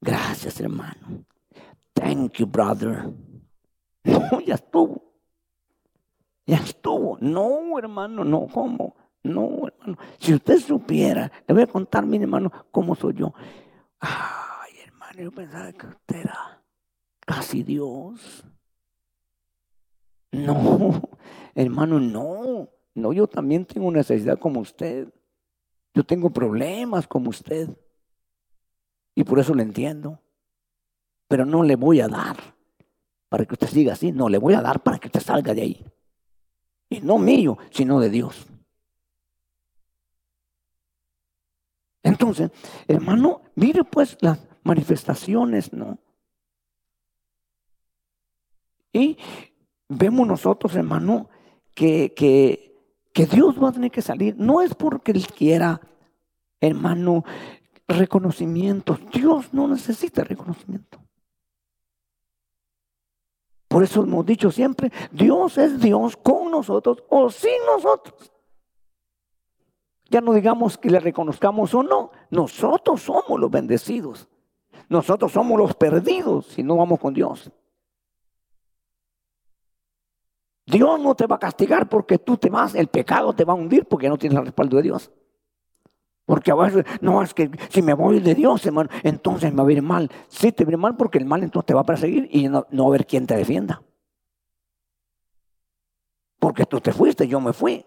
Gracias, 0.00 0.58
hermano. 0.60 1.24
Thank 1.92 2.38
you, 2.38 2.46
brother. 2.46 3.10
No, 4.04 4.40
ya 4.40 4.54
estuvo. 4.54 5.00
Ya 6.44 6.56
estuvo. 6.56 7.18
No, 7.20 7.78
hermano, 7.78 8.24
no, 8.24 8.48
¿cómo? 8.52 8.96
No, 9.22 9.68
hermano. 9.68 9.96
Si 10.18 10.34
usted 10.34 10.58
supiera, 10.58 11.30
le 11.46 11.54
voy 11.54 11.62
a 11.62 11.66
contar, 11.68 12.04
mi 12.04 12.16
hermano, 12.16 12.50
cómo 12.72 12.96
soy 12.96 13.14
yo. 13.14 13.32
Ah, 14.00 14.51
yo 15.20 15.30
pensaba 15.30 15.72
que 15.72 15.86
usted 15.86 16.16
era 16.16 16.62
casi 17.20 17.62
Dios. 17.62 18.44
No, 20.34 21.02
hermano, 21.54 22.00
no. 22.00 22.70
No, 22.94 23.12
yo 23.12 23.26
también 23.26 23.66
tengo 23.66 23.90
necesidad 23.90 24.38
como 24.38 24.60
usted. 24.60 25.12
Yo 25.92 26.04
tengo 26.04 26.30
problemas 26.30 27.06
como 27.06 27.28
usted. 27.28 27.68
Y 29.14 29.24
por 29.24 29.38
eso 29.38 29.54
le 29.54 29.62
entiendo. 29.62 30.18
Pero 31.28 31.44
no 31.44 31.62
le 31.62 31.76
voy 31.76 32.00
a 32.00 32.08
dar 32.08 32.36
para 33.28 33.44
que 33.44 33.52
usted 33.52 33.66
siga 33.66 33.92
así. 33.92 34.10
No, 34.10 34.30
le 34.30 34.38
voy 34.38 34.54
a 34.54 34.62
dar 34.62 34.82
para 34.82 34.98
que 34.98 35.08
usted 35.08 35.20
salga 35.20 35.52
de 35.52 35.60
ahí. 35.60 35.86
Y 36.88 37.02
no 37.02 37.18
mío, 37.18 37.58
sino 37.70 38.00
de 38.00 38.08
Dios. 38.08 38.46
Entonces, 42.02 42.50
hermano, 42.88 43.42
mire 43.54 43.84
pues 43.84 44.16
las 44.22 44.38
manifestaciones, 44.62 45.72
¿no? 45.72 45.98
Y 48.92 49.16
vemos 49.88 50.26
nosotros, 50.26 50.74
hermano, 50.76 51.28
que, 51.74 52.12
que, 52.14 52.76
que 53.12 53.26
Dios 53.26 53.62
va 53.62 53.70
a 53.70 53.72
tener 53.72 53.90
que 53.90 54.02
salir. 54.02 54.36
No 54.36 54.60
es 54.60 54.74
porque 54.74 55.12
Él 55.12 55.26
quiera, 55.26 55.80
hermano, 56.60 57.24
reconocimiento. 57.88 58.98
Dios 59.12 59.52
no 59.52 59.68
necesita 59.68 60.24
reconocimiento. 60.24 60.98
Por 63.68 63.82
eso 63.82 64.02
hemos 64.02 64.26
dicho 64.26 64.50
siempre, 64.50 64.92
Dios 65.10 65.56
es 65.56 65.80
Dios 65.80 66.16
con 66.18 66.50
nosotros 66.50 67.02
o 67.08 67.30
sin 67.30 67.56
nosotros. 67.64 68.30
Ya 70.10 70.20
no 70.20 70.34
digamos 70.34 70.76
que 70.76 70.90
le 70.90 71.00
reconozcamos 71.00 71.72
o 71.74 71.82
no, 71.82 72.10
nosotros 72.28 73.00
somos 73.00 73.40
los 73.40 73.50
bendecidos. 73.50 74.28
Nosotros 74.92 75.32
somos 75.32 75.58
los 75.58 75.74
perdidos 75.74 76.48
si 76.48 76.62
no 76.62 76.76
vamos 76.76 77.00
con 77.00 77.14
Dios. 77.14 77.50
Dios 80.66 81.00
no 81.00 81.14
te 81.14 81.26
va 81.26 81.36
a 81.36 81.38
castigar 81.38 81.88
porque 81.88 82.18
tú 82.18 82.36
te 82.36 82.50
vas, 82.50 82.74
el 82.74 82.88
pecado 82.88 83.32
te 83.32 83.46
va 83.46 83.54
a 83.54 83.56
hundir 83.56 83.86
porque 83.86 84.10
no 84.10 84.18
tienes 84.18 84.38
el 84.38 84.44
respaldo 84.44 84.76
de 84.76 84.82
Dios. 84.82 85.10
Porque 86.26 86.50
a 86.50 86.56
veces, 86.56 86.84
no, 87.00 87.22
es 87.22 87.32
que 87.32 87.50
si 87.70 87.80
me 87.80 87.94
voy 87.94 88.20
de 88.20 88.34
Dios, 88.34 88.66
hermano, 88.66 88.90
entonces 89.02 89.50
me 89.54 89.62
va 89.62 89.68
a 89.70 89.72
ir 89.72 89.80
mal. 89.80 90.10
Sí, 90.28 90.52
te 90.52 90.66
va 90.66 90.68
a 90.68 90.72
ir 90.72 90.78
mal 90.78 90.94
porque 90.94 91.16
el 91.16 91.24
mal 91.24 91.42
entonces 91.42 91.68
te 91.68 91.74
va 91.74 91.80
a 91.80 91.84
perseguir 91.86 92.28
y 92.30 92.50
no, 92.50 92.66
no 92.70 92.82
va 92.82 92.88
a 92.88 92.90
haber 92.90 93.06
quien 93.06 93.26
te 93.26 93.34
defienda. 93.34 93.82
Porque 96.38 96.66
tú 96.66 96.82
te 96.82 96.92
fuiste, 96.92 97.26
yo 97.26 97.40
me 97.40 97.54
fui. 97.54 97.82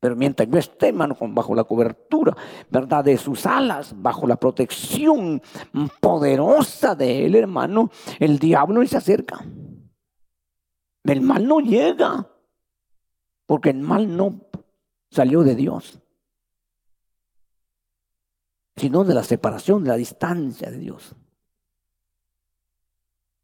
Pero 0.00 0.16
mientras 0.16 0.48
yo 0.48 0.58
esté, 0.58 0.88
hermano, 0.88 1.14
bajo 1.20 1.54
la 1.54 1.64
cobertura, 1.64 2.34
¿verdad? 2.70 3.04
De 3.04 3.18
sus 3.18 3.44
alas, 3.44 3.94
bajo 3.94 4.26
la 4.26 4.36
protección 4.36 5.42
poderosa 6.00 6.94
de 6.94 7.26
él, 7.26 7.34
hermano, 7.34 7.90
el 8.18 8.38
diablo 8.38 8.84
se 8.86 8.96
acerca. 8.96 9.44
El 11.04 11.20
mal 11.20 11.46
no 11.46 11.60
llega, 11.60 12.26
porque 13.44 13.70
el 13.70 13.80
mal 13.80 14.16
no 14.16 14.40
salió 15.10 15.42
de 15.42 15.54
Dios, 15.54 16.00
sino 18.76 19.04
de 19.04 19.12
la 19.12 19.22
separación, 19.22 19.84
de 19.84 19.90
la 19.90 19.96
distancia 19.96 20.70
de 20.70 20.78
Dios. 20.78 21.14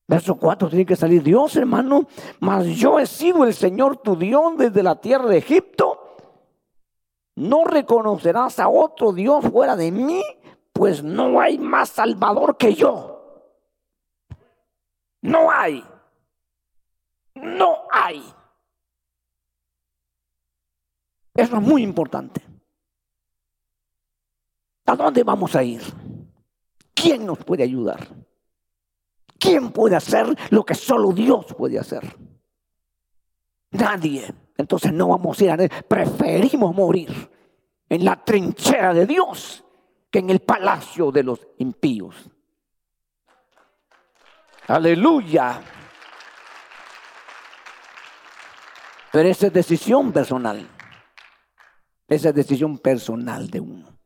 Verso 0.08 0.36
4 0.36 0.70
tiene 0.70 0.86
que 0.86 0.96
salir 0.96 1.22
Dios, 1.22 1.56
hermano, 1.56 2.06
mas 2.40 2.64
yo 2.66 2.98
he 2.98 3.06
sido 3.06 3.44
el 3.44 3.52
Señor 3.52 3.98
tu 3.98 4.16
Dios 4.16 4.56
desde 4.56 4.82
la 4.82 4.98
tierra 5.00 5.26
de 5.26 5.38
Egipto 5.38 6.05
no 7.36 7.64
reconocerás 7.64 8.58
a 8.58 8.68
otro 8.68 9.12
Dios 9.12 9.44
fuera 9.50 9.76
de 9.76 9.92
mí, 9.92 10.22
pues 10.72 11.02
no 11.02 11.40
hay 11.40 11.58
más 11.58 11.90
salvador 11.90 12.56
que 12.56 12.74
yo. 12.74 13.12
No 15.20 15.50
hay. 15.50 15.84
No 17.34 17.78
hay. 17.92 18.22
Eso 21.34 21.56
es 21.56 21.62
muy 21.62 21.82
importante. 21.82 22.42
¿A 24.86 24.96
dónde 24.96 25.22
vamos 25.22 25.54
a 25.54 25.62
ir? 25.62 25.82
¿Quién 26.94 27.26
nos 27.26 27.38
puede 27.38 27.64
ayudar? 27.64 28.08
¿Quién 29.38 29.72
puede 29.72 29.96
hacer 29.96 30.26
lo 30.50 30.64
que 30.64 30.74
solo 30.74 31.12
Dios 31.12 31.46
puede 31.54 31.78
hacer? 31.78 32.16
Nadie. 33.72 34.34
Entonces 34.58 34.92
no 34.92 35.08
vamos 35.08 35.40
a 35.40 35.44
ir 35.44 35.50
a. 35.50 35.56
Preferimos 35.82 36.74
morir 36.74 37.30
en 37.88 38.04
la 38.04 38.24
trinchera 38.24 38.94
de 38.94 39.06
Dios 39.06 39.64
que 40.10 40.18
en 40.20 40.30
el 40.30 40.40
palacio 40.40 41.10
de 41.10 41.22
los 41.22 41.46
impíos. 41.58 42.30
Aleluya. 44.68 45.62
Pero 49.12 49.28
esa 49.28 49.46
es 49.46 49.52
decisión 49.52 50.12
personal. 50.12 50.68
Esa 52.08 52.28
es 52.28 52.34
decisión 52.34 52.78
personal 52.78 53.48
de 53.48 53.60
uno. 53.60 53.96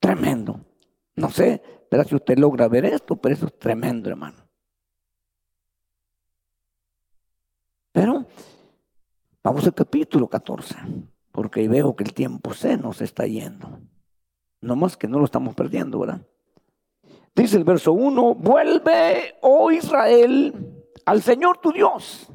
Tremendo. 0.00 0.60
No 1.16 1.30
sé, 1.30 1.62
pero 1.90 2.04
si 2.04 2.14
usted 2.14 2.38
logra 2.38 2.68
ver 2.68 2.84
esto, 2.84 3.16
pero 3.16 3.34
eso 3.34 3.46
es 3.46 3.58
tremendo, 3.58 4.08
hermano. 4.08 4.46
Pero 7.92 8.26
vamos 9.46 9.64
al 9.64 9.74
capítulo 9.74 10.26
14, 10.26 10.74
porque 11.30 11.68
veo 11.68 11.94
que 11.94 12.02
el 12.02 12.12
tiempo 12.12 12.52
se 12.52 12.76
nos 12.76 13.00
está 13.00 13.28
yendo. 13.28 13.78
No 14.60 14.74
más 14.74 14.96
que 14.96 15.06
no 15.06 15.20
lo 15.20 15.24
estamos 15.24 15.54
perdiendo, 15.54 16.00
¿verdad? 16.00 16.20
Dice 17.32 17.56
el 17.56 17.62
verso 17.62 17.92
1, 17.92 18.34
vuelve, 18.34 19.36
oh 19.42 19.70
Israel, 19.70 20.52
al 21.04 21.22
Señor 21.22 21.58
tu 21.58 21.70
Dios, 21.70 22.26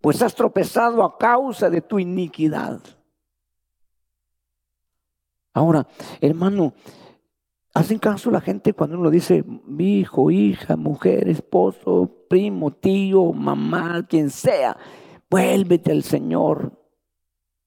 pues 0.00 0.22
has 0.22 0.32
tropezado 0.36 1.02
a 1.02 1.18
causa 1.18 1.68
de 1.68 1.80
tu 1.80 1.98
iniquidad. 1.98 2.80
Ahora, 5.52 5.88
hermano, 6.20 6.74
hacen 7.74 7.98
caso 7.98 8.30
la 8.30 8.40
gente 8.40 8.72
cuando 8.72 8.96
uno 9.00 9.10
dice 9.10 9.44
hijo, 9.80 10.30
hija, 10.30 10.76
mujer, 10.76 11.28
esposo, 11.28 12.08
primo, 12.28 12.70
tío, 12.70 13.32
mamá, 13.32 14.06
quien 14.06 14.30
sea, 14.30 14.76
vuélvete 15.30 15.92
al 15.92 16.02
Señor. 16.02 16.72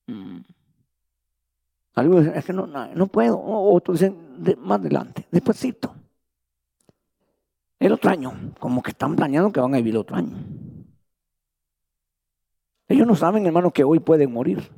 Mm. 0.08 0.40
Algunos 1.96 2.26
dicen, 2.26 2.38
es 2.38 2.46
que 2.46 2.54
no, 2.54 2.68
no, 2.68 3.08
puedo. 3.08 3.40
Otros 3.42 4.00
dicen, 4.00 4.58
más 4.60 4.80
adelante, 4.80 5.28
despuésito. 5.32 5.96
El 7.80 7.94
otro 7.94 8.10
año, 8.12 8.54
como 8.60 8.82
que 8.82 8.92
están 8.92 9.16
planeando 9.16 9.52
que 9.52 9.60
van 9.60 9.74
a 9.74 9.78
vivir 9.78 9.94
el 9.94 10.02
otro 10.02 10.16
año. 10.16 10.38
Ellos 12.88 13.08
no 13.08 13.16
saben, 13.16 13.46
hermano, 13.46 13.72
que 13.72 13.84
hoy 13.84 14.00
pueden 14.00 14.32
morir. 14.32 14.72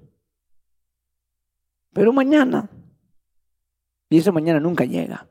Pero 1.94 2.12
mañana, 2.12 2.70
y 4.10 4.18
ese 4.18 4.32
mañana 4.32 4.60
nunca 4.60 4.86
llega. 4.86 5.28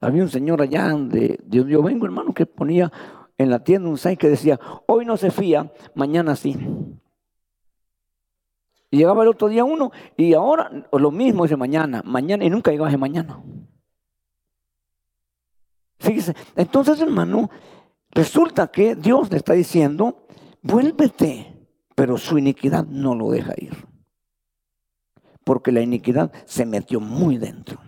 Había 0.00 0.22
un 0.22 0.28
señor 0.28 0.62
allá 0.62 0.88
de, 0.88 1.38
donde 1.42 1.72
yo 1.72 1.82
vengo, 1.82 2.06
hermano, 2.06 2.32
que 2.32 2.46
ponía 2.46 2.92
en 3.38 3.50
la 3.50 3.62
tienda 3.62 3.88
un 3.88 3.98
sign 3.98 4.16
que 4.16 4.28
decía, 4.28 4.58
hoy 4.86 5.04
no 5.04 5.16
se 5.16 5.30
fía, 5.30 5.72
mañana 5.94 6.36
sí. 6.36 6.56
Y 8.90 8.98
llegaba 8.98 9.22
el 9.22 9.28
otro 9.28 9.48
día 9.48 9.64
uno 9.64 9.90
y 10.16 10.34
ahora 10.34 10.70
lo 10.92 11.10
mismo 11.10 11.42
dice 11.42 11.56
mañana, 11.56 12.02
mañana 12.04 12.44
y 12.44 12.50
nunca 12.50 12.70
llegaba 12.70 12.88
ese 12.88 12.98
mañana. 12.98 13.42
Fíjese, 15.98 16.34
entonces 16.54 17.00
hermano, 17.00 17.50
resulta 18.10 18.68
que 18.68 18.94
Dios 18.94 19.30
le 19.30 19.38
está 19.38 19.54
diciendo, 19.54 20.26
vuélvete, 20.62 21.68
pero 21.94 22.16
su 22.16 22.38
iniquidad 22.38 22.86
no 22.86 23.14
lo 23.14 23.30
deja 23.30 23.54
ir. 23.56 23.86
Porque 25.44 25.72
la 25.72 25.80
iniquidad 25.80 26.32
se 26.44 26.66
metió 26.66 27.00
muy 27.00 27.38
dentro. 27.38 27.80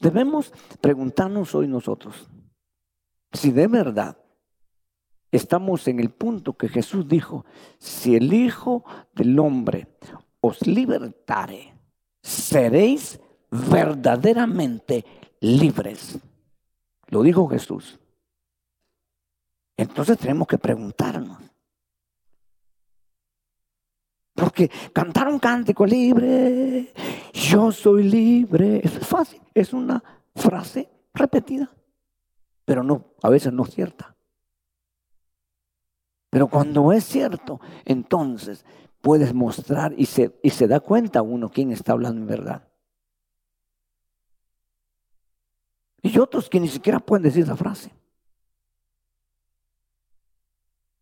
Debemos 0.00 0.52
preguntarnos 0.80 1.54
hoy 1.54 1.68
nosotros 1.68 2.28
si 3.32 3.50
de 3.50 3.66
verdad 3.66 4.16
estamos 5.30 5.88
en 5.88 6.00
el 6.00 6.10
punto 6.10 6.56
que 6.56 6.68
Jesús 6.68 7.08
dijo, 7.08 7.44
si 7.78 8.14
el 8.16 8.32
Hijo 8.32 8.84
del 9.14 9.38
Hombre 9.38 9.88
os 10.40 10.66
libertare, 10.66 11.74
seréis 12.22 13.20
verdaderamente 13.50 15.04
libres. 15.40 16.18
Lo 17.08 17.22
dijo 17.22 17.48
Jesús. 17.48 17.98
Entonces 19.76 20.18
tenemos 20.18 20.46
que 20.46 20.58
preguntarnos. 20.58 21.38
Porque 24.34 24.70
cantar 24.92 25.28
un 25.28 25.38
cántico 25.38 25.84
libre, 25.84 26.92
yo 27.32 27.70
soy 27.70 28.04
libre, 28.04 28.80
es 28.82 29.06
fácil, 29.06 29.40
es 29.54 29.72
una 29.72 30.02
frase 30.34 30.88
repetida, 31.12 31.70
pero 32.64 32.82
no, 32.82 33.14
a 33.22 33.30
veces 33.30 33.52
no 33.52 33.64
es 33.64 33.74
cierta. 33.74 34.16
Pero 36.30 36.48
cuando 36.48 36.92
es 36.92 37.04
cierto, 37.04 37.60
entonces 37.84 38.64
puedes 39.00 39.34
mostrar 39.34 39.94
y 39.96 40.06
se, 40.06 40.38
y 40.42 40.50
se 40.50 40.66
da 40.66 40.80
cuenta 40.80 41.20
uno 41.20 41.50
quién 41.50 41.72
está 41.72 41.92
hablando 41.92 42.22
en 42.22 42.26
verdad. 42.26 42.68
Y 46.02 46.18
otros 46.18 46.48
que 46.48 46.58
ni 46.58 46.68
siquiera 46.68 46.98
pueden 46.98 47.22
decir 47.22 47.44
esa 47.44 47.56
frase. 47.56 47.92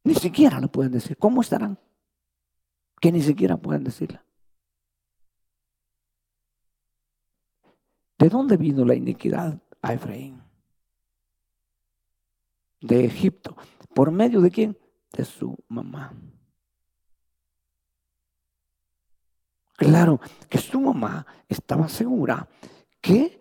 Ni 0.05 0.15
siquiera 0.15 0.61
lo 0.61 0.69
pueden 0.69 0.93
decir. 0.93 1.17
¿Cómo 1.17 1.41
estarán? 1.41 1.79
Que 3.01 3.13
ni 3.13 3.23
siquiera 3.23 3.57
pueden 3.57 3.85
decirla. 3.85 4.25
¿De 8.19 8.29
dónde 8.29 8.57
vino 8.57 8.85
la 8.85 8.95
iniquidad 8.95 9.59
a 9.81 9.95
Efraín? 9.95 10.43
De 12.81 13.05
Egipto. 13.05 13.57
¿Por 13.95 14.11
medio 14.11 14.41
de 14.41 14.51
quién? 14.51 14.79
De 15.13 15.25
su 15.25 15.57
mamá. 15.69 16.15
Claro 19.77 20.21
que 20.49 20.59
su 20.59 20.81
mamá 20.81 21.27
estaba 21.49 21.89
segura 21.89 22.49
que 23.01 23.41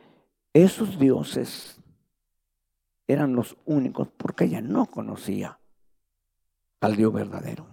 esos 0.53 0.97
dioses 0.97 1.79
eran 3.07 3.35
los 3.35 3.57
únicos 3.65 4.07
porque 4.15 4.45
ella 4.45 4.61
no 4.61 4.85
conocía 4.85 5.59
al 6.79 6.95
Dios 6.95 7.11
verdadero. 7.11 7.67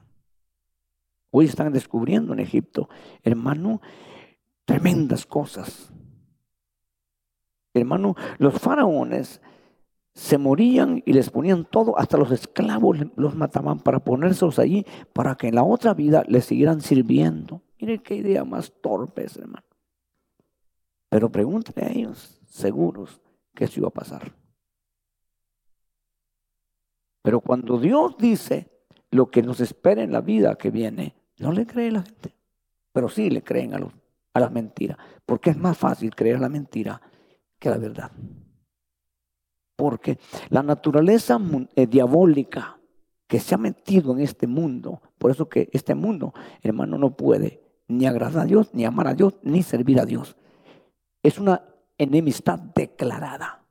Hoy 1.31 1.47
están 1.47 1.73
descubriendo 1.73 2.33
en 2.33 2.41
Egipto, 2.41 2.89
hermano, 3.23 3.81
tremendas 4.65 5.27
cosas. 5.27 5.93
Hermano, 7.75 8.17
los 8.39 8.55
faraones 8.55 9.41
se 10.17 10.39
morían 10.39 11.03
y 11.05 11.13
les 11.13 11.29
ponían 11.29 11.67
todo, 11.67 11.99
hasta 11.99 12.17
los 12.17 12.31
esclavos 12.33 12.97
los 13.17 13.37
mataban 13.37 13.81
para 13.81 13.99
ponérselos 13.99 14.59
allí, 14.59 14.87
para 15.13 15.35
que 15.35 15.49
en 15.49 15.55
la 15.55 15.63
otra 15.63 15.93
vida 15.93 16.25
les 16.27 16.47
siguieran 16.47 16.81
sirviendo. 16.81 17.61
Miren 17.79 18.01
qué 18.01 18.17
idea 18.17 18.43
más 18.43 18.73
torpe, 18.81 19.27
hermano. 19.37 19.67
Pero 21.11 21.31
pregúntale 21.31 21.87
a 21.87 21.91
ellos, 21.91 22.41
seguros, 22.49 23.21
que 23.55 23.65
eso 23.65 23.81
iba 23.81 23.89
a 23.89 23.93
pasar. 23.93 24.33
Pero 27.21 27.43
cuando 27.43 27.79
Dios 27.79 28.17
dice 28.17 28.71
lo 29.11 29.31
que 29.31 29.43
nos 29.43 29.61
espera 29.61 30.03
en 30.03 30.13
la 30.13 30.23
vida 30.23 30.57
que 30.57 30.71
viene, 30.71 31.15
no 31.39 31.53
le 31.53 31.67
cree 31.67 31.91
la 31.93 32.03
gente. 32.03 32.35
Pero 32.91 33.11
sí 33.11 33.29
le 33.29 33.45
creen 33.45 33.75
a, 33.75 33.79
los, 33.79 33.93
a 34.33 34.41
las 34.41 34.51
mentiras. 34.51 34.97
Porque 35.27 35.51
es 35.51 35.59
más 35.59 35.77
fácil 35.77 36.15
creer 36.15 36.41
la 36.41 36.49
mentira 36.49 37.03
que 37.59 37.69
la 37.69 37.77
verdad. 37.77 38.11
Porque 39.77 40.19
la 40.49 40.63
naturaleza 40.63 41.39
eh, 41.77 41.87
diabólica 41.87 42.79
que 43.27 43.41
se 43.41 43.55
ha 43.55 43.59
metido 43.59 44.13
en 44.13 44.21
este 44.21 44.47
mundo, 44.47 45.03
por 45.19 45.31
eso 45.31 45.49
que 45.49 45.69
este 45.73 45.95
mundo, 45.95 46.33
hermano, 46.63 46.97
no 46.97 47.17
puede 47.17 47.63
ni 47.89 48.07
agradar 48.07 48.45
a 48.45 48.47
Dios, 48.47 48.71
ni 48.73 48.85
amar 48.85 49.09
a 49.09 49.15
Dios, 49.15 49.35
ni 49.43 49.63
servir 49.63 50.01
a 50.01 50.07
Dios. 50.07 50.37
Es 51.23 51.39
una 51.39 51.63
enemistad 51.99 52.59
declarada. 52.59 53.65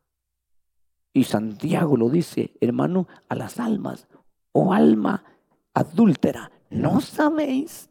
Y 1.14 1.24
Santiago 1.24 1.96
lo 1.96 2.10
dice, 2.10 2.54
hermano, 2.60 3.08
a 3.30 3.36
las 3.36 3.60
almas, 3.60 4.08
o 4.52 4.74
alma 4.74 5.24
adúltera, 5.74 6.52
¿no 6.70 7.02
sabéis? 7.02 7.90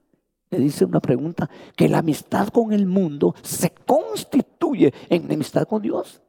Le 0.51 0.59
dice 0.59 0.85
una 0.85 1.01
pregunta, 1.01 1.49
que 1.77 1.89
la 1.89 1.99
amistad 1.99 2.49
con 2.49 2.73
el 2.73 2.87
mundo 2.87 3.35
se 3.43 3.71
constituye 3.71 4.93
en 5.09 5.25
enemistad 5.25 5.67
con 5.67 5.83
Dios. 5.83 6.23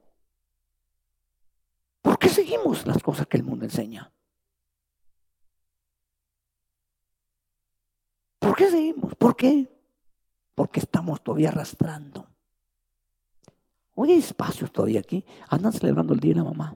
¿Por 2.06 2.20
qué 2.20 2.30
seguimos 2.30 2.86
las 2.86 3.02
cosas 3.02 3.26
que 3.26 3.38
el 3.38 3.44
mundo 3.44 3.66
enseña? 3.66 4.14
¿Por 8.38 8.56
qué 8.56 8.70
seguimos? 8.70 9.16
¿Por 9.16 9.36
qué? 9.36 9.76
Porque 10.54 10.82
estamos 10.82 11.24
todavía 11.24 11.50
arrastrando. 11.50 12.28
Hoy 13.96 14.12
hay 14.12 14.20
espacios 14.20 14.72
todavía 14.72 15.00
aquí. 15.00 15.26
Andan 15.50 15.74
celebrando 15.74 16.14
el 16.14 16.20
día 16.20 16.36
de 16.36 16.42
la 16.42 16.44
mamá. 16.44 16.76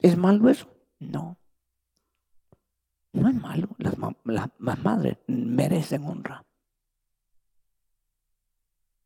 ¿Es 0.00 0.16
malo 0.16 0.48
eso? 0.48 0.66
No. 0.98 1.38
No 3.12 3.28
es 3.28 3.34
malo. 3.36 3.68
Las, 3.78 4.82
madres 4.82 5.16
merecen 5.28 6.06
honra. 6.06 6.44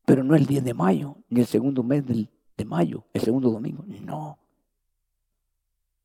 Pero 0.05 0.23
no 0.23 0.35
el 0.35 0.47
10 0.47 0.63
de 0.63 0.73
mayo, 0.73 1.17
ni 1.29 1.41
el 1.41 1.45
segundo 1.45 1.83
mes 1.83 2.03
de 2.07 2.65
mayo, 2.65 3.05
el 3.13 3.21
segundo 3.21 3.51
domingo. 3.51 3.83
No. 3.85 4.39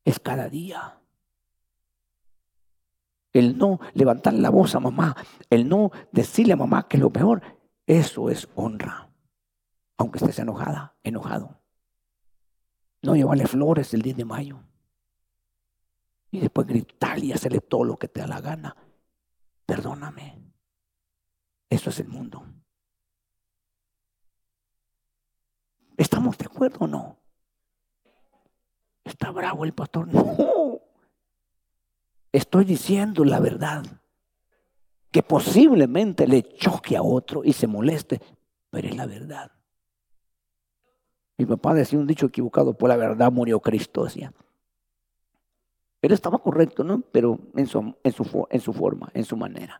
Es 0.05 0.19
cada 0.19 0.47
día. 0.47 1.01
El 3.33 3.57
no 3.57 3.79
levantar 3.93 4.33
la 4.33 4.49
voz 4.49 4.75
a 4.75 4.79
mamá, 4.79 5.17
el 5.49 5.67
no 5.67 5.91
decirle 6.13 6.53
a 6.53 6.57
mamá 6.57 6.87
que 6.87 6.97
lo 6.97 7.09
peor, 7.11 7.41
eso 7.85 8.29
es 8.29 8.47
honra. 8.55 9.09
Aunque 9.97 10.19
estés 10.19 10.39
enojada, 10.39 10.95
enojado. 11.03 11.59
No 13.01 13.15
llevarle 13.15 13.45
flores 13.45 13.93
el 13.93 14.01
10 14.01 14.17
de 14.17 14.25
mayo 14.25 14.59
y 16.31 16.39
después 16.39 16.67
gritarle 16.67 17.27
y 17.27 17.31
hacerle 17.31 17.61
todo 17.61 17.83
lo 17.83 17.97
que 17.97 18.07
te 18.07 18.21
da 18.21 18.27
la 18.27 18.41
gana. 18.41 18.75
Perdóname. 19.65 20.51
Eso 21.69 21.89
es 21.89 21.99
el 21.99 22.07
mundo. 22.07 22.45
¿Estamos 25.97 26.37
de 26.37 26.45
acuerdo 26.45 26.79
o 26.81 26.87
no? 26.87 27.17
¿Está 29.05 29.31
bravo 29.31 29.63
el 29.63 29.73
pastor? 29.73 30.07
No. 30.11 30.81
Estoy 32.31 32.65
diciendo 32.65 33.23
la 33.23 33.39
verdad. 33.39 33.85
Que 35.11 35.23
posiblemente 35.23 36.27
le 36.27 36.43
choque 36.43 36.97
a 36.97 37.01
otro 37.01 37.41
y 37.45 37.53
se 37.53 37.67
moleste, 37.67 38.19
pero 38.69 38.89
es 38.89 38.95
la 38.97 39.05
verdad. 39.05 39.49
Mi 41.37 41.45
papá 41.45 41.73
decía 41.73 41.99
un 41.99 42.07
dicho 42.07 42.25
equivocado, 42.25 42.77
por 42.77 42.89
la 42.89 42.97
verdad 42.97 43.31
murió 43.31 43.61
Cristo, 43.61 44.03
decía. 44.03 44.33
Él 46.01 46.11
estaba 46.11 46.39
correcto, 46.39 46.83
¿no? 46.83 47.01
Pero 47.11 47.39
en 47.55 47.67
su, 47.67 47.95
en 48.03 48.11
su, 48.11 48.47
en 48.49 48.59
su 48.59 48.73
forma, 48.73 49.09
en 49.13 49.23
su 49.23 49.37
manera. 49.37 49.79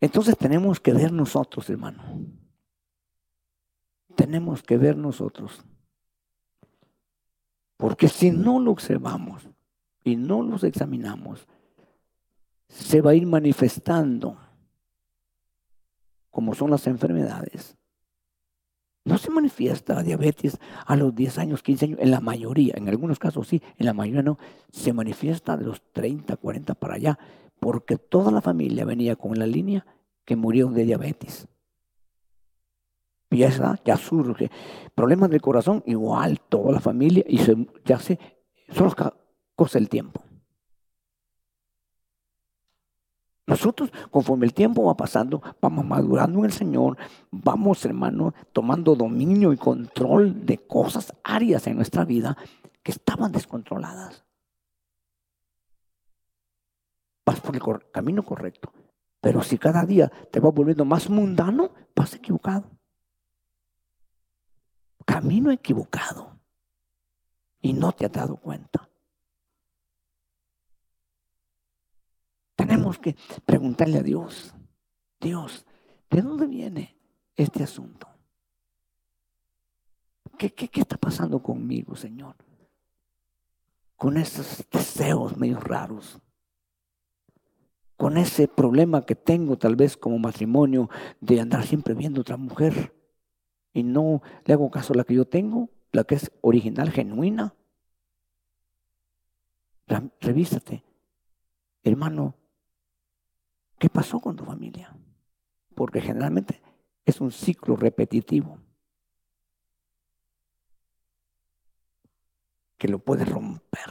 Entonces 0.00 0.36
tenemos 0.38 0.80
que 0.80 0.92
ver 0.92 1.12
nosotros, 1.12 1.68
hermano. 1.68 2.02
Tenemos 4.16 4.62
que 4.62 4.78
ver 4.78 4.96
nosotros. 4.96 5.62
Porque 7.80 8.08
si 8.08 8.30
no 8.30 8.60
lo 8.60 8.72
observamos 8.72 9.48
y 10.04 10.16
no 10.16 10.42
los 10.42 10.64
examinamos, 10.64 11.48
se 12.68 13.00
va 13.00 13.12
a 13.12 13.14
ir 13.14 13.26
manifestando 13.26 14.36
como 16.30 16.54
son 16.54 16.70
las 16.70 16.86
enfermedades. 16.86 17.76
No 19.04 19.16
se 19.16 19.30
manifiesta 19.30 19.94
la 19.94 20.02
diabetes 20.02 20.58
a 20.86 20.94
los 20.94 21.14
10 21.14 21.38
años, 21.38 21.62
15 21.62 21.84
años, 21.86 21.98
en 22.02 22.10
la 22.10 22.20
mayoría, 22.20 22.74
en 22.76 22.88
algunos 22.88 23.18
casos 23.18 23.48
sí, 23.48 23.62
en 23.78 23.86
la 23.86 23.94
mayoría 23.94 24.22
no, 24.22 24.38
se 24.70 24.92
manifiesta 24.92 25.56
de 25.56 25.64
los 25.64 25.82
30, 25.92 26.36
40 26.36 26.74
para 26.74 26.94
allá, 26.94 27.18
porque 27.58 27.96
toda 27.96 28.30
la 28.30 28.42
familia 28.42 28.84
venía 28.84 29.16
con 29.16 29.38
la 29.38 29.46
línea 29.46 29.86
que 30.26 30.36
murió 30.36 30.68
de 30.68 30.84
diabetes. 30.84 31.48
Y 33.30 33.38
ya, 33.38 33.96
surge. 33.96 34.50
Problemas 34.94 35.30
del 35.30 35.40
corazón, 35.40 35.82
igual, 35.86 36.40
toda 36.48 36.72
la 36.72 36.80
familia, 36.80 37.24
y 37.28 37.38
ya 37.84 37.98
se, 37.98 38.18
son 38.72 38.92
cosas 39.54 39.74
del 39.74 39.88
tiempo. 39.88 40.22
Nosotros, 43.46 43.90
conforme 44.10 44.46
el 44.46 44.54
tiempo 44.54 44.84
va 44.84 44.96
pasando, 44.96 45.42
vamos 45.60 45.84
madurando 45.84 46.38
en 46.40 46.44
el 46.44 46.52
Señor, 46.52 46.96
vamos, 47.30 47.84
hermano, 47.84 48.32
tomando 48.52 48.94
dominio 48.94 49.52
y 49.52 49.56
control 49.56 50.46
de 50.46 50.58
cosas, 50.58 51.12
áreas 51.24 51.66
en 51.66 51.76
nuestra 51.76 52.04
vida 52.04 52.36
que 52.82 52.92
estaban 52.92 53.32
descontroladas. 53.32 54.24
Vas 57.26 57.40
por 57.40 57.56
el 57.56 57.62
camino 57.90 58.24
correcto. 58.24 58.72
Pero 59.20 59.42
si 59.42 59.58
cada 59.58 59.84
día 59.84 60.10
te 60.30 60.40
vas 60.40 60.54
volviendo 60.54 60.84
más 60.84 61.10
mundano, 61.10 61.72
vas 61.94 62.14
equivocado. 62.14 62.79
Camino 65.10 65.50
equivocado. 65.50 66.38
Y 67.60 67.72
no 67.72 67.90
te 67.90 68.06
has 68.06 68.12
dado 68.12 68.36
cuenta. 68.36 68.88
Tenemos 72.54 72.96
que 72.98 73.16
preguntarle 73.44 73.98
a 73.98 74.02
Dios, 74.02 74.54
Dios, 75.20 75.66
¿de 76.10 76.22
dónde 76.22 76.46
viene 76.46 76.96
este 77.34 77.64
asunto? 77.64 78.08
¿Qué, 80.38 80.52
qué, 80.54 80.80
está 80.80 80.96
pasando 80.96 81.42
conmigo, 81.42 81.96
Señor? 81.96 82.36
Con 83.96 84.16
esos 84.16 84.64
deseos 84.70 85.36
medio 85.36 85.58
raros. 85.58 86.20
Con 87.96 88.16
ese 88.16 88.46
problema 88.46 89.04
que 89.04 89.16
tengo 89.16 89.58
tal 89.58 89.74
vez 89.74 89.96
como 89.96 90.20
matrimonio 90.20 90.88
de 91.20 91.40
andar 91.40 91.66
siempre 91.66 91.94
viendo 91.94 92.20
otra 92.20 92.36
mujer 92.36 92.99
y 93.72 93.82
no 93.82 94.22
le 94.44 94.54
hago 94.54 94.70
caso 94.70 94.92
a 94.92 94.96
la 94.96 95.04
que 95.04 95.14
yo 95.14 95.26
tengo, 95.26 95.70
la 95.92 96.04
que 96.04 96.16
es 96.16 96.30
original, 96.40 96.90
genuina. 96.90 97.54
Revísate. 100.20 100.84
Hermano, 101.82 102.36
¿Qué 103.80 103.88
pasó 103.88 104.20
con 104.20 104.36
tu 104.36 104.44
familia? 104.44 104.94
Porque 105.74 106.02
generalmente 106.02 106.60
es 107.06 107.18
un 107.22 107.32
ciclo 107.32 107.76
repetitivo 107.76 108.58
que 112.76 112.88
lo 112.88 112.98
puede 112.98 113.24
romper. 113.24 113.90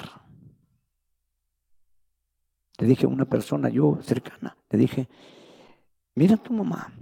Le 2.77 2.85
dije 2.85 3.07
a 3.07 3.09
una 3.09 3.25
persona, 3.25 3.69
yo 3.69 3.97
cercana, 4.03 4.55
le 4.69 4.77
dije, 4.77 5.09
mira 6.13 6.37
tu 6.37 6.53
mamá 6.53 6.93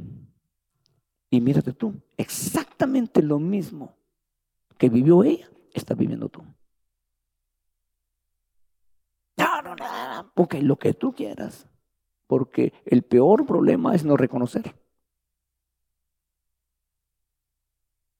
y 1.30 1.42
mírate 1.42 1.74
tú. 1.74 1.94
Exactamente 2.18 3.22
lo 3.22 3.40
mismo 3.40 3.96
que 4.78 4.90
vivió 4.90 5.24
ella, 5.24 5.50
está 5.74 5.94
viviendo 5.94 6.30
tú. 6.30 6.44
No, 9.38 9.62
no, 9.62 9.76
no, 9.76 10.32
porque 10.34 10.62
lo 10.62 10.78
que 10.78 10.94
tú 10.94 11.14
quieras 11.14 11.68
porque 12.28 12.74
el 12.86 13.04
peor 13.04 13.46
problema 13.46 13.96
es 13.96 14.04
no 14.04 14.18
reconocer. 14.18 14.76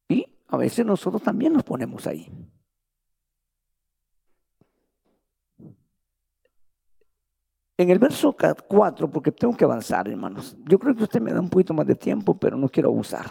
Y 0.08 0.26
a 0.48 0.58
veces 0.58 0.86
nosotros 0.86 1.22
también 1.22 1.54
nos 1.54 1.64
ponemos 1.64 2.08
ahí. 2.08 2.32
En 7.78 7.92
el 7.92 8.00
verso 8.00 8.36
4, 8.36 9.10
porque 9.12 9.32
tengo 9.32 9.56
que 9.56 9.64
avanzar, 9.64 10.08
hermanos. 10.08 10.58
Yo 10.66 10.80
creo 10.80 10.96
que 10.96 11.04
usted 11.04 11.22
me 11.22 11.32
da 11.32 11.40
un 11.40 11.50
poquito 11.50 11.76
más 11.76 11.86
de 11.86 11.96
tiempo, 11.96 12.38
pero 12.38 12.58
no 12.58 12.68
quiero 12.70 12.90
abusar. 12.90 13.30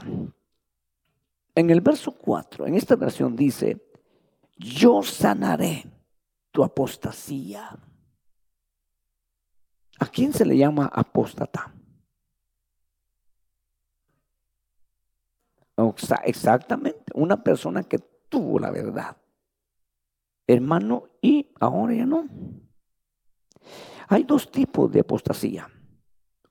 En 1.55 1.71
el 1.71 1.81
verso 1.81 2.13
4, 2.13 2.67
en 2.67 2.75
esta 2.77 2.95
versión 2.95 3.35
dice, 3.35 3.85
yo 4.57 5.03
sanaré 5.03 5.85
tu 6.53 6.63
apostasía. 6.63 7.77
¿A 9.99 10.07
quién 10.07 10.33
se 10.33 10.47
le 10.47 10.57
llama 10.57 10.91
apóstata? 10.93 11.73
Exactamente, 16.25 17.13
una 17.15 17.43
persona 17.43 17.83
que 17.83 17.99
tuvo 18.29 18.59
la 18.59 18.71
verdad. 18.71 19.17
Hermano, 20.47 21.09
y 21.21 21.53
ahora 21.59 21.95
ya 21.95 22.07
no. 22.07 22.29
Hay 24.09 24.25
dos 24.25 24.51
tipos 24.51 24.91
de 24.93 25.01
apostasía. 25.01 25.69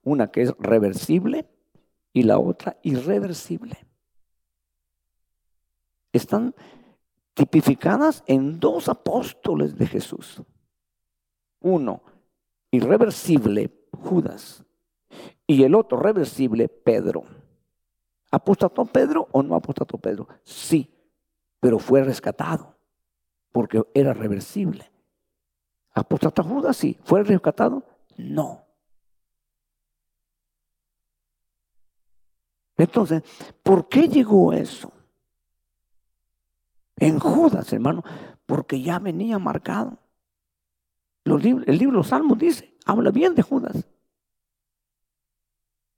Una 0.03 0.27
que 0.31 0.43
es 0.43 0.53
reversible 0.59 1.47
y 2.13 2.23
la 2.23 2.39
otra 2.39 2.77
irreversible. 2.83 3.85
Están 6.13 6.55
tipificadas 7.33 8.23
en 8.27 8.59
dos 8.59 8.87
apóstoles 8.87 9.75
de 9.75 9.87
Jesús. 9.87 10.41
Uno, 11.59 12.03
irreversible, 12.71 13.71
Judas. 13.91 14.63
Y 15.47 15.63
el 15.63 15.75
otro, 15.75 15.99
reversible, 15.99 16.67
Pedro. 16.69 17.23
¿Apostató 18.31 18.85
Pedro 18.85 19.27
o 19.31 19.43
no 19.43 19.55
apostató 19.55 19.97
Pedro? 19.97 20.27
Sí, 20.43 20.93
pero 21.59 21.79
fue 21.79 22.03
rescatado 22.03 22.75
porque 23.51 23.81
era 23.93 24.13
reversible. 24.13 24.91
¿Apostató 25.95 26.43
Judas? 26.43 26.75
Sí. 26.75 26.99
¿Fue 27.03 27.23
rescatado? 27.23 27.83
No. 28.17 28.65
Entonces, 32.77 33.23
¿por 33.63 33.87
qué 33.87 34.09
llegó 34.09 34.51
eso? 34.51 34.91
En 36.97 37.19
Judas, 37.19 37.71
hermano, 37.71 38.03
porque 38.45 38.81
ya 38.81 38.99
venía 38.99 39.39
marcado. 39.39 39.97
el 41.23 41.41
libro 41.41 41.65
de 41.65 41.91
los 41.91 42.07
Salmos 42.09 42.37
dice, 42.37 42.75
habla 42.85 43.11
bien 43.11 43.33
de 43.33 43.41
Judas. 43.41 43.87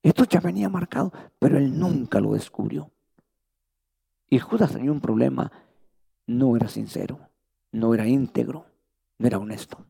Esto 0.04 0.26
ya 0.26 0.40
venía 0.40 0.70
marcado, 0.70 1.12
pero 1.40 1.58
él 1.58 1.78
nunca 1.78 2.20
lo 2.20 2.34
descubrió. 2.34 2.92
Y 4.30 4.38
Judas 4.38 4.74
tenía 4.74 4.92
un 4.92 5.02
problema, 5.02 5.52
no 6.28 6.56
era 6.56 6.68
sincero, 6.68 7.20
no 7.72 7.94
era 7.96 8.08
íntegro, 8.08 8.67
no 9.18 9.28
era 9.28 9.38
honesto. 9.38 9.86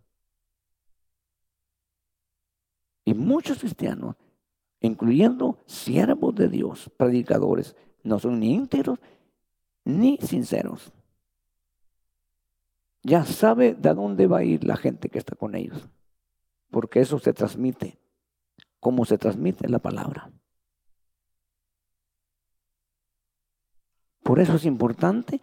Y 3.06 3.14
muchos 3.14 3.60
cristianos, 3.60 4.16
incluyendo 4.82 5.60
siervos 5.66 6.36
de 6.36 6.50
Dios, 6.50 6.92
predicadores, 6.98 7.76
no 8.04 8.20
son 8.20 8.40
ni 8.40 8.54
íntegros 8.54 9.00
ni 9.86 10.18
sinceros. 10.18 10.92
Ya 13.04 13.24
sabe 13.24 13.74
de 13.74 13.94
dónde 13.94 14.28
va 14.28 14.40
a 14.40 14.44
ir 14.44 14.66
la 14.66 14.76
gente 14.76 15.10
que 15.10 15.20
está 15.20 15.36
con 15.36 15.56
ellos, 15.56 15.88
porque 16.70 17.00
eso 17.00 17.20
se 17.20 17.32
transmite 17.32 17.98
cómo 18.80 19.06
se 19.06 19.18
transmite 19.18 19.68
la 19.70 19.80
palabra. 19.80 20.32
Por 24.24 24.40
eso 24.42 24.56
es 24.56 24.66
importante 24.66 25.40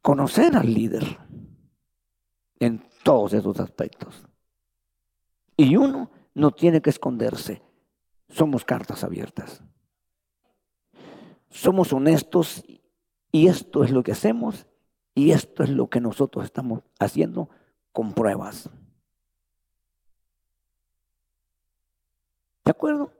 conocer 0.00 0.56
al 0.56 0.72
líder 0.72 1.18
en 2.60 2.84
todos 3.02 3.32
esos 3.32 3.60
aspectos. 3.60 4.26
Y 5.56 5.76
uno 5.76 6.10
no 6.34 6.50
tiene 6.50 6.80
que 6.80 6.90
esconderse. 6.90 7.62
Somos 8.28 8.64
cartas 8.64 9.04
abiertas. 9.04 9.62
Somos 11.50 11.92
honestos 11.92 12.64
y 13.32 13.48
esto 13.48 13.84
es 13.84 13.90
lo 13.90 14.02
que 14.02 14.12
hacemos 14.12 14.66
y 15.14 15.32
esto 15.32 15.62
es 15.62 15.70
lo 15.70 15.88
que 15.88 16.00
nosotros 16.00 16.44
estamos 16.44 16.82
haciendo 16.98 17.48
con 17.92 18.12
pruebas. 18.12 18.70
¿De 22.64 22.70
acuerdo? 22.70 23.12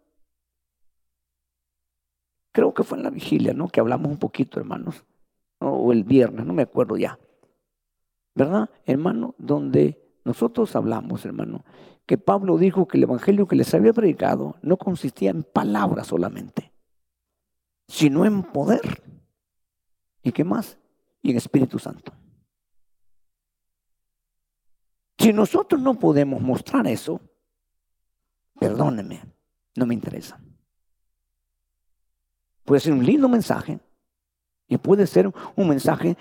Creo 2.53 2.75
que 2.75 2.85
fue 2.85 2.99
en 2.99 3.05
la 3.05 3.11
vigilia, 3.11 3.55
¿no? 3.55 3.69
Que 3.69 3.81
hablamos 3.81 4.11
un 4.11 4.19
poquito, 4.19 4.61
hermanos. 4.61 5.05
O 5.59 5.91
el 5.93 6.05
viernes, 6.05 6.45
no 6.45 6.53
me 6.53 6.63
acuerdo 6.63 6.97
ya. 6.97 7.19
¿Verdad, 8.39 8.71
hermano? 8.87 9.35
Donde 9.37 10.01
nosotros 10.25 10.77
hablamos, 10.77 11.25
hermano, 11.25 11.65
que 12.07 12.19
Pablo 12.19 12.57
dijo 12.57 12.87
que 12.87 12.97
el 12.97 13.03
evangelio 13.03 13.49
que 13.49 13.57
les 13.57 13.75
había 13.75 13.93
predicado 13.93 14.55
no 14.63 14.77
consistía 14.77 15.31
en 15.31 15.43
palabras 15.43 16.07
solamente, 16.07 16.73
sino 17.89 18.25
en 18.25 18.45
poder. 18.45 19.03
¿Y 20.23 20.31
qué 20.31 20.45
más? 20.45 20.79
Y 21.21 21.33
en 21.33 21.37
Espíritu 21.37 21.81
Santo. 21.81 22.13
Si 25.19 25.33
nosotros 25.33 25.83
no 25.83 25.99
podemos 25.99 26.41
mostrar 26.41 26.87
eso, 26.87 27.21
perdóneme, 28.61 29.21
no 29.75 29.85
me 29.85 29.95
interesa. 29.95 30.41
Puede 32.65 32.83
ser 32.83 32.93
un 32.93 33.05
lindo 33.05 33.29
mensaje 33.29 33.81
y 34.69 34.79
puede 34.79 35.09
ser 35.09 35.29
un 35.57 35.69
mensaje 35.69 36.17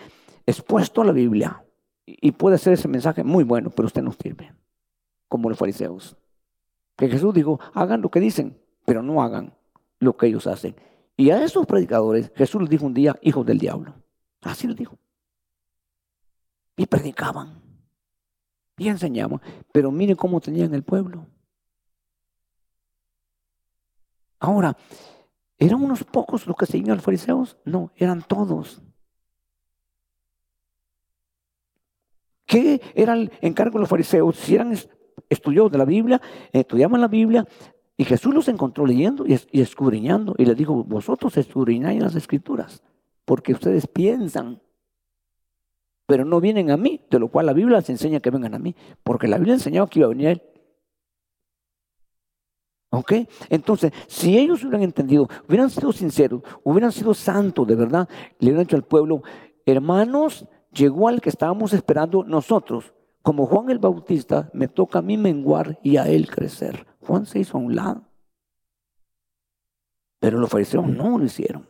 expuesto 0.47 1.03
a 1.03 1.05
la 1.05 1.11
Biblia 1.11 1.63
y 2.07 2.31
puede 2.31 2.57
ser 2.57 2.73
ese 2.73 2.87
mensaje 2.87 3.23
muy 3.23 3.43
bueno, 3.43 3.69
pero 3.69 3.87
usted 3.87 4.01
no 4.01 4.13
sirve, 4.13 4.53
como 5.27 5.49
los 5.49 5.59
fariseos. 5.59 6.15
Que 6.95 7.09
Jesús 7.09 7.33
dijo, 7.33 7.59
hagan 7.73 8.01
lo 8.01 8.09
que 8.09 8.21
dicen, 8.21 8.57
pero 8.85 9.03
no 9.03 9.21
hagan 9.21 9.53
lo 9.99 10.15
que 10.15 10.27
ellos 10.27 10.47
hacen. 10.47 10.75
Y 11.17 11.31
a 11.31 11.43
esos 11.43 11.65
predicadores 11.65 12.31
Jesús 12.35 12.61
les 12.61 12.69
dijo 12.69 12.85
un 12.85 12.93
día, 12.93 13.15
hijos 13.21 13.45
del 13.45 13.59
diablo. 13.59 13.93
Así 14.41 14.67
les 14.67 14.77
dijo. 14.77 14.97
Y 16.77 16.85
predicaban. 16.85 17.61
Y 18.77 18.87
enseñaban. 18.87 19.41
Pero 19.73 19.91
miren 19.91 20.15
cómo 20.15 20.39
tenían 20.39 20.73
el 20.73 20.83
pueblo. 20.83 21.27
Ahora, 24.39 24.77
¿eran 25.57 25.83
unos 25.83 26.03
pocos 26.03 26.47
los 26.47 26.55
que 26.55 26.67
seguían 26.67 26.91
a 26.91 26.95
los 26.95 27.03
fariseos? 27.03 27.57
No, 27.65 27.91
eran 27.95 28.21
todos. 28.21 28.81
¿Qué 32.47 32.81
era 32.95 33.13
el 33.13 33.29
encargo 33.41 33.73
de 33.73 33.81
los 33.81 33.89
fariseos? 33.89 34.37
Si 34.37 34.55
eran 34.55 34.73
estudiados 35.29 35.71
de 35.71 35.77
la 35.77 35.85
Biblia, 35.85 36.21
estudiaban 36.53 37.01
la 37.01 37.09
Biblia, 37.09 37.45
y 37.97 38.05
Jesús 38.05 38.33
los 38.33 38.47
encontró 38.47 38.85
leyendo 38.85 39.25
y, 39.27 39.33
escudriñando, 39.59 40.33
y 40.37 40.45
les 40.45 40.55
dijo, 40.55 40.83
vosotros 40.85 41.35
escudriñáis 41.35 42.01
las 42.01 42.15
escrituras, 42.15 42.81
porque 43.25 43.51
ustedes 43.51 43.85
piensan, 43.85 44.61
pero 46.05 46.23
no 46.23 46.39
vienen 46.39 46.71
a 46.71 46.77
mí, 46.77 47.01
de 47.09 47.19
lo 47.19 47.27
cual 47.27 47.47
la 47.47 47.53
Biblia 47.53 47.77
les 47.77 47.89
enseña 47.89 48.21
que 48.21 48.29
vengan 48.29 48.55
a 48.55 48.59
mí, 48.59 48.73
porque 49.03 49.27
la 49.27 49.37
Biblia 49.37 49.55
enseñaba 49.55 49.89
que 49.89 49.99
iba 49.99 50.05
a 50.05 50.09
venir 50.09 50.27
Él. 50.27 50.41
¿Ok? 52.91 53.13
Entonces, 53.49 53.91
si 54.07 54.37
ellos 54.37 54.63
hubieran 54.63 54.83
entendido, 54.83 55.27
hubieran 55.49 55.69
sido 55.69 55.91
sinceros, 55.91 56.43
hubieran 56.63 56.93
sido 56.93 57.13
santos 57.13 57.67
de 57.67 57.75
verdad, 57.75 58.07
le 58.39 58.51
hubieran 58.51 58.63
dicho 58.63 58.77
al 58.77 58.85
pueblo, 58.85 59.23
hermanos, 59.65 60.47
llegó 60.71 61.07
al 61.07 61.21
que 61.21 61.29
estábamos 61.29 61.73
esperando 61.73 62.23
nosotros. 62.23 62.93
Como 63.21 63.45
Juan 63.45 63.69
el 63.69 63.79
Bautista, 63.79 64.49
me 64.53 64.67
toca 64.67 64.99
a 64.99 65.01
mí 65.01 65.17
menguar 65.17 65.79
y 65.83 65.97
a 65.97 66.07
él 66.07 66.29
crecer. 66.29 66.87
Juan 67.01 67.25
se 67.25 67.39
hizo 67.39 67.57
a 67.57 67.61
un 67.61 67.75
lado. 67.75 68.03
Pero 70.19 70.39
los 70.39 70.49
fariseos 70.49 70.87
no 70.87 71.17
lo 71.17 71.25
hicieron. 71.25 71.69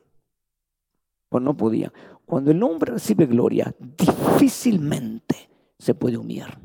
Pues 1.30 1.44
no 1.44 1.58
podían. 1.58 1.92
Cuando 2.26 2.52
el 2.52 2.62
hombre 2.64 2.94
recibe 2.94 3.26
gloria, 3.26 3.76
difícilmente 3.80 5.50
se 5.78 5.94
puede 5.94 6.18
humillar. 6.18 6.60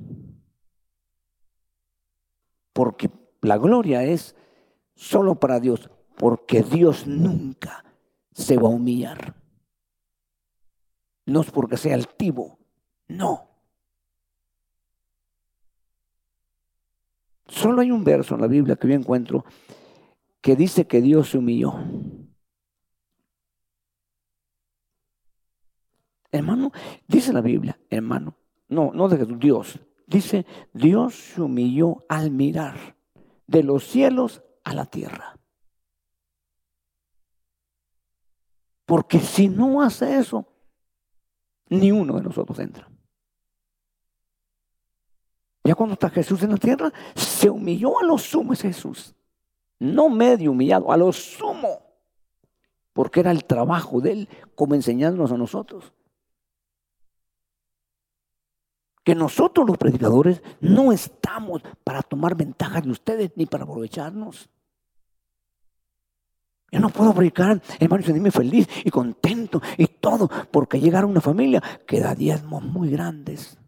Porque 2.73 3.11
la 3.41 3.59
gloria 3.59 4.05
es 4.05 4.37
solo 4.95 5.39
para 5.39 5.61
Dios, 5.61 5.91
porque 6.17 6.63
Dios 6.63 7.07
nunca 7.07 7.85
se 8.33 8.57
va 8.57 8.69
a 8.69 8.73
humillar. 8.73 9.42
No 11.27 11.41
es 11.41 11.51
porque 11.51 11.77
sea 11.77 11.95
altivo, 11.95 12.59
no. 13.09 13.49
Solo 17.47 17.81
hay 17.81 17.91
un 17.91 18.03
verso 18.03 18.35
en 18.35 18.41
la 18.41 18.47
Biblia 18.47 18.77
que 18.77 18.89
yo 18.89 18.95
encuentro 18.95 19.45
que 20.41 20.57
dice 20.57 20.87
que 20.87 21.01
Dios 21.01 21.31
se 21.31 21.39
humilló. 21.39 21.75
Hermano, 26.33 26.73
dice 27.07 27.33
la 27.33 27.43
Biblia, 27.43 27.79
hermano, 27.91 28.35
no, 28.69 28.91
no 28.93 29.09
de 29.09 29.19
Jesús, 29.19 29.39
Dios. 29.39 29.81
Dice, 30.07 30.47
Dios 30.73 31.15
se 31.15 31.43
humilló 31.43 32.05
al 32.09 32.31
mirar 32.31 32.97
de 33.47 33.63
los 33.63 33.85
cielos 33.87 34.43
a 34.65 34.75
la 34.75 34.87
tierra. 34.87 35.39
Porque 38.87 39.21
si 39.21 39.49
no 39.49 39.83
hace 39.83 40.17
eso, 40.17 40.52
ni 41.73 41.91
uno 41.91 42.15
de 42.15 42.23
nosotros 42.23 42.59
entra. 42.59 42.89
Ya 45.65 45.75
cuando 45.75 45.95
está 45.95 46.11
Jesús 46.11 46.43
en 46.43 46.51
la 46.51 46.57
tierra, 46.57 46.93
se 47.15 47.49
humilló 47.49 47.99
a 48.01 48.05
lo 48.05 48.19
sumo 48.19 48.53
ese 48.53 48.69
Jesús. 48.69 49.15
No 49.79 50.09
medio 50.09 50.51
humillado, 50.51 50.91
a 50.91 50.97
lo 50.97 51.13
sumo. 51.13 51.83
Porque 52.93 53.21
era 53.21 53.31
el 53.31 53.45
trabajo 53.45 54.01
de 54.01 54.13
él 54.13 54.29
como 54.55 54.75
enseñándonos 54.75 55.33
a 55.33 55.37
nosotros. 55.37 55.93
que 59.05 59.15
nosotros 59.15 59.67
los 59.67 59.79
predicadores 59.79 60.43
no 60.61 60.93
estamos 60.93 61.63
para 61.85 62.03
tomar 62.03 62.37
ventaja 62.37 62.81
de 62.81 62.91
ustedes 62.91 63.33
ni 63.37 63.47
para 63.47 63.65
aprovecharnos. 63.65 64.49
Yo 66.73 66.81
no 66.81 66.89
puedo 66.89 67.15
predicar, 67.15 67.61
hermano, 67.79 68.01
y 68.01 68.07
sentirme 68.07 68.31
feliz 68.31 68.67
y 68.83 68.91
contento 68.91 69.61
y 69.77 69.87
todo, 69.87 70.29
porque 70.51 70.81
llegar 70.81 71.05
a 71.05 71.07
una 71.07 71.21
familia 71.21 71.63
que 71.87 72.01
da 72.01 72.15
diezmos 72.15 72.63
muy 72.63 72.91
grandes. 72.91 73.59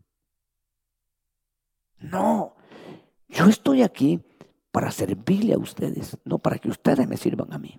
No, 1.98 2.56
yo 3.28 3.44
estoy 3.44 3.82
aquí 3.82 4.24
para 4.70 4.90
servirle 4.90 5.52
a 5.52 5.58
ustedes, 5.58 6.16
no 6.24 6.38
para 6.38 6.58
que 6.58 6.70
ustedes 6.70 7.06
me 7.06 7.18
sirvan 7.18 7.52
a 7.52 7.58
mí. 7.58 7.78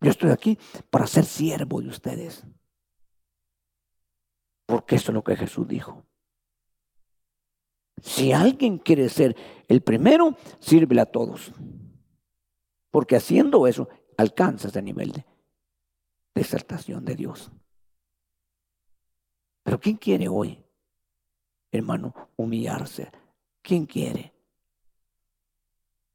Yo 0.00 0.10
estoy 0.10 0.30
aquí 0.30 0.58
para 0.90 1.08
ser 1.08 1.24
siervo 1.24 1.80
de 1.80 1.88
ustedes. 1.88 2.46
Porque 4.66 4.96
eso 4.96 5.10
es 5.10 5.14
lo 5.14 5.24
que 5.24 5.34
Jesús 5.34 5.66
dijo. 5.66 6.06
Si 8.02 8.32
alguien 8.32 8.78
quiere 8.78 9.08
ser 9.08 9.36
el 9.68 9.82
primero, 9.82 10.36
sírvele 10.60 11.00
a 11.00 11.06
todos. 11.06 11.52
Porque 12.90 13.16
haciendo 13.16 13.66
eso, 13.66 13.88
alcanza 14.16 14.68
ese 14.68 14.82
nivel 14.82 15.12
de 15.12 15.24
exaltación 16.34 17.04
de 17.04 17.16
Dios. 17.16 17.50
Pero 19.62 19.80
¿quién 19.80 19.96
quiere 19.96 20.28
hoy, 20.28 20.62
hermano, 21.72 22.14
humillarse? 22.36 23.10
¿Quién 23.62 23.86
quiere? 23.86 24.32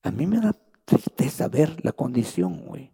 A 0.04 0.12
mí 0.12 0.28
me 0.28 0.40
da 0.40 0.56
tristeza 0.86 1.48
ver 1.48 1.84
la 1.84 1.92
condición 1.92 2.64
hoy. 2.70 2.94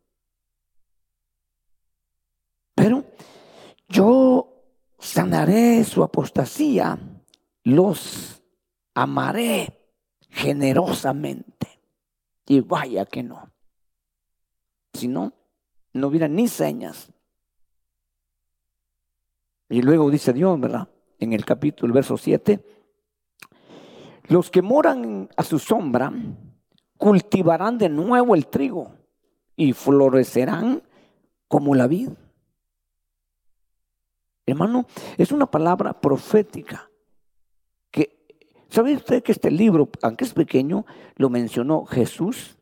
Pero 2.74 3.04
yo 3.88 4.64
sanaré 4.98 5.84
su 5.84 6.04
apostasía, 6.04 6.98
los 7.64 8.35
amaré 8.96 9.80
generosamente. 10.30 11.80
Y 12.48 12.62
vaya 12.62 13.06
que 13.06 13.22
no. 13.22 13.52
Si 14.94 15.08
no, 15.08 15.34
no 15.94 16.08
hubiera 16.08 16.28
ni 16.28 16.48
señas. 16.48 17.12
Y 19.70 19.82
luego 19.82 20.10
dice 20.10 20.34
Dios, 20.34 20.60
¿verdad? 20.60 20.88
En 21.20 21.34
el 21.34 21.46
capítulo, 21.46 21.94
verso 21.94 22.18
7, 22.18 22.64
los 24.28 24.50
que 24.50 24.62
moran 24.62 25.30
a 25.36 25.44
su 25.44 25.60
sombra 25.60 26.12
cultivarán 26.98 27.78
de 27.78 27.90
nuevo 27.90 28.36
el 28.36 28.48
trigo 28.48 28.94
y 29.56 29.74
florecerán 29.74 30.84
como 31.48 31.76
la 31.76 31.88
vid. 31.88 32.10
Hermano, 34.46 34.86
es 35.18 35.32
una 35.32 35.50
palabra 35.50 36.00
profética. 36.00 36.90
¿Sabe 38.76 38.94
usted 38.94 39.24
que 39.24 39.32
este 39.32 39.50
libro, 39.52 39.88
aunque 40.02 40.26
es 40.26 40.34
pequeño, 40.34 40.86
lo 41.16 41.30
mencionó 41.30 41.86
Jesús? 41.86 42.58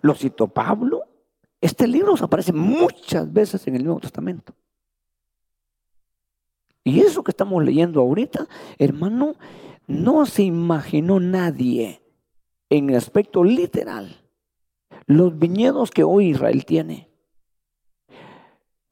Lo 0.00 0.14
citó 0.14 0.46
Pablo. 0.46 1.02
Este 1.60 1.88
libro 1.88 2.14
aparece 2.20 2.52
muchas 2.52 3.32
veces 3.32 3.66
en 3.66 3.74
el 3.74 3.82
Nuevo 3.82 3.98
Testamento. 3.98 4.54
Y 6.84 7.00
eso 7.00 7.24
que 7.24 7.32
estamos 7.32 7.64
leyendo 7.64 8.00
ahorita, 8.00 8.46
hermano, 8.78 9.34
no 9.88 10.24
se 10.24 10.44
imaginó 10.44 11.18
nadie 11.18 12.00
en 12.70 12.90
el 12.90 12.94
aspecto 12.94 13.42
literal 13.42 14.16
los 15.06 15.36
viñedos 15.36 15.90
que 15.90 16.04
hoy 16.04 16.28
Israel 16.28 16.64
tiene. 16.64 17.10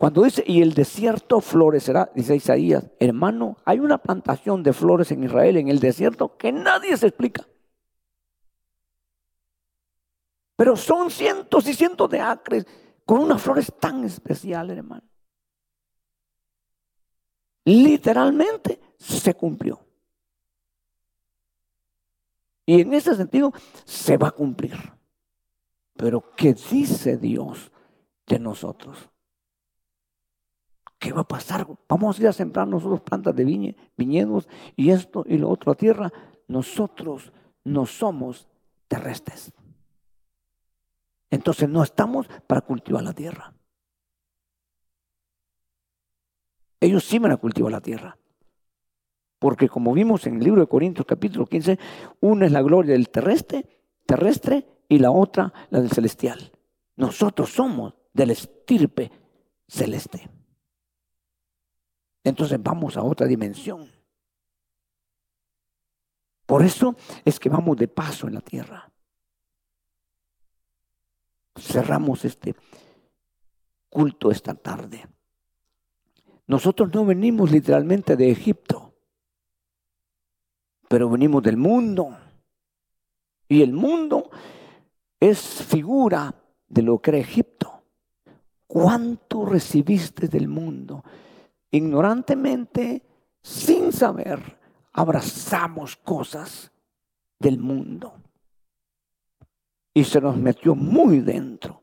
Cuando 0.03 0.25
dice, 0.25 0.43
y 0.45 0.63
el 0.63 0.75
desierto 0.75 1.41
florecerá, 1.41 2.11
dice 2.13 2.35
Isaías, 2.35 2.91
hermano, 2.99 3.59
hay 3.65 3.79
una 3.79 3.99
plantación 3.99 4.65
de 4.65 4.73
flores 4.73 5.13
en 5.13 5.23
Israel, 5.23 5.59
en 5.59 5.69
el 5.69 5.79
desierto, 5.79 6.37
que 6.37 6.51
nadie 6.51 6.97
se 6.97 7.07
explica. 7.07 7.47
Pero 10.57 10.75
son 10.75 11.09
cientos 11.09 11.69
y 11.69 11.75
cientos 11.75 12.11
de 12.11 12.19
acres 12.19 12.67
con 13.07 13.21
unas 13.21 13.41
flores 13.41 13.73
tan 13.79 14.03
especiales, 14.03 14.77
hermano. 14.77 15.05
Literalmente 17.65 18.81
se 18.99 19.35
cumplió. 19.35 19.79
Y 22.67 22.81
en 22.81 22.93
ese 22.93 23.15
sentido 23.15 23.53
se 23.85 24.17
va 24.17 24.27
a 24.27 24.33
cumplir. 24.33 24.75
Pero 25.95 26.35
¿qué 26.35 26.55
dice 26.55 27.19
Dios 27.19 27.71
de 28.27 28.41
nosotros? 28.41 29.12
¿Qué 31.03 31.13
va 31.13 31.23
a 31.23 31.27
pasar? 31.27 31.67
Vamos 31.89 32.17
a 32.17 32.23
ir 32.23 32.29
a 32.29 32.33
sembrar 32.33 32.69
nosotros 32.69 33.01
plantas 33.01 33.35
de 33.35 33.45
viñe, 33.45 33.75
viñedos 33.97 34.49
y 34.77 34.91
esto 34.91 35.25
y 35.27 35.37
lo 35.37 35.51
otro 35.51 35.75
tierra. 35.75 36.13
Nosotros 36.47 37.33
no 37.65 37.87
somos 37.87 38.47
terrestres. 38.87 39.53
Entonces 41.29 41.69
no 41.69 41.83
estamos 41.83 42.29
para 42.47 42.61
cultivar 42.61 43.03
la 43.03 43.13
tierra. 43.13 43.53
Ellos 46.79 47.03
sí 47.03 47.19
van 47.19 47.33
a 47.33 47.37
cultivar 47.37 47.73
la 47.73 47.81
tierra. 47.81 48.17
Porque 49.41 49.69
como 49.69 49.95
vimos 49.95 50.25
en 50.29 50.37
el 50.37 50.45
libro 50.45 50.61
de 50.61 50.69
Corintios 50.69 51.05
capítulo 51.05 51.47
15, 51.47 51.81
una 52.21 52.47
es 52.47 52.53
la 52.53 52.63
gloria 52.63 52.93
del 52.93 53.09
terrestre, 53.09 53.67
terrestre 54.07 54.69
y 54.89 55.01
la 55.01 55.11
otra 55.11 55.53
la 55.71 55.81
del 55.81 55.91
celestial. 55.91 56.53
Nosotros 56.95 57.51
somos 57.51 57.93
del 58.13 58.31
estirpe 58.31 59.11
celeste. 59.67 60.31
Entonces 62.25 62.63
vamos 62.63 62.97
a 62.97 63.03
otra 63.03 63.27
dimensión. 63.27 63.91
Por 66.47 66.63
eso 66.63 66.97
es 67.25 67.41
que 67.41 67.49
vamos 67.49 67.77
de 67.77 67.89
paso 67.89 68.27
en 68.27 68.35
la 68.35 68.41
tierra. 68.41 68.91
Cerramos 71.57 72.25
este 72.25 72.55
culto 73.89 74.31
esta 74.31 74.55
tarde. 74.55 75.07
Nosotros 76.47 76.91
no 76.93 77.05
venimos 77.05 77.51
literalmente 77.51 78.17
de 78.17 78.31
Egipto, 78.31 78.95
pero 80.89 81.09
venimos 81.09 81.43
del 81.43 81.57
mundo. 81.57 82.19
Y 83.49 83.63
el 83.63 83.73
mundo 83.73 84.31
es 85.21 85.41
figura 85.41 86.35
de 86.69 86.83
lo 86.83 87.01
que 87.01 87.11
era 87.11 87.19
Egipto. 87.19 87.83
¿Cuánto 88.67 89.45
recibiste 89.45 90.29
del 90.29 90.49
mundo? 90.49 91.05
Ignorantemente, 91.73 93.03
sin 93.43 93.93
saber, 93.93 94.59
abrazamos 94.93 95.97
cosas 95.97 96.71
del 97.41 97.59
mundo. 97.59 98.15
Y 99.93 100.05
se 100.05 100.21
nos 100.21 100.37
metió 100.37 100.77
muy 100.77 101.21
dentro. 101.21 101.83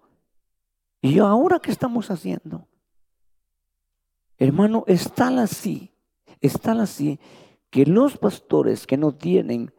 ¿Y 1.02 1.20
ahora 1.20 1.60
qué 1.60 1.72
estamos 1.72 2.10
haciendo? 2.10 2.68
Hermano, 4.38 4.86
está 4.88 5.28
así, 5.42 5.92
está 6.40 6.72
así 6.82 7.20
que 7.70 7.86
los 7.86 8.18
pastores 8.18 8.88
que 8.88 8.98
no 8.98 9.14
tienen 9.14 9.74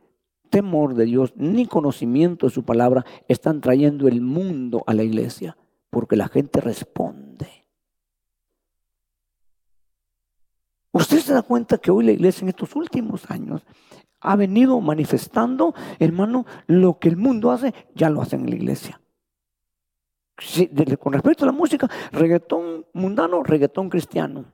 temor 0.50 0.94
de 0.94 1.04
Dios 1.06 1.32
ni 1.36 1.66
conocimiento 1.66 2.46
de 2.46 2.52
su 2.52 2.64
palabra 2.64 3.04
están 3.28 3.60
trayendo 3.60 4.08
el 4.08 4.20
mundo 4.20 4.82
a 4.86 4.94
la 4.94 5.02
iglesia 5.02 5.56
porque 5.88 6.16
la 6.16 6.28
gente 6.28 6.60
responde. 6.60 7.59
Usted 11.00 11.20
se 11.20 11.32
da 11.32 11.40
cuenta 11.40 11.78
que 11.78 11.90
hoy 11.90 12.04
la 12.04 12.12
iglesia 12.12 12.42
en 12.42 12.50
estos 12.50 12.76
últimos 12.76 13.30
años 13.30 13.62
ha 14.20 14.36
venido 14.36 14.78
manifestando, 14.82 15.74
hermano, 15.98 16.44
lo 16.66 16.98
que 16.98 17.08
el 17.08 17.16
mundo 17.16 17.50
hace, 17.50 17.72
ya 17.94 18.10
lo 18.10 18.20
hacen 18.20 18.40
en 18.40 18.50
la 18.50 18.56
iglesia. 18.56 19.00
con 20.98 21.14
respecto 21.14 21.44
a 21.44 21.46
la 21.46 21.52
música, 21.52 21.88
reggaetón 22.12 22.84
mundano, 22.92 23.42
reggaetón 23.42 23.88
cristiano. 23.88 24.44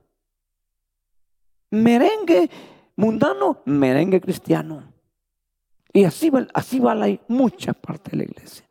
Merengue 1.69 2.49
mundano, 2.95 3.61
merengue 3.65 4.21
cristiano. 4.21 4.93
Y 5.91 6.05
así 6.05 6.29
va, 6.29 6.47
así 6.53 6.79
va 6.79 6.95
la, 6.95 7.13
mucha 7.27 7.73
parte 7.73 8.11
de 8.11 8.17
la 8.17 8.23
iglesia. 8.23 8.65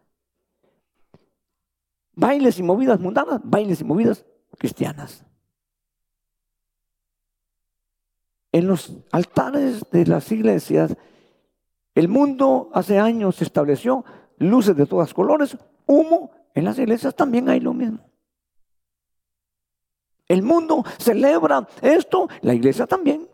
Bailes 2.15 2.59
y 2.59 2.63
movidas 2.63 2.99
mundanas, 2.99 3.43
bailes 3.45 3.83
y 3.83 3.85
movidas 3.85 4.25
cristianas. 4.59 5.27
En 8.57 8.67
los 8.69 8.91
altares 9.13 9.85
de 9.91 10.07
las 10.07 10.33
iglesias, 10.33 10.97
el 11.95 12.09
mundo 12.09 12.71
hace 12.73 12.99
años 12.99 13.37
se 13.37 13.45
estableció 13.45 14.03
luces 14.39 14.75
de 14.75 14.87
todos 14.87 15.13
colores, 15.13 15.59
humo, 15.85 16.31
en 16.55 16.65
las 16.65 16.79
iglesias 16.79 17.15
también 17.15 17.51
hay 17.51 17.61
lo 17.61 17.75
mismo. 17.75 17.99
El 20.27 20.43
mundo 20.43 20.83
celebra 20.99 21.69
esto, 21.83 22.31
la 22.41 22.55
iglesia 22.55 22.87
también. 22.87 23.29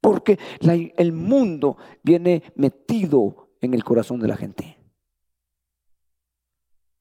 Porque 0.00 0.40
el 0.58 1.12
mundo 1.12 1.76
viene 2.02 2.42
metido 2.56 3.50
en 3.60 3.74
el 3.74 3.84
corazón 3.84 4.18
de 4.18 4.28
la 4.28 4.36
gente. 4.36 4.76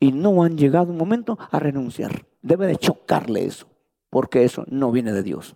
y 0.02 0.14
no 0.14 0.44
han 0.44 0.58
llegado 0.58 0.92
un 0.92 0.98
momento 0.98 1.38
a 1.52 1.60
renunciar. 1.60 2.26
Debe 2.42 2.68
de 2.68 2.78
chocarle 2.78 3.44
eso, 3.44 3.68
porque 4.10 4.44
eso 4.44 4.64
no 4.68 4.92
viene 4.92 5.12
de 5.14 5.24
Dios. 5.24 5.56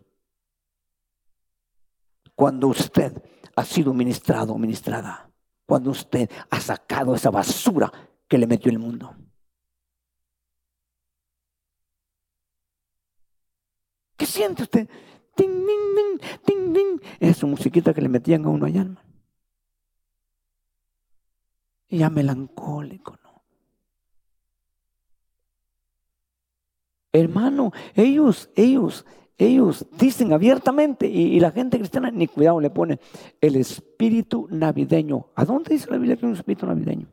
Cuando 2.36 2.68
usted 2.68 3.22
ha 3.56 3.64
sido 3.64 3.94
ministrado 3.94 4.54
o 4.54 4.58
ministrada, 4.58 5.30
cuando 5.66 5.92
usted 5.92 6.30
ha 6.50 6.60
sacado 6.60 7.16
esa 7.16 7.30
basura 7.30 7.92
que 8.28 8.38
le 8.38 8.48
metió 8.48 8.72
el 8.72 8.80
mundo. 8.80 9.16
¿Qué 14.18 14.26
siente 14.26 14.64
usted? 14.64 14.90
Ting, 15.36 15.66
ding, 15.66 16.20
ding, 16.46 16.74
ding, 16.74 17.00
Esa 17.20 17.46
musiquita 17.46 17.94
que 17.94 18.02
le 18.02 18.10
metían 18.10 18.46
a 18.46 18.50
uno 18.50 18.66
allá. 18.66 18.86
Y 21.88 22.00
ya 22.00 22.10
melancólico, 22.10 23.18
¿no? 23.24 23.44
Hermano, 27.14 27.72
ellos, 27.94 28.50
ellos, 28.56 29.06
ellos 29.38 29.86
dicen 29.92 30.34
abiertamente, 30.34 31.06
y, 31.08 31.40
la 31.40 31.52
gente 31.52 31.78
cristiana 31.78 32.10
ni 32.10 32.28
cuidado 32.28 32.60
le 32.60 32.72
pone, 32.72 33.00
el 33.40 33.56
espíritu 33.56 34.48
navideño. 34.50 35.28
¿A 35.36 35.46
dónde 35.46 35.76
dice 35.76 35.92
la 35.92 35.98
Biblia 35.98 36.18
que 36.18 36.26
hay 36.26 36.32
un 36.32 36.38
espíritu 36.38 36.66
navideño? 36.66 37.08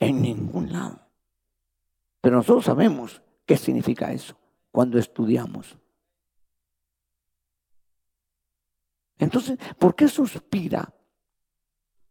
En 0.00 0.20
ningún 0.20 0.72
lado. 0.72 1.00
Pero 2.20 2.36
nosotros 2.36 2.64
sabemos 2.64 3.22
qué 3.46 3.56
significa 3.56 4.12
eso 4.12 4.36
cuando 4.72 4.98
estudiamos. 4.98 5.78
Entonces, 9.18 9.56
¿por 9.78 9.94
qué 9.94 10.08
suspira 10.08 10.92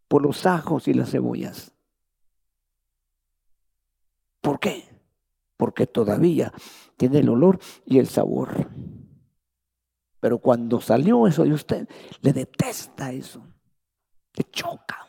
por 0.07 0.21
los 0.21 0.45
ajos 0.45 0.87
y 0.87 0.93
las 0.93 1.11
cebollas? 1.11 1.73
¿Por 4.39 4.61
qué? 4.61 4.96
Porque 5.57 5.88
todavía 5.88 6.53
tiene 6.95 7.19
el 7.19 7.29
olor 7.29 7.59
y 7.85 7.99
el 7.99 8.07
sabor. 8.07 8.69
Pero 10.19 10.39
cuando 10.39 10.79
salió 10.79 11.27
eso 11.27 11.43
de 11.43 11.53
usted, 11.53 11.88
le 12.21 12.34
detesta 12.34 13.11
eso. 13.11 13.41
Le 14.34 14.43
choca. 14.51 15.07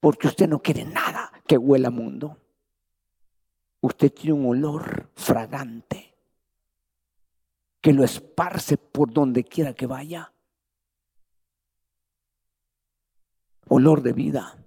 Porque 0.00 0.26
usted 0.26 0.48
no 0.48 0.60
quiere 0.60 0.84
nada 0.84 1.30
que 1.46 1.56
huela 1.56 1.90
mundo. 1.90 2.38
Usted 3.80 4.12
tiene 4.12 4.32
un 4.32 4.46
olor 4.46 5.10
fragante 5.14 6.14
que 7.80 7.92
lo 7.92 8.04
esparce 8.04 8.76
por 8.76 9.12
donde 9.12 9.44
quiera 9.44 9.74
que 9.74 9.86
vaya. 9.86 10.32
Olor 13.68 14.02
de 14.02 14.12
vida, 14.12 14.61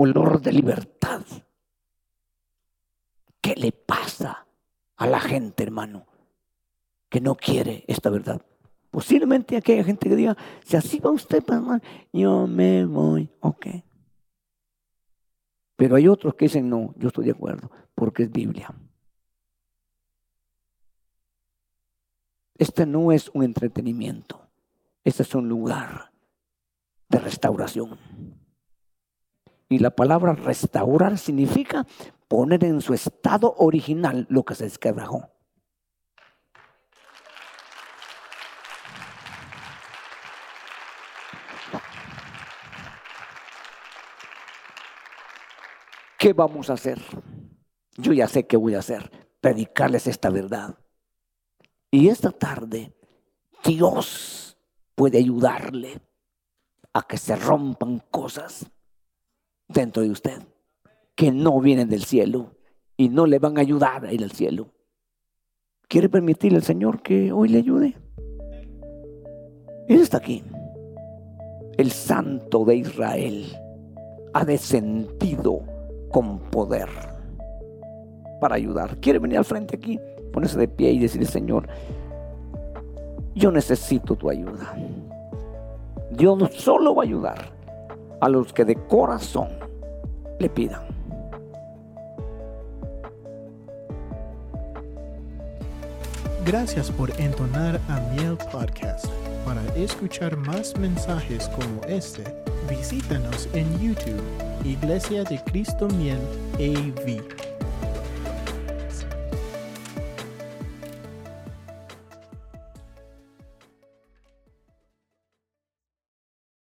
olor 0.00 0.40
de 0.40 0.52
libertad. 0.52 1.22
¿Qué 3.40 3.54
le 3.56 3.72
pasa 3.72 4.46
a 4.96 5.06
la 5.08 5.18
gente, 5.18 5.64
hermano, 5.64 6.06
que 7.08 7.20
no 7.20 7.34
quiere 7.34 7.84
esta 7.88 8.08
verdad? 8.08 8.40
Posiblemente 8.92 9.56
aquella 9.56 9.82
gente 9.82 10.08
que 10.08 10.14
diga, 10.14 10.36
si 10.64 10.76
así 10.76 11.00
va 11.00 11.10
usted, 11.10 11.42
hermano, 11.48 11.80
yo 12.12 12.46
me 12.46 12.84
voy, 12.84 13.28
ok. 13.40 13.66
Pero 15.74 15.96
hay 15.96 16.06
otros 16.06 16.36
que 16.36 16.44
dicen, 16.44 16.70
no, 16.70 16.94
yo 16.96 17.08
estoy 17.08 17.24
de 17.24 17.32
acuerdo, 17.32 17.68
porque 17.96 18.22
es 18.22 18.30
Biblia. 18.30 18.72
Este 22.54 22.86
no 22.86 23.10
es 23.10 23.30
un 23.34 23.42
entretenimiento, 23.42 24.48
este 25.02 25.24
es 25.24 25.34
un 25.34 25.48
lugar 25.48 26.12
de 27.08 27.18
restauración. 27.18 27.98
Y 29.68 29.80
la 29.80 29.90
palabra 29.90 30.32
restaurar 30.32 31.18
significa 31.18 31.86
poner 32.26 32.64
en 32.64 32.80
su 32.80 32.94
estado 32.94 33.54
original 33.58 34.26
lo 34.30 34.44
que 34.44 34.54
se 34.54 34.64
desquebrajó. 34.64 35.30
¿Qué 46.18 46.32
vamos 46.32 46.68
a 46.68 46.72
hacer? 46.72 47.00
Yo 47.96 48.12
ya 48.12 48.26
sé 48.26 48.46
qué 48.46 48.56
voy 48.56 48.74
a 48.74 48.80
hacer, 48.80 49.28
predicarles 49.40 50.06
esta 50.06 50.30
verdad. 50.30 50.76
Y 51.90 52.08
esta 52.08 52.32
tarde 52.32 52.92
Dios 53.64 54.58
puede 54.94 55.18
ayudarle 55.18 56.00
a 56.92 57.02
que 57.02 57.18
se 57.18 57.36
rompan 57.36 58.02
cosas 58.10 58.66
dentro 59.68 60.02
de 60.02 60.10
usted 60.10 60.42
que 61.14 61.32
no 61.32 61.60
vienen 61.60 61.88
del 61.88 62.04
cielo 62.04 62.52
y 62.96 63.08
no 63.08 63.26
le 63.26 63.38
van 63.38 63.58
a 63.58 63.60
ayudar 63.60 64.04
a 64.06 64.12
ir 64.12 64.22
al 64.22 64.32
cielo. 64.32 64.72
¿Quiere 65.88 66.08
permitirle 66.08 66.58
al 66.58 66.64
Señor 66.64 67.02
que 67.02 67.32
hoy 67.32 67.48
le 67.48 67.58
ayude? 67.58 67.96
Él 69.88 70.00
está 70.00 70.18
aquí. 70.18 70.44
El 71.76 71.90
Santo 71.90 72.64
de 72.64 72.76
Israel 72.76 73.46
ha 74.34 74.44
descendido 74.44 75.62
con 76.10 76.38
poder 76.50 76.88
para 78.40 78.56
ayudar. 78.56 78.98
¿Quiere 79.00 79.18
venir 79.18 79.38
al 79.38 79.44
frente 79.44 79.76
aquí? 79.76 79.98
Ponerse 80.32 80.58
de 80.58 80.68
pie 80.68 80.92
y 80.92 80.98
decirle, 80.98 81.26
Señor, 81.26 81.68
yo 83.34 83.50
necesito 83.50 84.14
tu 84.14 84.28
ayuda. 84.28 84.76
Dios 86.10 86.54
solo 86.54 86.94
va 86.94 87.02
a 87.02 87.06
ayudar 87.06 87.57
a 88.20 88.28
los 88.28 88.52
que 88.52 88.64
de 88.64 88.74
corazón 88.74 89.48
le 90.38 90.48
pidan. 90.48 90.82
Gracias 96.44 96.90
por 96.90 97.10
entonar 97.20 97.78
a 97.88 98.00
Miel 98.14 98.38
Podcast. 98.50 99.04
Para 99.44 99.62
escuchar 99.76 100.34
más 100.36 100.76
mensajes 100.78 101.48
como 101.48 101.82
este, 101.86 102.24
visítanos 102.70 103.48
en 103.52 103.70
YouTube, 103.78 104.22
Iglesia 104.64 105.24
de 105.24 105.38
Cristo 105.44 105.88
Miel 105.88 106.20
AV. 106.54 107.47